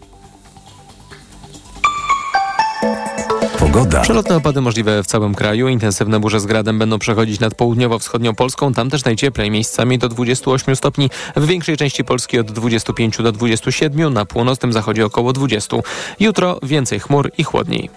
Pogoda. 3.78 4.00
Przelotne 4.00 4.36
opady 4.36 4.60
możliwe 4.60 5.02
w 5.02 5.06
całym 5.06 5.34
kraju. 5.34 5.68
Intensywne 5.68 6.20
burze 6.20 6.40
z 6.40 6.46
gradem 6.46 6.78
będą 6.78 6.98
przechodzić 6.98 7.40
nad 7.40 7.54
południowo-wschodnią 7.54 8.34
Polską. 8.34 8.72
Tam 8.74 8.90
też 8.90 9.04
najcieplej, 9.04 9.50
miejscami 9.50 9.98
do 9.98 10.08
28 10.08 10.76
stopni. 10.76 11.10
W 11.36 11.46
większej 11.46 11.76
części 11.76 12.04
Polski 12.04 12.38
od 12.38 12.52
25 12.52 13.16
do 13.16 13.32
27, 13.32 14.12
na 14.12 14.24
północnym 14.24 14.72
zachodzie 14.72 15.06
około 15.06 15.32
20. 15.32 15.76
Jutro 16.20 16.58
więcej 16.62 17.00
chmur 17.00 17.30
i 17.38 17.44
chłodniej. 17.44 17.90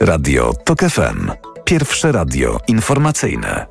Radio 0.00 0.52
TOK 0.64 0.80
FM. 0.80 1.30
Pierwsze 1.64 2.12
radio 2.12 2.58
informacyjne. 2.68 3.66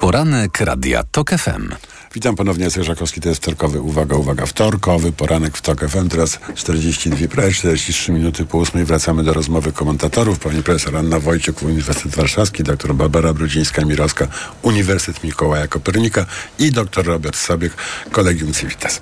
Poranek 0.00 0.60
Radia 0.60 1.02
TOK 1.02 1.30
FM. 1.30 1.72
Witam 2.14 2.36
ponownie, 2.36 2.64
Jacek 2.64 2.82
Żakowski, 2.82 3.20
to 3.20 3.28
jest 3.28 3.40
wtorkowy, 3.42 3.80
uwaga, 3.80 4.16
uwaga, 4.16 4.46
wtorkowy 4.46 5.12
poranek 5.12 5.56
w 5.56 5.62
TOK 5.62 5.88
FM, 5.88 6.08
teraz 6.08 6.38
42, 6.54 7.28
prawie 7.28 7.52
43 7.52 8.12
minuty 8.12 8.44
po 8.44 8.58
8 8.58 8.84
wracamy 8.84 9.24
do 9.24 9.32
rozmowy 9.32 9.72
komentatorów, 9.72 10.38
pani 10.38 10.62
profesor 10.62 10.96
Anna 10.96 11.20
Wojciuk, 11.20 11.62
Uniwersytet 11.62 12.16
Warszawski, 12.16 12.62
doktor 12.62 12.94
Barbara 12.94 13.32
Brudzińska-Mirowska, 13.32 14.26
Uniwersytet 14.62 15.24
Mikołaja 15.24 15.68
Kopernika 15.68 16.26
i 16.58 16.72
doktor 16.72 17.06
Robert 17.06 17.36
Sobiek, 17.36 17.72
Kolegium 18.12 18.52
Civitas. 18.54 19.00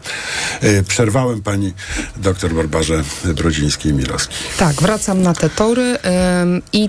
Yy, 0.62 0.82
przerwałem 0.82 1.42
pani 1.42 1.72
doktor 2.16 2.54
Barbarze 2.54 3.04
Brudzińskiej-Mirowskiej. 3.24 4.34
Tak, 4.58 4.76
wracam 4.82 5.22
na 5.22 5.34
te 5.34 5.50
tory 5.50 5.98
i 6.72 6.88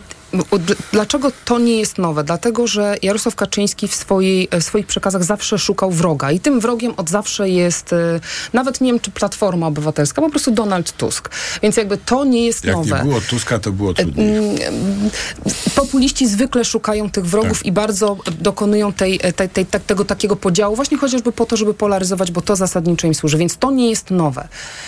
Dlaczego 0.92 1.32
to 1.46 1.60
nie 1.60 1.78
jest 1.78 1.98
nowe? 1.98 2.24
Dlatego, 2.24 2.68
że 2.68 2.96
Jarosław 3.02 3.36
Kaczyński 3.36 3.88
w, 3.88 3.96
swojej, 3.96 4.48
w 4.60 4.64
swoich 4.64 4.88
przekazach 4.88 5.24
zawsze 5.24 5.60
szukał 5.60 5.92
wroga 5.92 6.32
i 6.32 6.40
tym 6.40 6.60
wrogiem 6.60 6.94
od 6.98 7.10
zawsze 7.10 7.50
jest 7.50 7.96
nawet 8.54 8.82
nie 8.82 8.92
wiem, 8.92 9.00
czy 9.00 9.12
Platforma 9.12 9.68
Obywatelska, 9.68 10.22
po 10.22 10.30
prostu 10.30 10.52
Donald 10.52 10.92
Tusk. 10.98 11.30
Więc 11.62 11.78
jakby 11.78 11.98
to 11.98 12.26
nie 12.26 12.46
jest 12.46 12.66
Jak 12.66 12.76
nowe. 12.76 12.90
Jak 12.90 13.04
nie 13.04 13.10
było 13.10 13.22
Tuska, 13.22 13.60
to 13.60 13.72
było 13.72 13.94
trudniej. 13.94 14.58
Populiści 15.76 16.28
zwykle 16.28 16.66
szukają 16.66 17.10
tych 17.10 17.26
wrogów 17.26 17.58
Tak. 17.58 17.66
i 17.66 17.72
bardzo 17.72 18.18
dokonują 18.40 18.94
tej, 18.94 19.20
tej, 19.36 19.50
tej, 19.50 19.66
tak- 19.66 19.84
tego 19.84 20.06
takiego 20.06 20.36
podziału 20.36 20.76
właśnie 20.76 20.98
chociażby 20.98 21.32
po 21.32 21.46
to, 21.46 21.58
żeby 21.58 21.74
polaryzować, 21.74 22.32
bo 22.32 22.42
to 22.42 22.56
zasadniczo 22.56 23.08
im 23.08 23.16
służy. 23.16 23.38
Więc 23.38 23.58
to 23.58 23.72
nie 23.72 23.90
jest 23.90 24.12
nowe. 24.12 24.48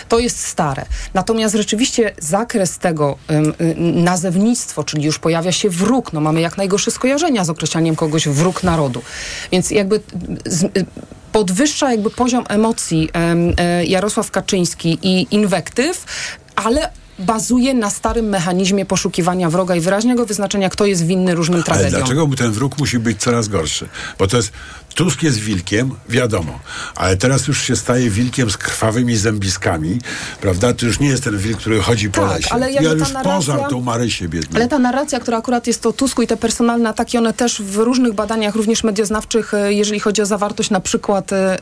To 0.10 0.20
jest 0.20 0.46
stare. 0.46 0.86
Natomiast 1.14 1.56
rzeczywiście 1.56 2.14
zakres 2.20 2.78
tego 2.78 3.18
y, 3.62 3.76
nazewnictwo, 3.78 4.84
czyli 4.84 5.04
już 5.04 5.20
pojawia 5.30 5.51
się 5.51 5.69
wróg. 5.69 6.13
No 6.13 6.21
mamy 6.21 6.41
jak 6.41 6.57
najgorsze 6.57 6.91
skojarzenia 6.91 7.45
z 7.45 7.49
określaniem 7.49 7.95
kogoś 7.95 8.27
wróg 8.27 8.63
narodu. 8.63 9.01
Więc 9.51 9.71
jakby 9.71 10.01
z, 10.45 10.63
y, 10.63 10.69
podwyższa 11.32 11.91
jakby 11.91 12.09
poziom 12.09 12.45
emocji 12.49 13.09
em, 13.13 13.53
e, 13.57 13.86
Jarosław 13.86 14.32
Kaczyński 14.32 14.99
i 15.01 15.27
inwektyw, 15.32 16.05
ale 16.55 16.89
bazuje 17.19 17.73
na 17.73 17.89
starym 17.89 18.25
mechanizmie 18.25 18.86
poszukiwania 18.86 19.49
wroga 19.49 19.75
i 19.75 19.80
wyraźnego 19.80 20.25
wyznaczenia, 20.25 20.69
kto 20.69 20.86
jest 20.86 21.05
winny 21.05 21.36
różnym 21.36 21.55
Ale 21.55 21.63
tragediom. 21.63 21.99
dlaczego 21.99 22.27
ten 22.38 22.51
wróg 22.51 22.77
musi 22.77 22.99
być 22.99 23.21
coraz 23.21 23.47
gorszy? 23.47 23.89
Bo 24.19 24.27
to 24.27 24.38
jest, 24.38 24.51
Tusk 24.96 25.24
jest 25.24 25.38
wilkiem, 25.40 25.92
wiadomo, 26.10 26.60
ale 26.96 27.18
teraz 27.18 27.48
już 27.48 27.62
się 27.64 27.76
staje 27.76 28.10
wilkiem 28.10 28.50
z 28.52 28.58
krwawymi 28.58 29.18
zębiskami, 29.18 30.00
prawda? 30.42 30.74
To 30.74 30.86
już 30.86 31.00
nie 31.00 31.08
jest 31.08 31.24
ten 31.24 31.38
wilk, 31.38 31.60
który 31.60 31.82
chodzi 31.82 32.10
po 32.10 32.22
Tak, 32.22 32.32
lesie. 32.32 32.50
ale 32.52 32.72
ja 32.72 32.82
już 32.82 33.02
narracja- 33.02 33.24
pożar 33.24 33.70
tą 33.70 33.82
Marysię 33.82 34.28
biedną. 34.30 34.56
Ale 34.60 34.68
ta 34.68 34.80
narracja, 34.80 35.20
która 35.20 35.38
akurat 35.38 35.68
jest 35.68 35.86
o 35.86 35.94
Tusku 35.94 36.22
i 36.22 36.28
te 36.28 36.38
personalne 36.38 36.90
ataki, 36.90 37.18
one 37.18 37.34
też 37.34 37.62
w 37.62 37.78
różnych 37.78 38.14
badaniach, 38.14 38.56
również 38.56 38.84
medioznawczych, 38.84 39.54
e, 39.54 39.74
jeżeli 39.74 40.00
chodzi 40.00 40.22
o 40.22 40.26
zawartość 40.26 40.70
na 40.70 40.80
przykład 40.80 41.34
e, 41.34 41.58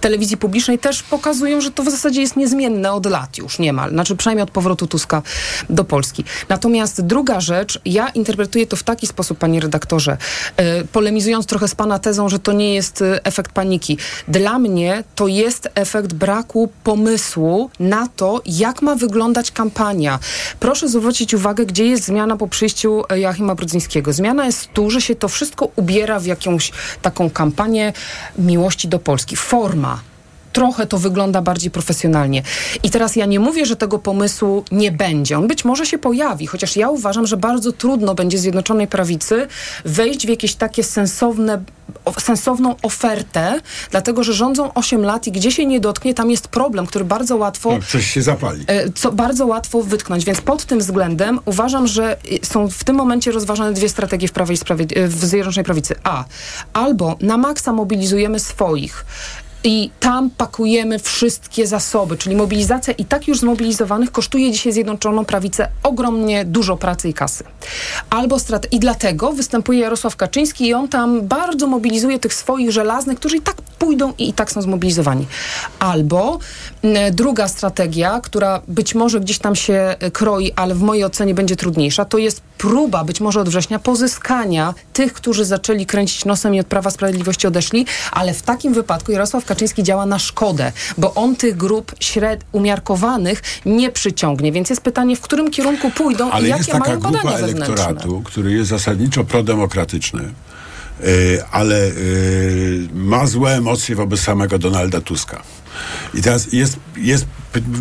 telewizji 0.00 0.36
publicznej, 0.36 0.78
też 0.78 1.02
pokazują, 1.02 1.60
że 1.60 1.70
to 1.70 1.82
w 1.82 1.90
zasadzie 1.90 2.20
jest 2.20 2.36
niezmienne 2.36 2.92
od 2.92 3.06
lat 3.06 3.38
już 3.38 3.58
niemal. 3.58 3.90
Znaczy 3.90 4.16
przynajmniej 4.16 4.42
od 4.42 4.50
powrotu 4.50 4.86
Tuska 4.86 5.22
do 5.70 5.84
Polski. 5.84 6.24
Natomiast 6.48 7.00
druga 7.06 7.40
rzecz, 7.40 7.80
ja 7.84 8.08
interpretuję 8.08 8.66
to 8.66 8.76
w 8.76 8.82
taki 8.82 9.06
sposób, 9.06 9.38
panie 9.38 9.60
redaktorze, 9.60 10.16
e, 10.56 10.84
polemizując 10.84 11.46
trochę 11.46 11.68
z 11.68 11.74
pana 11.74 11.98
tezą, 11.98 12.28
że 12.28 12.38
to 12.38 12.51
nie 12.52 12.74
jest 12.74 13.02
e, 13.02 13.24
efekt 13.24 13.52
paniki. 13.52 13.98
Dla 14.28 14.58
mnie 14.58 15.04
to 15.14 15.28
jest 15.28 15.68
efekt 15.74 16.12
braku 16.12 16.68
pomysłu 16.84 17.70
na 17.80 18.08
to, 18.16 18.42
jak 18.46 18.82
ma 18.82 18.94
wyglądać 18.94 19.50
kampania. 19.50 20.18
Proszę 20.60 20.88
zwrócić 20.88 21.34
uwagę, 21.34 21.66
gdzie 21.66 21.86
jest 21.86 22.04
zmiana 22.04 22.36
po 22.36 22.48
przyjściu 22.48 23.04
e, 23.08 23.20
Joachima 23.20 23.54
Brudzyńskiego. 23.54 24.12
Zmiana 24.12 24.46
jest 24.46 24.68
tu, 24.72 24.90
że 24.90 25.00
się 25.00 25.14
to 25.14 25.28
wszystko 25.28 25.68
ubiera 25.76 26.20
w 26.20 26.26
jakąś 26.26 26.72
taką 27.02 27.30
kampanię 27.30 27.92
miłości 28.38 28.88
do 28.88 28.98
Polski. 28.98 29.36
Forma, 29.36 30.00
trochę 30.52 30.86
to 30.86 30.98
wygląda 30.98 31.42
bardziej 31.42 31.70
profesjonalnie. 31.70 32.42
I 32.82 32.90
teraz 32.90 33.16
ja 33.16 33.26
nie 33.26 33.40
mówię, 33.40 33.66
że 33.66 33.76
tego 33.76 33.98
pomysłu 33.98 34.64
nie 34.72 34.92
będzie. 34.92 35.38
On 35.38 35.48
być 35.48 35.64
może 35.64 35.86
się 35.86 35.98
pojawi, 35.98 36.46
chociaż 36.46 36.76
ja 36.76 36.88
uważam, 36.90 37.26
że 37.26 37.36
bardzo 37.36 37.72
trudno 37.72 38.14
będzie 38.14 38.38
Zjednoczonej 38.38 38.86
Prawicy 38.86 39.46
wejść 39.84 40.26
w 40.26 40.28
jakieś 40.28 40.54
takie 40.54 40.84
sensowne 40.84 41.62
sensowną 42.20 42.74
ofertę, 42.82 43.60
dlatego 43.90 44.24
że 44.24 44.32
rządzą 44.32 44.74
8 44.74 45.02
lat 45.04 45.26
i 45.26 45.32
gdzie 45.32 45.52
się 45.52 45.66
nie 45.66 45.80
dotknie, 45.80 46.14
tam 46.14 46.30
jest 46.30 46.48
problem, 46.48 46.86
który 46.86 47.04
bardzo 47.04 47.36
łatwo 47.36 47.70
No, 47.72 47.78
coś 47.88 48.06
się 48.10 48.22
zapali. 48.22 48.64
e, 48.66 48.90
co 48.92 49.12
bardzo 49.12 49.46
łatwo 49.46 49.82
wytknąć. 49.82 50.24
Więc 50.24 50.40
pod 50.40 50.64
tym 50.64 50.78
względem 50.78 51.40
uważam, 51.44 51.86
że 51.86 52.16
y, 52.32 52.46
są 52.46 52.68
w 52.68 52.84
tym 52.84 52.96
momencie 52.96 53.32
rozważane 53.32 53.72
dwie 53.72 53.88
strategie 53.88 54.28
w, 54.28 54.32
Prawie 54.32 54.54
i 54.54 54.58
Sprawiedli- 54.58 54.98
e, 54.98 55.08
w 55.08 55.24
Zjednoczonej 55.24 55.64
Prawicy. 55.64 55.94
A. 56.04 56.24
Albo 56.72 57.16
na 57.20 57.36
maksa 57.36 57.72
mobilizujemy 57.72 58.40
swoich 58.40 59.04
i 59.64 59.90
tam 60.00 60.30
pakujemy 60.30 60.98
wszystkie 60.98 61.66
zasoby, 61.66 62.16
czyli 62.16 62.36
mobilizacja 62.36 62.94
i 62.94 63.04
tak 63.04 63.28
już 63.28 63.38
zmobilizowanych 63.38 64.12
kosztuje 64.12 64.50
dzisiaj 64.50 64.72
Zjednoczoną 64.72 65.24
Prawicę 65.24 65.68
ogromnie 65.82 66.44
dużo 66.44 66.76
pracy 66.76 67.08
i 67.08 67.14
kasy. 67.14 67.44
Albo 68.10 68.36
strat- 68.36 68.66
I 68.70 68.80
dlatego 68.80 69.32
występuje 69.32 69.80
Jarosław 69.80 70.16
Kaczyński 70.16 70.66
i 70.66 70.74
on 70.74 70.88
tam 70.88 71.28
bardzo 71.28 71.66
mobilizuje 71.66 72.18
tych 72.18 72.34
swoich 72.34 72.72
żelaznych, 72.72 73.18
którzy 73.18 73.36
i 73.36 73.40
tak 73.40 73.62
pójdą 73.78 74.12
i 74.18 74.32
i 74.32 74.34
tak 74.34 74.52
są 74.52 74.62
zmobilizowani. 74.62 75.26
Albo 75.78 76.38
druga 77.12 77.48
strategia, 77.48 78.20
która 78.20 78.62
być 78.68 78.94
może 78.94 79.20
gdzieś 79.20 79.38
tam 79.38 79.56
się 79.56 79.74
e, 79.74 80.10
kroi, 80.10 80.52
ale 80.56 80.74
w 80.74 80.82
mojej 80.82 81.04
ocenie 81.04 81.34
będzie 81.34 81.56
trudniejsza, 81.56 82.04
to 82.04 82.18
jest 82.18 82.40
próba 82.58 83.04
być 83.04 83.20
może 83.20 83.40
od 83.40 83.48
września 83.48 83.78
pozyskania 83.78 84.74
tych, 84.92 85.12
którzy 85.12 85.44
zaczęli 85.44 85.86
kręcić 85.86 86.24
nosem 86.24 86.54
i 86.54 86.60
od 86.60 86.66
Prawa 86.66 86.90
Sprawiedliwości 86.90 87.46
odeszli, 87.46 87.86
ale 88.12 88.34
w 88.34 88.42
takim 88.42 88.74
wypadku 88.74 89.12
Jarosław 89.12 89.44
Kaczyński 89.44 89.51
działa 89.82 90.06
na 90.06 90.18
szkodę, 90.18 90.72
bo 90.98 91.14
on 91.14 91.36
tych 91.36 91.56
grup 91.56 91.94
śred 92.00 92.44
umiarkowanych 92.52 93.42
nie 93.66 93.90
przyciągnie. 93.90 94.52
Więc 94.52 94.70
jest 94.70 94.82
pytanie, 94.82 95.16
w 95.16 95.20
którym 95.20 95.50
kierunku 95.50 95.90
pójdą 95.90 96.30
Ale 96.30 96.46
i 96.46 96.50
jest 96.50 96.60
jakie 96.60 96.72
taka 96.72 96.88
mają 96.88 97.00
grupa 97.00 97.18
badania 97.18 97.38
elektoratu, 97.38 98.22
który 98.24 98.52
jest 98.52 98.70
zasadniczo 98.70 99.24
prodemokratyczny, 99.24 100.22
yy, 100.22 101.44
ale 101.50 101.88
yy, 101.88 102.88
ma 102.94 103.26
złe 103.26 103.56
emocje 103.56 103.96
wobec 103.96 104.20
samego 104.20 104.58
Donalda 104.58 105.00
Tuska. 105.00 105.42
I 106.14 106.22
teraz 106.22 106.52
jest, 106.52 106.76
jest 106.96 107.26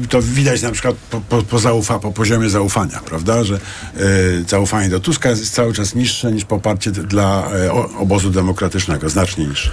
to 0.09 0.22
widać 0.22 0.61
na 0.61 0.72
przykład 0.72 0.95
po, 1.09 1.22
po, 1.22 1.41
po, 1.41 1.59
zaufa, 1.59 1.99
po 1.99 2.11
poziomie 2.11 2.49
zaufania, 2.49 2.99
prawda, 3.05 3.43
że 3.43 3.53
yy, 3.53 4.45
zaufanie 4.47 4.89
do 4.89 4.99
Tuska 4.99 5.30
jest 5.30 5.53
cały 5.53 5.74
czas 5.74 5.95
niższe 5.95 6.32
niż 6.32 6.45
poparcie 6.45 6.91
dla 6.91 7.47
o- 7.72 7.89
obozu 7.99 8.30
demokratycznego, 8.30 9.09
znacznie 9.09 9.45
niższe. 9.45 9.72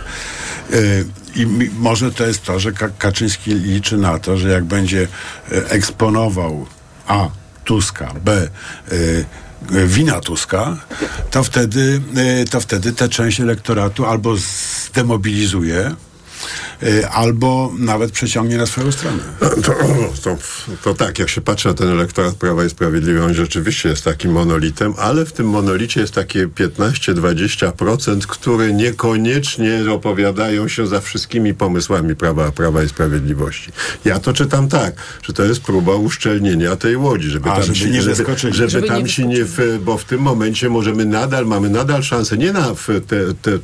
Yy, 0.70 1.06
I 1.38 1.46
może 1.78 2.12
to 2.12 2.26
jest 2.26 2.42
to, 2.44 2.60
że 2.60 2.72
Ka- 2.72 2.88
Kaczyński 2.98 3.54
liczy 3.54 3.96
na 3.96 4.18
to, 4.18 4.36
że 4.36 4.48
jak 4.48 4.64
będzie 4.64 5.08
yy, 5.50 5.68
eksponował 5.68 6.66
A. 7.06 7.28
Tuska, 7.64 8.14
B. 8.24 8.48
Y, 8.92 9.24
wina 9.86 10.20
Tuska, 10.20 10.76
to 11.30 11.44
wtedy, 11.44 12.00
to 12.50 12.60
wtedy 12.60 12.92
tę 12.92 13.08
część 13.08 13.40
elektoratu 13.40 14.06
albo 14.06 14.36
zdemobilizuje, 14.36 15.94
albo 17.10 17.72
nawet 17.78 18.12
przeciągnie 18.12 18.56
na 18.56 18.66
swoją 18.66 18.92
stronę. 18.92 19.18
To, 19.40 19.74
to, 20.22 20.36
to 20.84 20.94
tak, 20.94 21.18
jak 21.18 21.28
się 21.28 21.40
patrzy 21.40 21.68
na 21.68 21.74
ten 21.74 21.88
elektorat 21.88 22.34
Prawa 22.34 22.64
i 22.64 22.70
Sprawiedliwości, 22.70 23.26
on 23.26 23.34
rzeczywiście 23.34 23.88
jest 23.88 24.04
takim 24.04 24.32
monolitem, 24.32 24.94
ale 24.98 25.24
w 25.26 25.32
tym 25.32 25.48
monolicie 25.48 26.00
jest 26.00 26.14
takie 26.14 26.48
15-20%, 26.48 28.20
które 28.26 28.72
niekoniecznie 28.72 29.92
opowiadają 29.92 30.68
się 30.68 30.86
za 30.86 31.00
wszystkimi 31.00 31.54
pomysłami 31.54 32.16
Prawa, 32.16 32.52
Prawa 32.52 32.82
i 32.82 32.88
Sprawiedliwości. 32.88 33.72
Ja 34.04 34.18
to 34.18 34.32
czytam 34.32 34.68
tak, 34.68 34.94
że 35.22 35.32
to 35.32 35.44
jest 35.44 35.60
próba 35.60 35.94
uszczelnienia 35.94 36.76
tej 36.76 36.96
łodzi, 36.96 37.28
żeby 37.30 37.50
A, 37.50 37.54
tam 37.54 37.62
żeby 37.62 37.78
się, 37.78 37.90
nie 37.90 38.02
żeby, 38.02 38.36
żeby, 38.36 38.54
Żeby 38.54 38.88
tam 38.88 39.02
nie 39.02 39.08
się 39.08 39.26
nie, 39.26 39.44
w, 39.44 39.78
bo 39.84 39.98
w 39.98 40.04
tym 40.04 40.20
momencie 40.20 40.70
możemy 40.70 41.04
nadal, 41.04 41.46
mamy 41.46 41.70
nadal 41.70 42.02
szansę 42.02 42.36
nie 42.36 42.52
na 42.52 42.74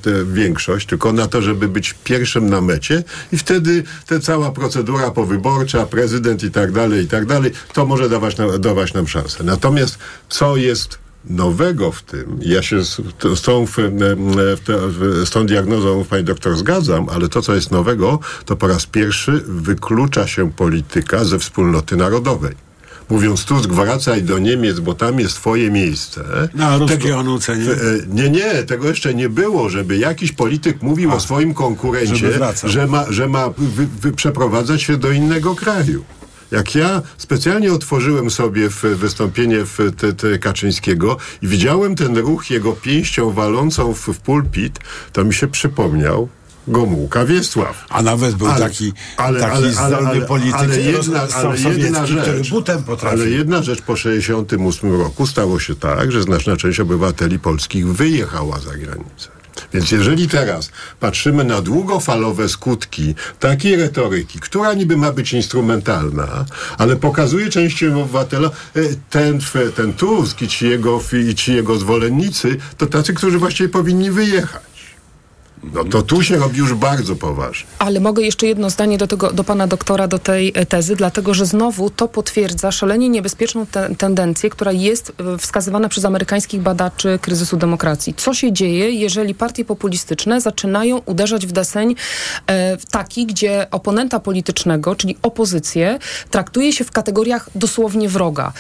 tę 0.03 0.25
większość, 0.33 0.87
tylko 0.87 1.13
na 1.13 1.27
to, 1.27 1.43
żeby 1.43 1.69
być 1.69 1.95
pierwszym 2.05 2.51
na 2.51 2.61
mecie 2.61 3.04
i 3.33 3.39
wtedy 3.39 3.83
ta 4.07 4.19
cała 4.19 4.51
procedura 4.51 5.11
powyborcza, 5.11 5.87
prezydent 5.87 6.43
i 6.43 6.51
tak 6.51 6.73
dalej, 6.73 7.05
i 7.05 7.09
tak 7.09 7.27
dalej, 7.27 7.53
to 7.73 7.87
może 7.87 8.09
dawać, 8.09 8.37
nam- 8.37 8.61
dawać 8.61 8.95
nam 8.95 9.09
szansę. 9.09 9.45
Natomiast 9.45 9.99
co 10.29 10.57
jest 10.57 10.99
nowego 11.25 11.93
w 11.93 12.03
tym, 12.03 12.39
ja 12.43 12.63
się 12.63 12.85
z, 12.85 13.01
z, 13.35 13.43
tą, 13.43 13.67
w, 13.67 13.73
w, 13.77 15.23
z 15.27 15.31
tą 15.31 15.47
diagnozą 15.47 16.05
pani 16.05 16.25
doktor 16.25 16.57
zgadzam, 16.57 17.09
ale 17.09 17.29
to, 17.29 17.43
co 17.43 17.55
jest 17.55 17.71
nowego, 17.71 18.19
to 18.45 18.57
po 18.57 18.67
raz 18.67 18.87
pierwszy 18.87 19.43
wyklucza 19.47 20.27
się 20.27 20.53
polityka 20.53 21.25
ze 21.25 21.39
wspólnoty 21.39 21.97
narodowej 21.97 22.64
mówiąc 23.11 23.45
Tusk, 23.45 23.71
wracaj 23.71 24.23
do 24.23 24.39
Niemiec, 24.39 24.81
bo 24.81 24.95
tam 24.95 25.21
jest 25.21 25.35
twoje 25.35 25.71
miejsce. 25.71 26.49
Na 26.55 26.79
ruskie 26.79 27.17
onucenie. 27.17 27.67
Nie, 28.09 28.31
nie, 28.31 28.63
tego 28.63 28.89
jeszcze 28.89 29.15
nie 29.15 29.29
było, 29.29 29.69
żeby 29.69 29.97
jakiś 29.97 30.33
polityk 30.33 30.83
mówił 30.83 31.11
A, 31.11 31.15
o 31.15 31.21
swoim 31.21 31.55
konkurencie, 31.55 32.33
że 32.65 32.87
ma, 32.87 33.05
że 33.13 33.29
ma 33.29 33.49
wy, 33.59 33.87
wy, 34.01 34.13
przeprowadzać 34.13 34.83
się 34.83 34.97
do 34.97 35.11
innego 35.11 35.55
kraju. 35.55 36.05
Jak 36.51 36.75
ja 36.75 37.03
specjalnie 37.19 37.73
otworzyłem 37.73 38.31
sobie 38.31 38.71
w 38.71 38.83
wystąpienie 38.83 39.65
w 39.65 39.79
te, 39.97 40.13
te 40.13 40.39
Kaczyńskiego 40.39 41.17
i 41.43 41.47
widziałem 41.47 41.97
ten 41.97 42.17
ruch 42.17 42.51
jego 42.51 42.73
pięścią 42.73 43.31
walącą 43.31 43.95
w, 43.95 43.99
w 43.99 44.21
pulpit, 44.21 44.79
to 45.13 45.25
mi 45.25 45.35
się 45.35 45.47
przypomniał 45.47 46.29
Gomułka 46.69 47.25
Wiesław. 47.25 47.87
A 47.89 48.03
nawet 48.03 48.35
był 48.35 48.47
ale, 48.47 48.61
taki, 48.61 48.93
ale, 49.17 49.41
taki 49.41 49.57
ale, 49.57 49.73
zdolny 49.73 50.09
ale, 50.09 50.21
polityk 50.21 50.55
ale 50.55 50.81
jedna, 50.81 51.27
ale 51.35 51.59
jedna 51.79 52.07
rzecz, 52.07 52.51
butem 52.51 52.83
potrafił. 52.83 53.21
Ale 53.21 53.31
jedna 53.31 53.63
rzecz 53.63 53.83
po 53.83 53.97
68 53.97 55.01
roku 55.01 55.27
stało 55.27 55.61
się 55.61 55.75
tak, 55.75 56.13
że 56.13 56.23
znaczna 56.23 56.57
część 56.57 56.81
obywateli 56.81 57.39
polskich 57.39 57.87
wyjechała 57.87 58.59
za 58.59 58.77
granicę. 58.77 59.35
Więc 59.73 59.91
jeżeli 59.91 60.29
teraz 60.29 60.71
patrzymy 61.01 61.45
na 61.45 61.61
długofalowe 61.61 62.49
skutki 62.49 63.15
takiej 63.41 63.77
retoryki, 63.77 64.41
która 64.41 64.75
niby 64.75 64.97
ma 64.97 65.13
być 65.13 65.33
instrumentalna, 65.33 66.45
ale 66.79 66.97
pokazuje 66.97 67.51
części 67.51 67.89
obywatela, 67.89 68.51
e, 68.77 68.81
ten, 69.11 69.41
ten 69.77 69.93
Tusk 69.93 70.43
i 70.43 70.49
ci, 70.49 70.69
jego, 70.69 71.01
i 71.31 71.35
ci 71.35 71.55
jego 71.55 71.79
zwolennicy, 71.79 72.57
to 72.79 72.87
tacy, 72.87 73.15
którzy 73.15 73.39
właściwie 73.39 73.69
powinni 73.69 74.11
wyjechać. 74.11 74.74
No 75.73 75.85
to 75.85 76.03
tu 76.03 76.23
się 76.23 76.37
robi 76.37 76.59
już 76.59 76.75
bardzo 76.75 77.17
poważnie. 77.17 77.67
Ale 77.79 78.01
mogę 78.01 78.23
jeszcze 78.23 78.47
jedno 78.47 78.71
zdanie 78.71 78.99
do, 78.99 79.07
tego, 79.07 79.33
do 79.33 79.45
pana 79.45 79.67
doktora, 79.67 80.09
do 80.09 80.19
tej 80.19 80.53
e, 80.55 80.67
tezy, 80.67 80.97
dlatego 80.97 81.35
że 81.35 81.47
znowu 81.47 81.91
to 81.91 82.09
potwierdza 82.09 82.73
szalenie 82.73 83.09
niebezpieczną 83.09 83.67
te 83.67 83.95
tendencję, 83.95 84.51
która 84.51 84.73
jest 84.73 85.13
e, 85.35 85.39
wskazywana 85.39 85.89
przez 85.89 86.05
amerykańskich 86.05 86.61
badaczy 86.61 87.19
kryzysu 87.23 87.57
demokracji. 87.57 88.15
Co 88.15 88.35
się 88.35 88.53
dzieje, 88.53 88.91
jeżeli 88.91 89.35
partie 89.35 89.65
populistyczne 89.65 90.41
zaczynają 90.41 90.99
uderzać 90.99 91.47
w 91.47 91.53
deseń 91.53 91.95
e, 92.47 92.77
taki, 92.91 93.27
gdzie 93.27 93.67
oponenta 93.71 94.21
politycznego, 94.21 94.97
czyli 94.97 95.17
opozycję, 95.23 95.99
traktuje 96.31 96.73
się 96.73 96.85
w 96.85 96.91
kategoriach 96.91 97.51
dosłownie 97.55 98.09
wroga 98.09 98.53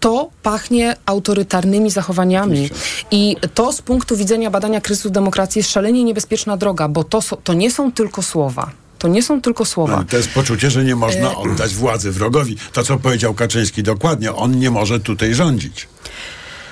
to 0.00 0.30
pachnie 0.42 0.96
autorytarnymi 1.06 1.90
zachowaniami. 1.90 2.70
I 3.10 3.36
to 3.54 3.72
z 3.72 3.82
punktu 3.82 4.16
widzenia 4.16 4.50
badania 4.50 4.80
kryzysu 4.80 5.10
demokracji 5.10 5.58
jest 5.58 5.70
szalenie 5.70 6.04
niebezpieczna 6.04 6.56
droga, 6.56 6.88
bo 6.88 7.04
to, 7.04 7.20
to 7.44 7.54
nie 7.54 7.70
są 7.70 7.92
tylko 7.92 8.22
słowa. 8.22 8.70
To 8.98 9.08
nie 9.08 9.22
są 9.22 9.40
tylko 9.40 9.64
słowa. 9.64 9.96
No, 9.96 10.04
to 10.04 10.16
jest 10.16 10.30
poczucie, 10.30 10.70
że 10.70 10.84
nie 10.84 10.96
można 10.96 11.36
oddać 11.36 11.74
władzy 11.74 12.10
wrogowi. 12.10 12.56
To, 12.72 12.82
co 12.82 12.98
powiedział 12.98 13.34
Kaczyński 13.34 13.82
dokładnie, 13.82 14.34
on 14.34 14.58
nie 14.58 14.70
może 14.70 15.00
tutaj 15.00 15.34
rządzić. 15.34 15.88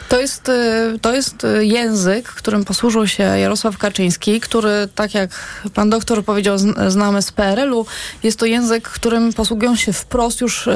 To 0.09 0.21
jest, 0.21 0.49
y, 0.49 0.99
to 1.03 1.15
jest 1.15 1.45
y, 1.45 1.67
język, 1.67 2.29
którym 2.29 2.65
posłużył 2.65 3.07
się 3.07 3.23
Jarosław 3.23 3.79
Kaczyński, 3.79 4.41
który, 4.41 4.89
tak 4.95 5.15
jak 5.15 5.31
pan 5.75 5.91
doktor 5.91 6.25
powiedział, 6.25 6.57
znamy 6.89 7.23
z 7.23 7.33
PRL-u, 7.33 7.87
jest 8.23 8.39
to 8.39 8.47
język, 8.47 8.89
którym 8.89 9.33
posługują 9.33 9.77
się 9.77 9.93
wprost 9.93 10.41
już 10.41 10.67
y, 10.67 10.75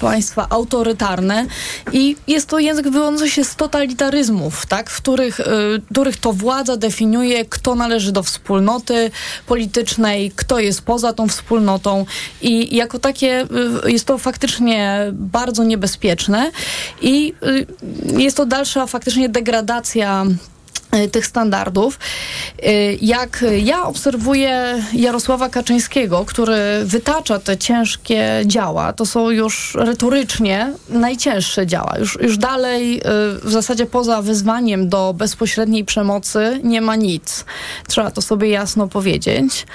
państwa 0.00 0.46
autorytarne 0.50 1.46
i 1.92 2.16
jest 2.26 2.48
to 2.48 2.58
język 2.58 2.84
wywodzący 2.84 3.30
się 3.30 3.44
z 3.44 3.56
totalitaryzmów, 3.56 4.66
tak, 4.66 4.90
w 4.90 4.96
których, 4.96 5.40
których 5.90 6.16
to 6.16 6.32
władza 6.32 6.76
definiuje, 6.76 7.44
kto 7.44 7.74
należy 7.74 8.12
do 8.12 8.22
wspólnoty 8.22 9.10
politycznej, 9.46 10.32
kto 10.36 10.58
jest 10.58 10.82
poza 10.82 11.12
tą 11.12 11.28
wspólnotą 11.28 12.06
i 12.42 12.76
jako 12.76 12.98
takie 12.98 13.46
jest 13.86 14.04
to 14.04 14.18
faktycznie 14.18 15.06
bardzo 15.12 15.64
niebezpieczne 15.64 16.50
i 17.00 17.34
jest 18.18 18.36
to 18.36 18.46
dalsza 18.52 18.86
faktycznie 18.86 19.28
degradacja 19.28 20.24
tych 21.12 21.26
standardów. 21.26 21.98
Y, 22.66 22.98
jak 23.00 23.44
ja 23.62 23.84
obserwuję 23.84 24.84
Jarosława 24.92 25.48
Kaczyńskiego, 25.48 26.24
który 26.24 26.54
wytacza 26.84 27.38
te 27.38 27.56
ciężkie 27.56 28.42
działa, 28.46 28.92
to 28.92 29.06
są 29.06 29.30
już 29.30 29.74
retorycznie 29.74 30.72
najcięższe 30.88 31.66
działa. 31.66 31.98
Już, 31.98 32.18
już 32.20 32.38
dalej 32.38 32.98
y, 32.98 33.02
w 33.42 33.50
zasadzie 33.50 33.86
poza 33.86 34.22
wyzwaniem 34.22 34.88
do 34.88 35.14
bezpośredniej 35.14 35.84
przemocy 35.84 36.60
nie 36.64 36.80
ma 36.80 36.96
nic. 36.96 37.44
Trzeba 37.88 38.10
to 38.10 38.22
sobie 38.22 38.48
jasno 38.48 38.88
powiedzieć. 38.88 39.66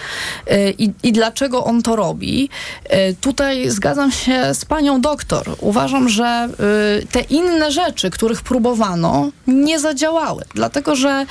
I, 0.77 0.91
i 1.03 1.11
dlaczego 1.11 1.63
on 1.63 1.81
to 1.81 1.95
robi? 1.95 2.49
Tutaj 3.21 3.69
zgadzam 3.69 4.11
się 4.11 4.53
z 4.53 4.65
panią 4.65 5.01
doktor. 5.01 5.55
Uważam, 5.59 6.09
że 6.09 6.49
te 7.11 7.19
inne 7.19 7.71
rzeczy, 7.71 8.09
których 8.09 8.41
próbowano, 8.41 9.29
nie 9.47 9.79
zadziałały. 9.79 10.43
Dlatego, 10.55 10.95
że 10.95 11.06
że 11.07 11.25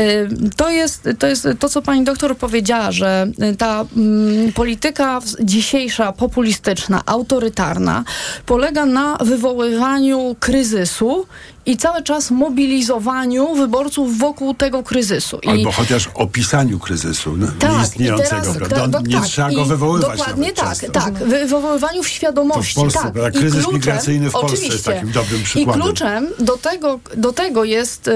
y, 0.00 0.28
to 0.56 0.70
jest, 0.70 1.08
to 1.18 1.26
jest 1.26 1.48
to, 1.58 1.68
co 1.68 1.82
pani 1.82 2.04
doktor 2.04 2.36
powiedziała, 2.36 2.92
że 2.92 3.26
ta 3.58 3.84
mm, 3.96 4.52
polityka 4.52 5.20
dzisiejsza, 5.40 6.12
populistyczna, 6.12 7.02
autorytarna 7.06 8.04
polega 8.46 8.86
na 8.86 9.16
wywoływaniu 9.16 10.36
kryzysu 10.40 11.26
i 11.68 11.76
cały 11.76 12.02
czas 12.02 12.30
mobilizowaniu 12.30 13.54
wyborców 13.54 14.18
wokół 14.18 14.54
tego 14.54 14.82
kryzysu. 14.82 15.38
I 15.42 15.48
Albo 15.48 15.72
chociaż 15.72 16.08
opisaniu 16.14 16.78
kryzysu 16.78 17.36
no, 17.36 17.46
tak, 17.58 17.72
nieistniejącego, 17.72 18.54
prawda? 18.54 18.88
Do, 18.88 19.00
nie 19.00 19.14
tak, 19.14 19.24
trzeba 19.24 19.50
go 19.50 19.64
wywoływać. 19.64 20.18
Dokładnie 20.18 20.52
tak, 20.52 20.68
często. 20.68 20.92
tak. 20.92 21.14
Wywoływaniu 21.14 22.02
w 22.02 22.08
świadomości. 22.08 22.74
To 22.74 22.80
w 22.80 22.82
Polsce, 22.82 23.12
tak. 23.22 23.32
Kryzys 23.32 23.52
kluczem, 23.52 23.74
migracyjny 23.74 24.28
w 24.30 24.32
Polsce 24.32 24.46
oczywiście. 24.46 24.72
jest 24.72 24.84
takim 24.84 25.12
dobrym 25.12 25.42
przykładem. 25.42 25.80
I 25.80 25.84
kluczem 25.84 26.26
do 26.38 26.56
tego, 26.56 27.00
do 27.16 27.32
tego 27.32 27.64
jest, 27.64 28.10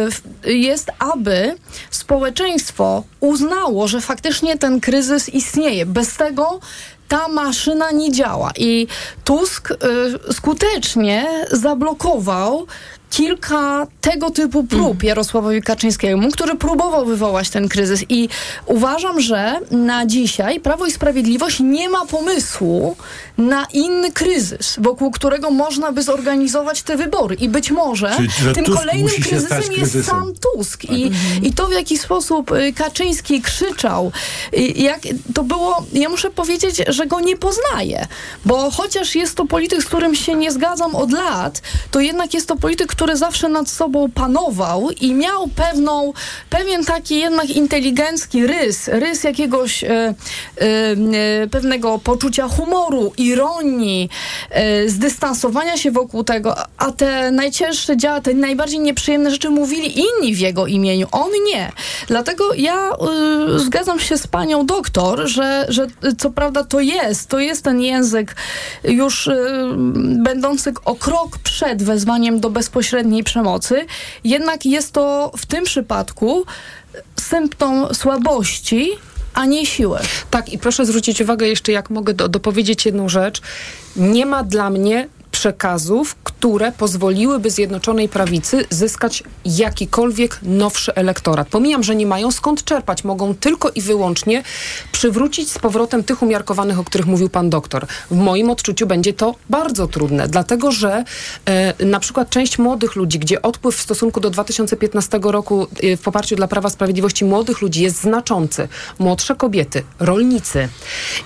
jest, 0.44 0.90
aby 0.98 1.56
społeczeństwo 1.90 3.04
uznało, 3.20 3.88
że 3.88 4.00
faktycznie 4.00 4.58
ten 4.58 4.80
kryzys 4.80 5.28
istnieje. 5.28 5.86
Bez 5.86 6.16
tego 6.16 6.60
ta 7.08 7.28
maszyna 7.28 7.90
nie 7.90 8.12
działa. 8.12 8.50
I 8.56 8.86
Tusk 9.24 9.70
y, 9.70 9.76
skutecznie 10.32 11.26
zablokował 11.50 12.66
kilka 13.12 13.86
tego 14.00 14.30
typu 14.30 14.64
prób 14.64 14.92
mm. 14.92 15.06
Jarosławowi 15.06 15.62
Kaczyńskiemu, 15.62 16.30
który 16.30 16.54
próbował 16.56 17.06
wywołać 17.06 17.50
ten 17.50 17.68
kryzys 17.68 18.04
i 18.08 18.28
uważam, 18.66 19.20
że 19.20 19.60
na 19.70 20.06
dzisiaj 20.06 20.60
Prawo 20.60 20.86
i 20.86 20.90
Sprawiedliwość 20.90 21.60
nie 21.60 21.88
ma 21.88 22.06
pomysłu 22.06 22.96
na 23.38 23.66
inny 23.72 24.12
kryzys, 24.12 24.76
wokół 24.78 25.10
którego 25.10 25.50
można 25.50 25.92
by 25.92 26.02
zorganizować 26.02 26.82
te 26.82 26.96
wybory 26.96 27.34
i 27.34 27.48
być 27.48 27.70
może 27.70 28.12
Czyli, 28.16 28.28
tym 28.54 28.64
Tusk 28.64 28.78
kolejnym 28.78 29.08
kryzysem, 29.08 29.62
kryzysem 29.62 29.80
jest 29.80 30.08
sam 30.08 30.32
Tusk 30.34 30.84
i, 30.84 31.02
mm. 31.02 31.14
i 31.42 31.52
to 31.52 31.66
w 31.66 31.72
jaki 31.72 31.98
sposób 31.98 32.52
y, 32.52 32.72
Kaczyński 32.72 33.42
krzyczał, 33.42 34.12
jak 34.76 35.00
to 35.34 35.42
było, 35.42 35.84
ja 35.92 36.08
muszę 36.08 36.30
powiedzieć, 36.30 36.82
że 36.86 37.06
go 37.06 37.20
nie 37.20 37.36
poznaję, 37.36 38.06
bo 38.44 38.70
chociaż 38.70 39.14
jest 39.14 39.34
to 39.34 39.46
polityk, 39.46 39.82
z 39.82 39.84
którym 39.84 40.14
się 40.14 40.34
nie 40.34 40.52
zgadzam 40.52 40.94
od 40.94 41.12
lat, 41.12 41.62
to 41.90 42.00
jednak 42.00 42.34
jest 42.34 42.48
to 42.48 42.56
polityk, 42.56 42.88
który 42.88 43.01
zawsze 43.16 43.48
nad 43.48 43.70
sobą 43.70 44.10
panował 44.10 44.90
i 44.90 45.14
miał 45.14 45.48
pewną, 45.48 46.12
pewien 46.50 46.84
taki 46.84 47.18
jednak 47.18 47.50
inteligencki 47.50 48.46
rys, 48.46 48.88
rys 48.88 49.24
jakiegoś 49.24 49.84
e, 49.84 49.88
e, 49.90 50.14
e 50.60 51.46
pewnego 51.50 51.98
poczucia 51.98 52.48
humoru, 52.48 53.12
ironii, 53.16 54.08
e, 54.50 54.88
zdystansowania 54.88 55.76
się 55.76 55.90
wokół 55.90 56.24
tego, 56.24 56.54
a 56.76 56.92
te 56.92 57.30
najcięższe 57.30 57.96
działa, 57.96 58.20
te 58.20 58.34
najbardziej 58.34 58.80
nieprzyjemne 58.80 59.30
rzeczy 59.30 59.50
mówili 59.50 60.00
inni 60.00 60.34
w 60.34 60.38
jego 60.38 60.66
imieniu, 60.66 61.06
on 61.12 61.30
nie. 61.46 61.72
Dlatego 62.06 62.54
ja 62.54 62.90
e, 62.90 63.58
zgadzam 63.58 64.00
się 64.00 64.18
z 64.18 64.26
panią 64.26 64.66
doktor, 64.66 65.28
że, 65.28 65.66
że 65.68 65.86
co 66.18 66.30
prawda 66.30 66.64
to 66.64 66.80
jest, 66.80 67.28
to 67.28 67.38
jest 67.38 67.64
ten 67.64 67.80
język 67.80 68.36
już 68.84 69.28
e, 69.28 69.36
będący 70.24 70.72
o 70.84 70.94
krok 70.94 71.38
przed 71.38 71.82
wezwaniem 71.82 72.40
do 72.40 72.50
bezpośredniego 72.50 72.91
bezpośredniej 72.92 73.24
przemocy, 73.24 73.86
jednak 74.24 74.66
jest 74.66 74.92
to 74.92 75.32
w 75.36 75.46
tym 75.46 75.64
przypadku 75.64 76.44
symptom 77.20 77.94
słabości, 77.94 78.90
a 79.34 79.46
nie 79.46 79.66
siłę. 79.66 80.00
Tak, 80.30 80.48
i 80.48 80.58
proszę 80.58 80.86
zwrócić 80.86 81.20
uwagę 81.20 81.48
jeszcze, 81.48 81.72
jak 81.72 81.90
mogę 81.90 82.14
do, 82.14 82.28
dopowiedzieć 82.28 82.86
jedną 82.86 83.08
rzecz. 83.08 83.40
Nie 83.96 84.26
ma 84.26 84.44
dla 84.44 84.70
mnie 84.70 85.08
przekazów, 85.42 86.14
które 86.14 86.72
pozwoliłyby 86.72 87.50
Zjednoczonej 87.50 88.08
Prawicy 88.08 88.64
zyskać 88.70 89.22
jakikolwiek 89.44 90.38
nowszy 90.42 90.94
elektorat. 90.94 91.48
Pomijam, 91.48 91.82
że 91.82 91.96
nie 91.96 92.06
mają 92.06 92.30
skąd 92.30 92.64
czerpać. 92.64 93.04
Mogą 93.04 93.34
tylko 93.34 93.70
i 93.70 93.80
wyłącznie 93.80 94.42
przywrócić 94.92 95.50
z 95.50 95.58
powrotem 95.58 96.04
tych 96.04 96.22
umiarkowanych, 96.22 96.78
o 96.78 96.84
których 96.84 97.06
mówił 97.06 97.28
pan 97.28 97.50
doktor. 97.50 97.86
W 98.10 98.16
moim 98.16 98.50
odczuciu 98.50 98.86
będzie 98.86 99.12
to 99.12 99.34
bardzo 99.50 99.86
trudne, 99.86 100.28
dlatego 100.28 100.72
że 100.72 101.04
e, 101.46 101.84
na 101.84 102.00
przykład 102.00 102.30
część 102.30 102.58
młodych 102.58 102.96
ludzi, 102.96 103.18
gdzie 103.18 103.42
odpływ 103.42 103.76
w 103.76 103.82
stosunku 103.82 104.20
do 104.20 104.30
2015 104.30 105.20
roku 105.22 105.66
e, 105.82 105.96
w 105.96 106.00
poparciu 106.00 106.36
dla 106.36 106.48
Prawa 106.48 106.70
Sprawiedliwości 106.70 107.24
młodych 107.24 107.60
ludzi 107.62 107.82
jest 107.82 108.00
znaczący. 108.00 108.68
Młodsze 108.98 109.34
kobiety, 109.34 109.82
rolnicy. 110.00 110.68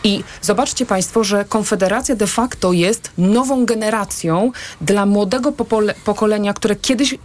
I 0.04 0.24
zobaczcie 0.42 0.86
państwo, 0.86 1.24
że 1.24 1.44
Konfederacja 1.44 2.16
de 2.16 2.26
facto 2.26 2.72
jest 2.72 3.10
nową 3.18 3.64
generacją 3.66 4.05
dla 4.80 5.07
młodego 5.07 5.52
pokolenia, 6.04 6.54
które 6.54 6.76
kiedyś 6.76 7.12
y, 7.12 7.18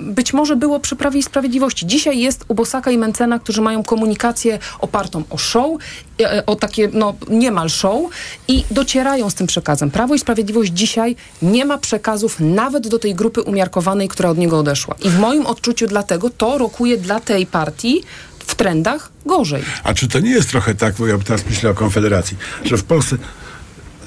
być 0.00 0.32
może 0.32 0.56
było 0.56 0.80
przy 0.80 0.96
Prawie 0.96 1.20
i 1.20 1.22
Sprawiedliwości. 1.22 1.86
Dzisiaj 1.86 2.18
jest 2.18 2.44
u 2.48 2.54
Bosaka 2.54 2.90
i 2.90 2.98
Mencena, 2.98 3.38
którzy 3.38 3.62
mają 3.62 3.84
komunikację 3.84 4.58
opartą 4.78 5.22
o 5.30 5.38
show, 5.38 5.80
y, 6.20 6.46
o 6.46 6.56
takie 6.56 6.88
no, 6.92 7.14
niemal 7.28 7.70
show 7.70 8.10
i 8.48 8.64
docierają 8.70 9.30
z 9.30 9.34
tym 9.34 9.46
przekazem. 9.46 9.90
Prawo 9.90 10.14
i 10.14 10.18
Sprawiedliwość 10.18 10.72
dzisiaj 10.72 11.16
nie 11.42 11.64
ma 11.64 11.78
przekazów 11.78 12.40
nawet 12.40 12.88
do 12.88 12.98
tej 12.98 13.14
grupy 13.14 13.42
umiarkowanej, 13.42 14.08
która 14.08 14.30
od 14.30 14.38
niego 14.38 14.58
odeszła. 14.58 14.94
I 15.02 15.10
w 15.10 15.18
moim 15.18 15.46
odczuciu 15.46 15.86
dlatego 15.86 16.30
to 16.30 16.58
rokuje 16.58 16.96
dla 16.98 17.20
tej 17.20 17.46
partii 17.46 18.02
w 18.46 18.54
trendach 18.54 19.10
gorzej. 19.26 19.62
A 19.84 19.94
czy 19.94 20.08
to 20.08 20.20
nie 20.20 20.30
jest 20.30 20.50
trochę 20.50 20.74
tak, 20.74 20.94
bo 20.94 21.06
ja 21.06 21.18
teraz 21.18 21.44
myślę 21.50 21.70
o 21.70 21.74
Konfederacji, 21.74 22.36
że 22.64 22.76
w 22.76 22.84
Polsce 22.84 23.16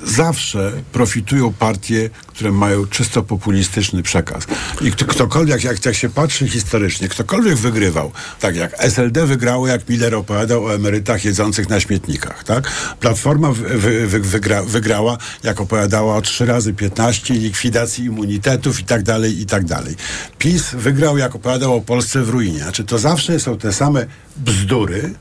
zawsze 0.03 0.71
profitują 0.91 1.53
partie, 1.53 2.09
które 2.27 2.51
mają 2.51 2.85
czysto 2.85 3.23
populistyczny 3.23 4.03
przekaz. 4.03 4.43
I 4.81 4.91
kto, 4.91 5.05
ktokolwiek, 5.05 5.63
jak, 5.63 5.85
jak 5.85 5.95
się 5.95 6.09
patrzy 6.09 6.49
historycznie, 6.49 7.07
ktokolwiek 7.07 7.55
wygrywał, 7.55 8.11
tak 8.39 8.55
jak 8.55 8.75
SLD 8.77 9.25
wygrało, 9.25 9.67
jak 9.67 9.89
Miller 9.89 10.15
opowiadał 10.15 10.65
o 10.65 10.75
emerytach 10.75 11.25
jedzących 11.25 11.69
na 11.69 11.79
śmietnikach, 11.79 12.43
tak? 12.43 12.71
Platforma 12.99 13.51
wy, 13.51 14.07
wy, 14.07 14.19
wygra, 14.19 14.63
wygrała, 14.63 15.17
jak 15.43 15.61
opowiadała 15.61 16.15
o 16.15 16.21
3 16.21 16.45
razy 16.45 16.73
15 16.73 17.33
likwidacji 17.33 18.05
immunitetów 18.05 18.79
i 18.79 18.83
tak 18.83 19.03
dalej, 19.03 19.41
i 19.41 19.45
tak 19.45 19.65
dalej. 19.65 19.95
PiS 20.37 20.69
wygrał, 20.73 21.17
jak 21.17 21.35
opowiadał 21.35 21.75
o 21.75 21.81
Polsce 21.81 22.21
w 22.23 22.29
ruinie. 22.29 22.59
Znaczy, 22.59 22.83
to 22.83 22.99
zawsze 22.99 23.39
są 23.39 23.57
te 23.57 23.73
same 23.73 24.05
bzdury, 24.37 25.13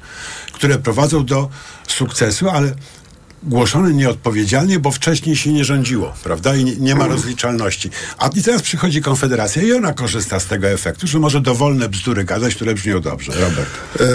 które 0.53 0.79
prowadzą 0.79 1.24
do 1.24 1.49
sukcesu, 1.89 2.49
ale 2.51 2.74
głoszone 3.49 3.92
nieodpowiedzialnie, 3.92 4.78
bo 4.78 4.90
wcześniej 4.90 5.36
się 5.36 5.53
nie 5.53 5.64
rządziło, 5.64 6.14
prawda? 6.24 6.57
I 6.57 6.64
nie, 6.64 6.76
nie, 6.76 6.94
ma 6.94 7.07
rozliczalności. 7.07 7.90
A 8.18 8.28
i 8.28 8.42
teraz 8.42 8.62
przychodzi 8.62 9.03
Konfederacja 9.03 9.62
i 9.62 9.72
ona 9.72 9.92
korzysta 9.92 10.40
z 10.40 10.46
tego 10.46 10.68
efektu, 10.68 11.07
że 11.07 11.18
może 11.18 11.40
dowolne 11.40 11.88
bzdury 11.88 12.24
gadać, 12.24 12.55
które 12.55 12.74
brzmią 12.74 13.01
dobrze. 13.01 13.32
Robert. 13.32 13.70
E, 14.01 14.07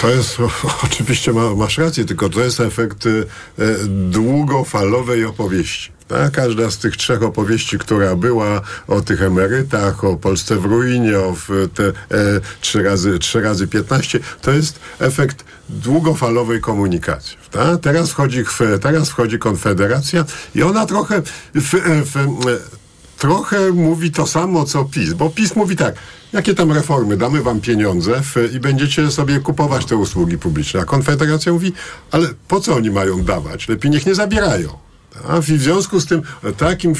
to 0.00 0.08
jest, 0.10 0.36
oczywiście 0.84 1.32
ma, 1.32 1.54
masz 1.54 1.78
rację, 1.78 2.04
tylko 2.04 2.28
to 2.28 2.40
jest 2.40 2.60
efekt 2.60 3.06
e, 3.06 3.10
długofalowej 3.88 5.24
opowieści. 5.24 5.92
Tak? 6.12 6.32
Każda 6.32 6.70
z 6.70 6.78
tych 6.78 6.96
trzech 6.96 7.22
opowieści, 7.22 7.78
która 7.78 8.16
była 8.16 8.60
o 8.88 9.00
tych 9.00 9.22
emerytach, 9.22 10.04
o 10.04 10.16
Polsce 10.16 10.56
w 10.56 10.64
ruinie, 10.64 11.18
o 11.18 11.36
te 11.74 11.86
e, 11.86 11.92
trzy 12.60 12.82
razy, 12.82 13.18
trzy 13.18 13.40
razy 13.40 13.66
15, 13.66 14.20
to 14.42 14.52
jest 14.52 14.78
efekt 14.98 15.44
długofalowej 15.68 16.60
komunikacji. 16.60 17.36
Tak? 17.50 17.80
Teraz, 17.80 18.10
wchodzi, 18.10 18.44
teraz 18.82 19.10
wchodzi 19.10 19.38
Konfederacja 19.38 20.24
i 20.54 20.62
ona 20.62 20.86
trochę 20.86 21.22
w, 21.54 21.70
w, 22.04 22.38
trochę 23.18 23.72
mówi 23.72 24.10
to 24.10 24.26
samo, 24.26 24.64
co 24.64 24.84
PiS, 24.84 25.12
bo 25.12 25.30
PiS 25.30 25.56
mówi 25.56 25.76
tak, 25.76 25.94
jakie 26.32 26.54
tam 26.54 26.72
reformy, 26.72 27.16
damy 27.16 27.42
wam 27.42 27.60
pieniądze 27.60 28.22
w, 28.22 28.54
i 28.54 28.60
będziecie 28.60 29.10
sobie 29.10 29.40
kupować 29.40 29.84
te 29.84 29.96
usługi 29.96 30.38
publiczne. 30.38 30.80
A 30.80 30.84
Konfederacja 30.84 31.52
mówi, 31.52 31.72
ale 32.10 32.28
po 32.48 32.60
co 32.60 32.74
oni 32.74 32.90
mają 32.90 33.24
dawać? 33.24 33.68
Lepiej 33.68 33.90
niech 33.90 34.06
nie 34.06 34.14
zabierają. 34.14 34.91
A 35.28 35.40
w 35.40 35.44
związku 35.44 36.00
z 36.00 36.06
tym 36.06 36.22
takim 36.56 36.92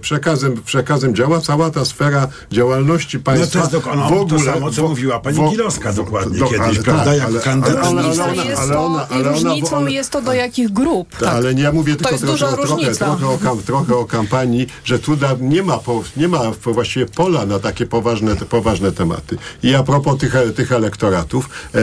przekazem, 0.00 0.62
przekazem 0.64 1.14
działa 1.14 1.40
cała 1.40 1.70
ta 1.70 1.84
sfera 1.84 2.28
działalności 2.52 3.18
państwa. 3.18 3.58
No 3.58 3.66
to 3.66 3.76
jest 3.76 3.86
w 3.86 4.12
ogóle, 4.12 4.26
to 4.28 4.52
samo, 4.52 4.70
co 4.70 4.88
mówiła 4.88 5.20
pani 5.20 5.36
wo, 5.36 5.50
Gilowska 5.50 5.92
dokładnie 5.92 6.38
do, 6.38 6.46
kiedyś, 6.46 6.60
ale, 6.60 6.82
prawda? 6.82 7.04
Tak, 7.04 7.32
jak 7.32 7.42
kandydat. 7.42 7.84
Ale, 7.84 8.02
ale, 8.02 8.24
ale, 8.24 8.44
jest 8.44 8.62
ale 8.62 8.78
ona, 8.78 9.08
ale 9.08 9.20
ona, 9.20 9.30
różnicą 9.30 9.76
ona, 9.76 9.90
jest 9.90 10.10
to 10.10 10.22
do 10.22 10.32
jakich 10.32 10.72
grup. 10.72 11.16
Tak, 11.16 11.28
ale 11.28 11.52
ja 11.52 11.72
mówię 11.72 11.96
tylko 11.96 12.18
trochę, 12.18 12.56
trochę, 12.56 12.94
trochę, 12.94 13.26
o, 13.26 13.38
kam, 13.38 13.58
trochę 13.62 13.96
o 13.96 14.04
kampanii, 14.04 14.66
że 14.84 14.98
tu 14.98 15.16
da, 15.16 15.36
nie, 15.40 15.62
ma 15.62 15.78
po, 15.78 16.02
nie 16.16 16.28
ma 16.28 16.40
właściwie 16.62 17.06
pola 17.06 17.46
na 17.46 17.58
takie 17.58 17.86
poważne, 17.86 18.36
poważne 18.36 18.92
tematy. 18.92 19.38
I 19.62 19.74
a 19.74 19.82
propos 19.82 20.18
tych, 20.18 20.34
tych 20.56 20.72
elektoratów, 20.72 21.50
e, 21.74 21.78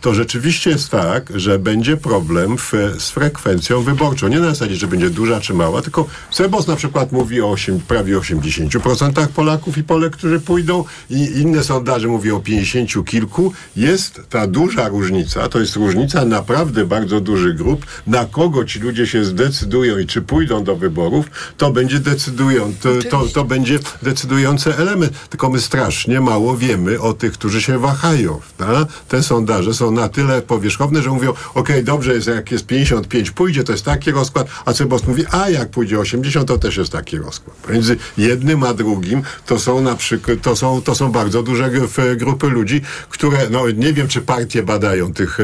to 0.00 0.14
rzeczywiście 0.14 0.70
jest 0.70 0.88
tak, 0.88 1.32
że 1.34 1.58
będzie 1.58 1.96
problem 1.96 2.58
w, 2.58 2.72
z 2.98 3.10
frekwencją 3.10 3.82
wyborczą. 3.82 4.28
Nie 4.28 4.40
na 4.40 4.48
zasadzie, 4.48 4.76
że 4.76 4.86
będzie 4.86 5.01
duża 5.10 5.40
czy 5.40 5.54
mała, 5.54 5.82
tylko 5.82 6.06
Sebos 6.30 6.66
na 6.66 6.76
przykład 6.76 7.12
mówi 7.12 7.40
o 7.40 7.50
8, 7.50 7.80
prawie 7.80 8.16
80% 8.16 9.26
Polaków 9.26 9.78
i 9.78 9.82
Polek, 9.82 10.12
którzy 10.12 10.40
pójdą 10.40 10.84
i 11.10 11.40
inne 11.40 11.64
sondaże 11.64 12.08
mówią 12.08 12.36
o 12.36 12.40
50 12.40 13.06
kilku. 13.06 13.52
Jest 13.76 14.20
ta 14.28 14.46
duża 14.46 14.88
różnica, 14.88 15.48
to 15.48 15.60
jest 15.60 15.76
różnica 15.76 16.24
naprawdę 16.24 16.86
bardzo 16.86 17.20
dużych 17.20 17.56
grup, 17.56 17.86
na 18.06 18.24
kogo 18.24 18.64
ci 18.64 18.78
ludzie 18.78 19.06
się 19.06 19.24
zdecydują 19.24 19.98
i 19.98 20.06
czy 20.06 20.22
pójdą 20.22 20.64
do 20.64 20.76
wyborów, 20.76 21.26
to 21.56 21.70
będzie 21.70 21.98
decydują, 21.98 22.72
to, 22.80 22.88
to, 23.10 23.26
to 23.34 23.44
będzie 23.44 23.78
decydujący 24.02 24.76
element. 24.76 25.28
Tylko 25.28 25.50
my 25.50 25.60
strasznie 25.60 26.20
mało 26.20 26.56
wiemy 26.56 27.00
o 27.00 27.12
tych, 27.12 27.32
którzy 27.32 27.62
się 27.62 27.78
wahają. 27.78 28.40
Ta? 28.58 28.86
Te 29.08 29.22
sondaże 29.22 29.74
są 29.74 29.90
na 29.90 30.08
tyle 30.08 30.42
powierzchowne, 30.42 31.02
że 31.02 31.10
mówią, 31.10 31.32
ok, 31.54 31.68
dobrze 31.82 32.14
jest, 32.14 32.26
jak 32.26 32.52
jest 32.52 32.66
55, 32.66 33.30
pójdzie, 33.30 33.64
to 33.64 33.72
jest 33.72 33.84
taki 33.84 34.10
rozkład, 34.10 34.48
a 34.64 34.72
Mówi, 35.06 35.24
a 35.30 35.50
jak 35.50 35.70
pójdzie 35.70 35.98
80, 35.98 36.48
to 36.48 36.58
też 36.58 36.76
jest 36.76 36.92
taki 36.92 37.18
rozkład. 37.18 37.56
Między 37.70 37.96
jednym 38.18 38.62
a 38.64 38.74
drugim 38.74 39.22
to 39.46 39.58
są 39.58 39.80
na 39.80 39.94
przykład, 39.94 40.40
to 40.42 40.56
są, 40.56 40.82
to 40.82 40.94
są 40.94 41.12
bardzo 41.12 41.42
duże 41.42 41.70
grupy 42.16 42.48
ludzi, 42.48 42.80
które, 43.08 43.38
no 43.50 43.70
nie 43.70 43.92
wiem, 43.92 44.08
czy 44.08 44.20
partie 44.20 44.62
badają 44.62 45.12
tych, 45.12 45.38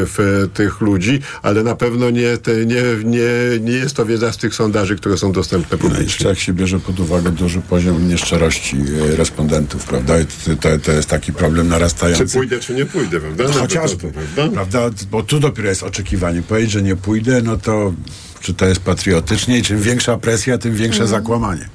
tych 0.55 0.81
ludzi, 0.81 1.21
ale 1.43 1.63
na 1.63 1.75
pewno 1.75 2.11
nie, 2.11 2.39
te, 2.39 2.67
nie, 2.67 2.83
nie, 3.05 3.29
nie 3.61 3.73
jest 3.73 3.97
to 3.97 4.07
wiedza 4.07 4.33
z 4.33 4.37
tych 4.37 4.55
sondaży, 4.55 4.97
które 4.97 5.19
są 5.19 5.33
dostępne 5.33 5.69
no 5.73 5.79
publicznie. 5.79 5.99
No 5.99 6.05
jeszcze 6.05 6.29
jak 6.29 6.39
się 6.39 6.53
bierze 6.53 6.81
pod 6.81 7.01
uwagę 7.01 7.31
duży 7.31 7.61
poziom 7.61 8.09
nieszczerości 8.09 8.77
e, 9.13 9.17
respondentów, 9.17 9.85
prawda? 9.85 10.15
To, 10.61 10.79
to 10.79 10.93
jest 10.93 11.09
taki 11.09 11.33
problem 11.33 11.69
narastający. 11.69 12.27
Czy 12.27 12.33
pójdę, 12.33 12.61
czy 12.61 12.75
nie 12.75 12.87
pójdę, 12.87 13.21
prawda? 13.21 13.45
No, 13.45 13.53
chociażby, 13.53 14.13
prawda? 14.13 14.55
prawda? 14.55 14.91
Bo 15.11 15.23
tu 15.23 15.41
dopiero 15.41 15.69
jest 15.69 15.83
oczekiwanie. 15.83 16.43
Powiedzieć, 16.43 16.71
że 16.71 16.83
nie 16.83 16.97
pójdę, 16.97 17.43
no 17.43 17.57
to 17.57 17.93
czy 18.41 18.55
to 18.55 18.67
jest 18.67 18.81
patriotycznie 18.81 19.59
i 19.59 19.63
czym 19.63 19.83
większa 19.83 20.17
presja, 20.17 20.59
tym 20.59 20.75
większe 20.75 21.01
mm. 21.01 21.11
zakłamanie. 21.11 21.69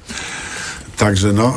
Także 0.96 1.32
no, 1.32 1.54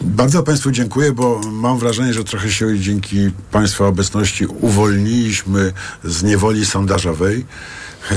bardzo 0.00 0.42
Państwu 0.42 0.70
dziękuję, 0.70 1.12
bo 1.12 1.40
mam 1.52 1.78
wrażenie, 1.78 2.14
że 2.14 2.24
trochę 2.24 2.50
się 2.50 2.78
dzięki 2.78 3.30
Państwa 3.50 3.86
obecności 3.86 4.46
uwolniliśmy 4.46 5.72
z 6.04 6.22
niewoli 6.22 6.66
sondażowej. 6.66 7.46
Yy, 8.10 8.16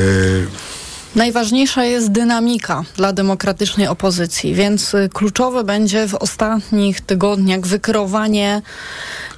Najważniejsza 1.16 1.84
jest 1.84 2.12
dynamika 2.12 2.84
dla 2.96 3.14
demokratycznej 3.14 3.88
opozycji, 3.88 4.54
więc 4.56 4.94
y, 4.94 5.10
kluczowe 5.14 5.64
będzie 5.64 6.08
w 6.08 6.16
ostatnich 6.16 7.02
tygodniach 7.02 7.62
wykreowanie 7.62 8.62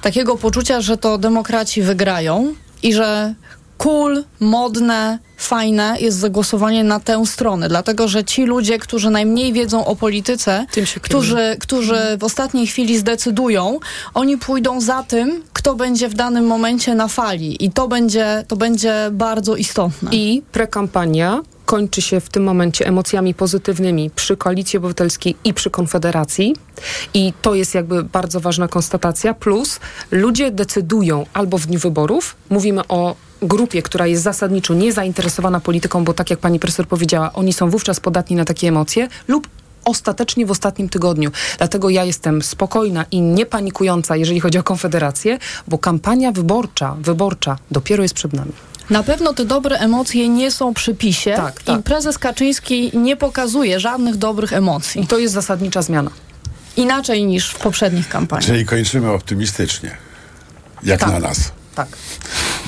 takiego 0.02 0.36
poczucia, 0.36 0.80
że 0.80 0.96
to 0.96 1.18
demokraci 1.18 1.82
wygrają 1.82 2.54
i 2.82 2.94
że 2.94 3.34
cool, 3.78 4.24
modne, 4.40 5.18
fajne 5.36 5.96
jest 6.00 6.18
zagłosowanie 6.18 6.84
na 6.84 7.00
tę 7.00 7.26
stronę, 7.26 7.68
dlatego 7.68 8.08
że 8.08 8.24
ci 8.24 8.44
ludzie, 8.44 8.78
którzy 8.78 9.10
najmniej 9.10 9.52
wiedzą 9.52 9.84
o 9.84 9.96
polityce, 9.96 10.66
którzy, 11.02 11.56
którzy 11.60 11.98
w 12.18 12.24
ostatniej 12.24 12.66
chwili 12.66 12.98
zdecydują, 12.98 13.78
oni 14.14 14.38
pójdą 14.38 14.80
za 14.80 15.02
tym, 15.02 15.42
kto 15.52 15.74
będzie 15.74 16.08
w 16.08 16.14
danym 16.14 16.46
momencie 16.46 16.94
na 16.94 17.08
fali 17.08 17.64
i 17.64 17.70
to 17.70 17.88
będzie, 17.88 18.44
to 18.48 18.56
będzie 18.56 18.94
bardzo 19.12 19.56
istotne. 19.56 20.10
I 20.12 20.42
prekampania 20.52 21.40
kończy 21.66 22.02
się 22.02 22.20
w 22.20 22.28
tym 22.28 22.44
momencie 22.44 22.86
emocjami 22.86 23.34
pozytywnymi 23.34 24.10
przy 24.10 24.36
Koalicji 24.36 24.76
Obywatelskiej 24.76 25.36
i 25.44 25.54
przy 25.54 25.70
Konfederacji. 25.70 26.56
I 27.14 27.32
to 27.42 27.54
jest 27.54 27.74
jakby 27.74 28.02
bardzo 28.04 28.40
ważna 28.40 28.68
konstatacja. 28.68 29.34
Plus 29.34 29.80
ludzie 30.10 30.50
decydują 30.50 31.26
albo 31.32 31.58
w 31.58 31.66
dniu 31.66 31.78
wyborów, 31.78 32.36
mówimy 32.50 32.82
o 32.88 33.16
grupie, 33.42 33.82
która 33.82 34.06
jest 34.06 34.22
zasadniczo 34.22 34.74
niezainteresowana 34.74 35.60
polityką, 35.60 36.04
bo 36.04 36.14
tak 36.14 36.30
jak 36.30 36.38
pani 36.38 36.58
profesor 36.58 36.88
powiedziała, 36.88 37.32
oni 37.32 37.52
są 37.52 37.70
wówczas 37.70 38.00
podatni 38.00 38.36
na 38.36 38.44
takie 38.44 38.68
emocje, 38.68 39.08
lub 39.28 39.48
ostatecznie 39.84 40.46
w 40.46 40.50
ostatnim 40.50 40.88
tygodniu. 40.88 41.30
Dlatego 41.58 41.90
ja 41.90 42.04
jestem 42.04 42.42
spokojna 42.42 43.04
i 43.10 43.20
niepanikująca, 43.20 44.16
jeżeli 44.16 44.40
chodzi 44.40 44.58
o 44.58 44.62
Konfederację, 44.62 45.38
bo 45.68 45.78
kampania 45.78 46.32
wyborcza, 46.32 46.96
wyborcza 47.00 47.58
dopiero 47.70 48.02
jest 48.02 48.14
przed 48.14 48.32
nami. 48.32 48.52
Na 48.90 49.02
pewno 49.02 49.34
te 49.34 49.44
dobre 49.44 49.76
emocje 49.78 50.28
nie 50.28 50.50
są 50.50 50.74
przy 50.74 50.94
PiSie 50.94 51.36
Tak, 51.36 51.62
tak. 51.62 51.80
i 51.80 51.82
prezes 51.82 52.18
Kaczyński 52.18 52.90
nie 52.98 53.16
pokazuje 53.16 53.80
żadnych 53.80 54.16
dobrych 54.16 54.52
emocji. 54.52 55.02
I 55.02 55.06
to 55.06 55.18
jest 55.18 55.34
zasadnicza 55.34 55.82
zmiana. 55.82 56.10
Inaczej 56.76 57.26
niż 57.26 57.50
w 57.50 57.58
poprzednich 57.58 58.08
kampaniach. 58.08 58.46
Czyli 58.46 58.66
kończymy 58.66 59.10
optymistycznie. 59.10 59.96
Jak 60.82 61.00
Tak. 61.00 61.12
na 61.12 61.18
nas. 61.18 61.52
Tak. 61.74 61.88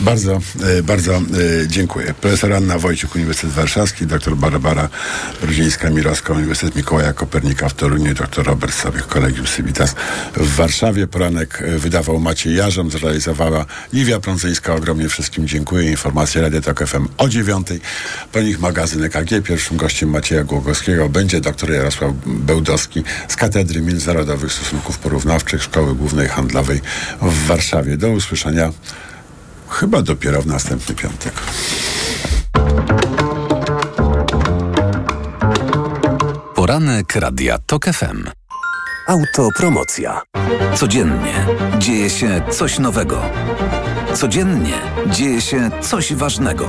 Bardzo, 0.00 0.40
e, 0.78 0.82
bardzo 0.82 1.16
e, 1.16 1.22
dziękuję. 1.66 2.14
Profesor 2.20 2.52
Anna 2.52 2.78
Wojciuk, 2.78 3.14
Uniwersytet 3.14 3.50
Warszawski, 3.50 4.06
dr 4.06 4.36
Barbara 4.36 4.88
Brudzińska-Mirowska, 5.42 6.34
Uniwersytet 6.34 6.76
Mikołaja 6.76 7.12
Kopernika 7.12 7.68
w 7.68 7.74
Toruniu, 7.74 8.14
dr 8.14 8.46
Robert 8.46 8.74
Sobych, 8.74 9.06
Kolegium 9.06 9.46
Civitas 9.46 9.94
w 10.36 10.54
Warszawie. 10.56 11.06
Poranek 11.06 11.62
e, 11.62 11.78
wydawał 11.78 12.20
Maciej 12.20 12.54
Jarzom, 12.54 12.90
zrealizowała 12.90 13.66
Liwia 13.92 14.20
Prądzyńska. 14.20 14.74
Ogromnie 14.74 15.08
wszystkim 15.08 15.48
dziękuję. 15.48 15.90
Informacje 15.90 16.42
Radio 16.42 16.60
Tok 16.60 16.86
FM 16.86 17.08
o 17.18 17.28
dziewiątej. 17.28 17.80
Po 18.32 18.40
nich 18.40 18.60
magazyn 18.60 19.04
EKG. 19.04 19.30
Pierwszym 19.44 19.76
gościem 19.76 20.10
Macieja 20.10 20.44
Głogowskiego 20.44 21.08
będzie 21.08 21.40
dr 21.40 21.70
Jarosław 21.70 22.12
Bełdowski 22.26 23.02
z 23.28 23.36
Katedry 23.36 23.80
Międzynarodowych 23.80 24.52
Stosunków 24.52 24.98
Porównawczych 24.98 25.62
Szkoły 25.62 25.94
Głównej 25.94 26.28
Handlowej 26.28 26.80
w 27.22 27.46
Warszawie. 27.46 27.96
Do 27.96 28.10
usłyszenia 28.10 28.72
chyba 29.68 30.02
dopiero 30.02 30.42
w 30.42 30.46
następny 30.46 30.94
piątek. 30.94 31.32
Poranek 36.54 37.16
Radia 37.16 37.58
TOK 37.66 37.84
FM. 37.84 38.24
Autopromocja. 39.06 40.22
Codziennie 40.74 41.46
dzieje 41.78 42.10
się 42.10 42.42
coś 42.50 42.78
nowego. 42.78 43.22
Codziennie 44.14 44.74
dzieje 45.06 45.40
się 45.40 45.70
coś 45.80 46.14
ważnego. 46.14 46.68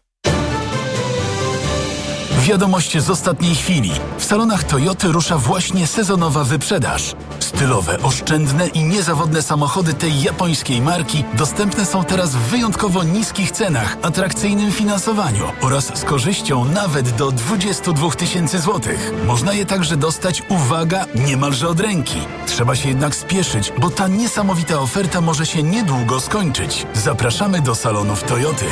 Wiadomość 2.41 2.97
z 2.97 3.09
ostatniej 3.09 3.55
chwili. 3.55 3.91
W 4.17 4.23
salonach 4.23 4.63
Toyoty 4.63 5.07
rusza 5.07 5.37
właśnie 5.37 5.87
sezonowa 5.87 6.43
wyprzedaż. 6.43 7.15
Stylowe, 7.39 8.01
oszczędne 8.03 8.67
i 8.67 8.83
niezawodne 8.83 9.41
samochody 9.41 9.93
tej 9.93 10.21
japońskiej 10.21 10.81
marki 10.81 11.23
dostępne 11.33 11.85
są 11.85 12.03
teraz 12.03 12.35
w 12.35 12.39
wyjątkowo 12.39 13.03
niskich 13.03 13.51
cenach, 13.51 13.97
atrakcyjnym 14.01 14.71
finansowaniu 14.71 15.43
oraz 15.61 15.97
z 15.97 16.03
korzyścią 16.03 16.65
nawet 16.65 17.15
do 17.15 17.31
22 17.31 18.11
tysięcy 18.11 18.59
złotych. 18.59 19.13
Można 19.27 19.53
je 19.53 19.65
także 19.65 19.97
dostać, 19.97 20.43
uwaga, 20.49 21.05
niemalże 21.15 21.67
od 21.67 21.79
ręki. 21.79 22.19
Trzeba 22.47 22.75
się 22.75 22.89
jednak 22.89 23.15
spieszyć, 23.15 23.73
bo 23.79 23.89
ta 23.89 24.07
niesamowita 24.07 24.79
oferta 24.79 25.21
może 25.21 25.45
się 25.45 25.63
niedługo 25.63 26.19
skończyć. 26.19 26.85
Zapraszamy 26.93 27.61
do 27.61 27.75
salonów 27.75 28.23
Toyoty. 28.23 28.65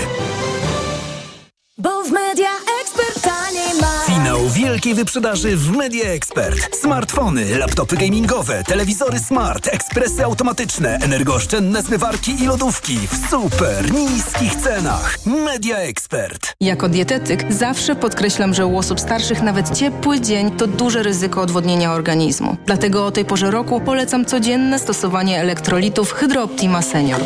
Wielkiej 4.71 4.95
wyprzedaży 4.95 5.57
w 5.57 5.71
Media 5.71 6.09
Expert. 6.09 6.75
Smartfony, 6.81 7.57
laptopy 7.57 7.97
gamingowe, 7.97 8.63
telewizory 8.63 9.19
smart, 9.19 9.67
ekspresy 9.67 10.23
automatyczne, 10.25 10.97
energooszczędne 11.01 11.81
zmywarki 11.81 12.43
i 12.43 12.45
lodówki 12.45 12.97
w 12.97 13.29
super 13.29 13.91
niskich 13.91 14.55
cenach. 14.55 15.17
Media 15.25 15.77
Expert. 15.77 16.53
Jako 16.61 16.89
dietetyk 16.89 17.53
zawsze 17.53 17.95
podkreślam, 17.95 18.53
że 18.53 18.65
u 18.65 18.77
osób 18.77 18.99
starszych 18.99 19.41
nawet 19.41 19.77
ciepły 19.77 20.21
dzień 20.21 20.51
to 20.51 20.67
duże 20.67 21.03
ryzyko 21.03 21.41
odwodnienia 21.41 21.93
organizmu. 21.93 22.57
Dlatego 22.65 23.05
o 23.05 23.11
tej 23.11 23.25
porze 23.25 23.51
roku 23.51 23.81
polecam 23.81 24.25
codzienne 24.25 24.79
stosowanie 24.79 25.39
elektrolitów 25.39 26.11
Hydrooptima 26.11 26.81
Senior. 26.81 27.21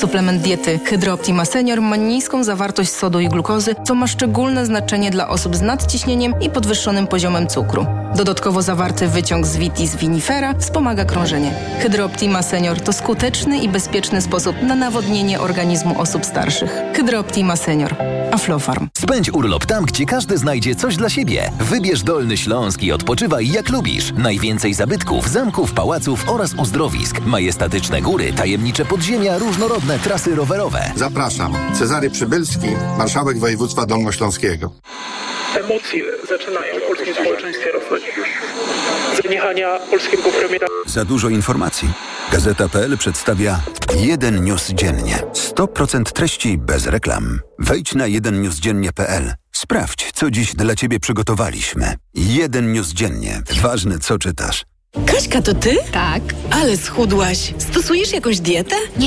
Suplement 0.00 0.42
diety 0.42 0.78
Hydrooptima 0.84 1.44
Senior 1.44 1.80
ma 1.80 1.96
niską 1.96 2.44
zawartość 2.44 2.90
sodu 2.90 3.20
i 3.20 3.28
glukozy, 3.28 3.74
co 3.86 3.94
ma 3.94 4.06
szczególne 4.06 4.66
znaczenie 4.66 5.10
dla 5.10 5.28
osób 5.28 5.56
z 5.56 5.60
nadciśnieniem 5.60 6.34
i 6.40 6.50
podwyższonym 6.50 6.87
poziomem 7.06 7.46
cukru. 7.46 7.86
Dodatkowo 8.16 8.62
zawarty 8.62 9.08
wyciąg 9.08 9.46
z 9.46 9.56
vitis 9.56 9.96
vinifera 9.96 10.54
wspomaga 10.54 11.04
krążenie. 11.04 11.54
Hydrooptima 11.80 12.42
Senior 12.42 12.80
to 12.80 12.92
skuteczny 12.92 13.58
i 13.58 13.68
bezpieczny 13.68 14.20
sposób 14.22 14.62
na 14.62 14.74
nawodnienie 14.74 15.40
organizmu 15.40 16.00
osób 16.00 16.26
starszych. 16.26 16.82
Hydrooptima 16.96 17.56
Senior. 17.56 17.94
Aflofarm. 18.32 18.88
Spędź 18.98 19.30
urlop 19.30 19.66
tam, 19.66 19.84
gdzie 19.84 20.06
każdy 20.06 20.38
znajdzie 20.38 20.74
coś 20.74 20.96
dla 20.96 21.08
siebie. 21.08 21.50
Wybierz 21.60 22.02
Dolny 22.02 22.36
Śląsk 22.36 22.82
i 22.82 22.92
odpoczywaj 22.92 23.48
jak 23.48 23.68
lubisz. 23.68 24.12
Najwięcej 24.16 24.74
zabytków, 24.74 25.28
zamków, 25.28 25.72
pałaców 25.72 26.28
oraz 26.28 26.54
uzdrowisk. 26.54 27.20
Majestatyczne 27.26 28.02
góry, 28.02 28.32
tajemnicze 28.32 28.84
podziemia, 28.84 29.38
różnorodne 29.38 29.98
trasy 29.98 30.34
rowerowe. 30.34 30.90
Zapraszam. 30.96 31.54
Cezary 31.78 32.10
Przybylski, 32.10 32.68
marszałek 32.98 33.38
województwa 33.38 33.86
dolnośląskiego. 33.86 34.72
Emocje 35.56 36.02
zaczynają 36.28 36.77
w 36.78 36.86
polskim 36.86 37.14
społeczeństwie 37.14 37.72
rosnąć. 37.72 38.04
Zaniechania 39.22 39.78
polskiego 39.90 40.22
premiera. 40.40 40.66
Za 40.86 41.04
dużo 41.04 41.28
informacji. 41.28 41.88
Gazeta.pl 42.32 42.98
przedstawia 42.98 43.60
jeden 43.96 44.44
news 44.44 44.68
dziennie. 44.68 45.18
100% 45.56 46.02
treści 46.02 46.58
bez 46.58 46.86
reklam. 46.86 47.40
Wejdź 47.58 47.94
na 47.94 48.06
jedennewsdziennie.pl. 48.06 49.34
Sprawdź, 49.52 50.12
co 50.14 50.30
dziś 50.30 50.54
dla 50.54 50.74
Ciebie 50.74 51.00
przygotowaliśmy. 51.00 51.94
Jeden 52.14 52.72
news 52.72 52.88
dziennie. 52.88 53.42
Ważne, 53.60 53.98
co 53.98 54.18
czytasz. 54.18 54.64
Kaśka, 55.06 55.42
to 55.42 55.54
ty? 55.54 55.76
Tak. 55.92 56.22
Ale 56.50 56.76
schudłaś. 56.76 57.54
Stosujesz 57.58 58.12
jakąś 58.12 58.40
dietę? 58.40 58.76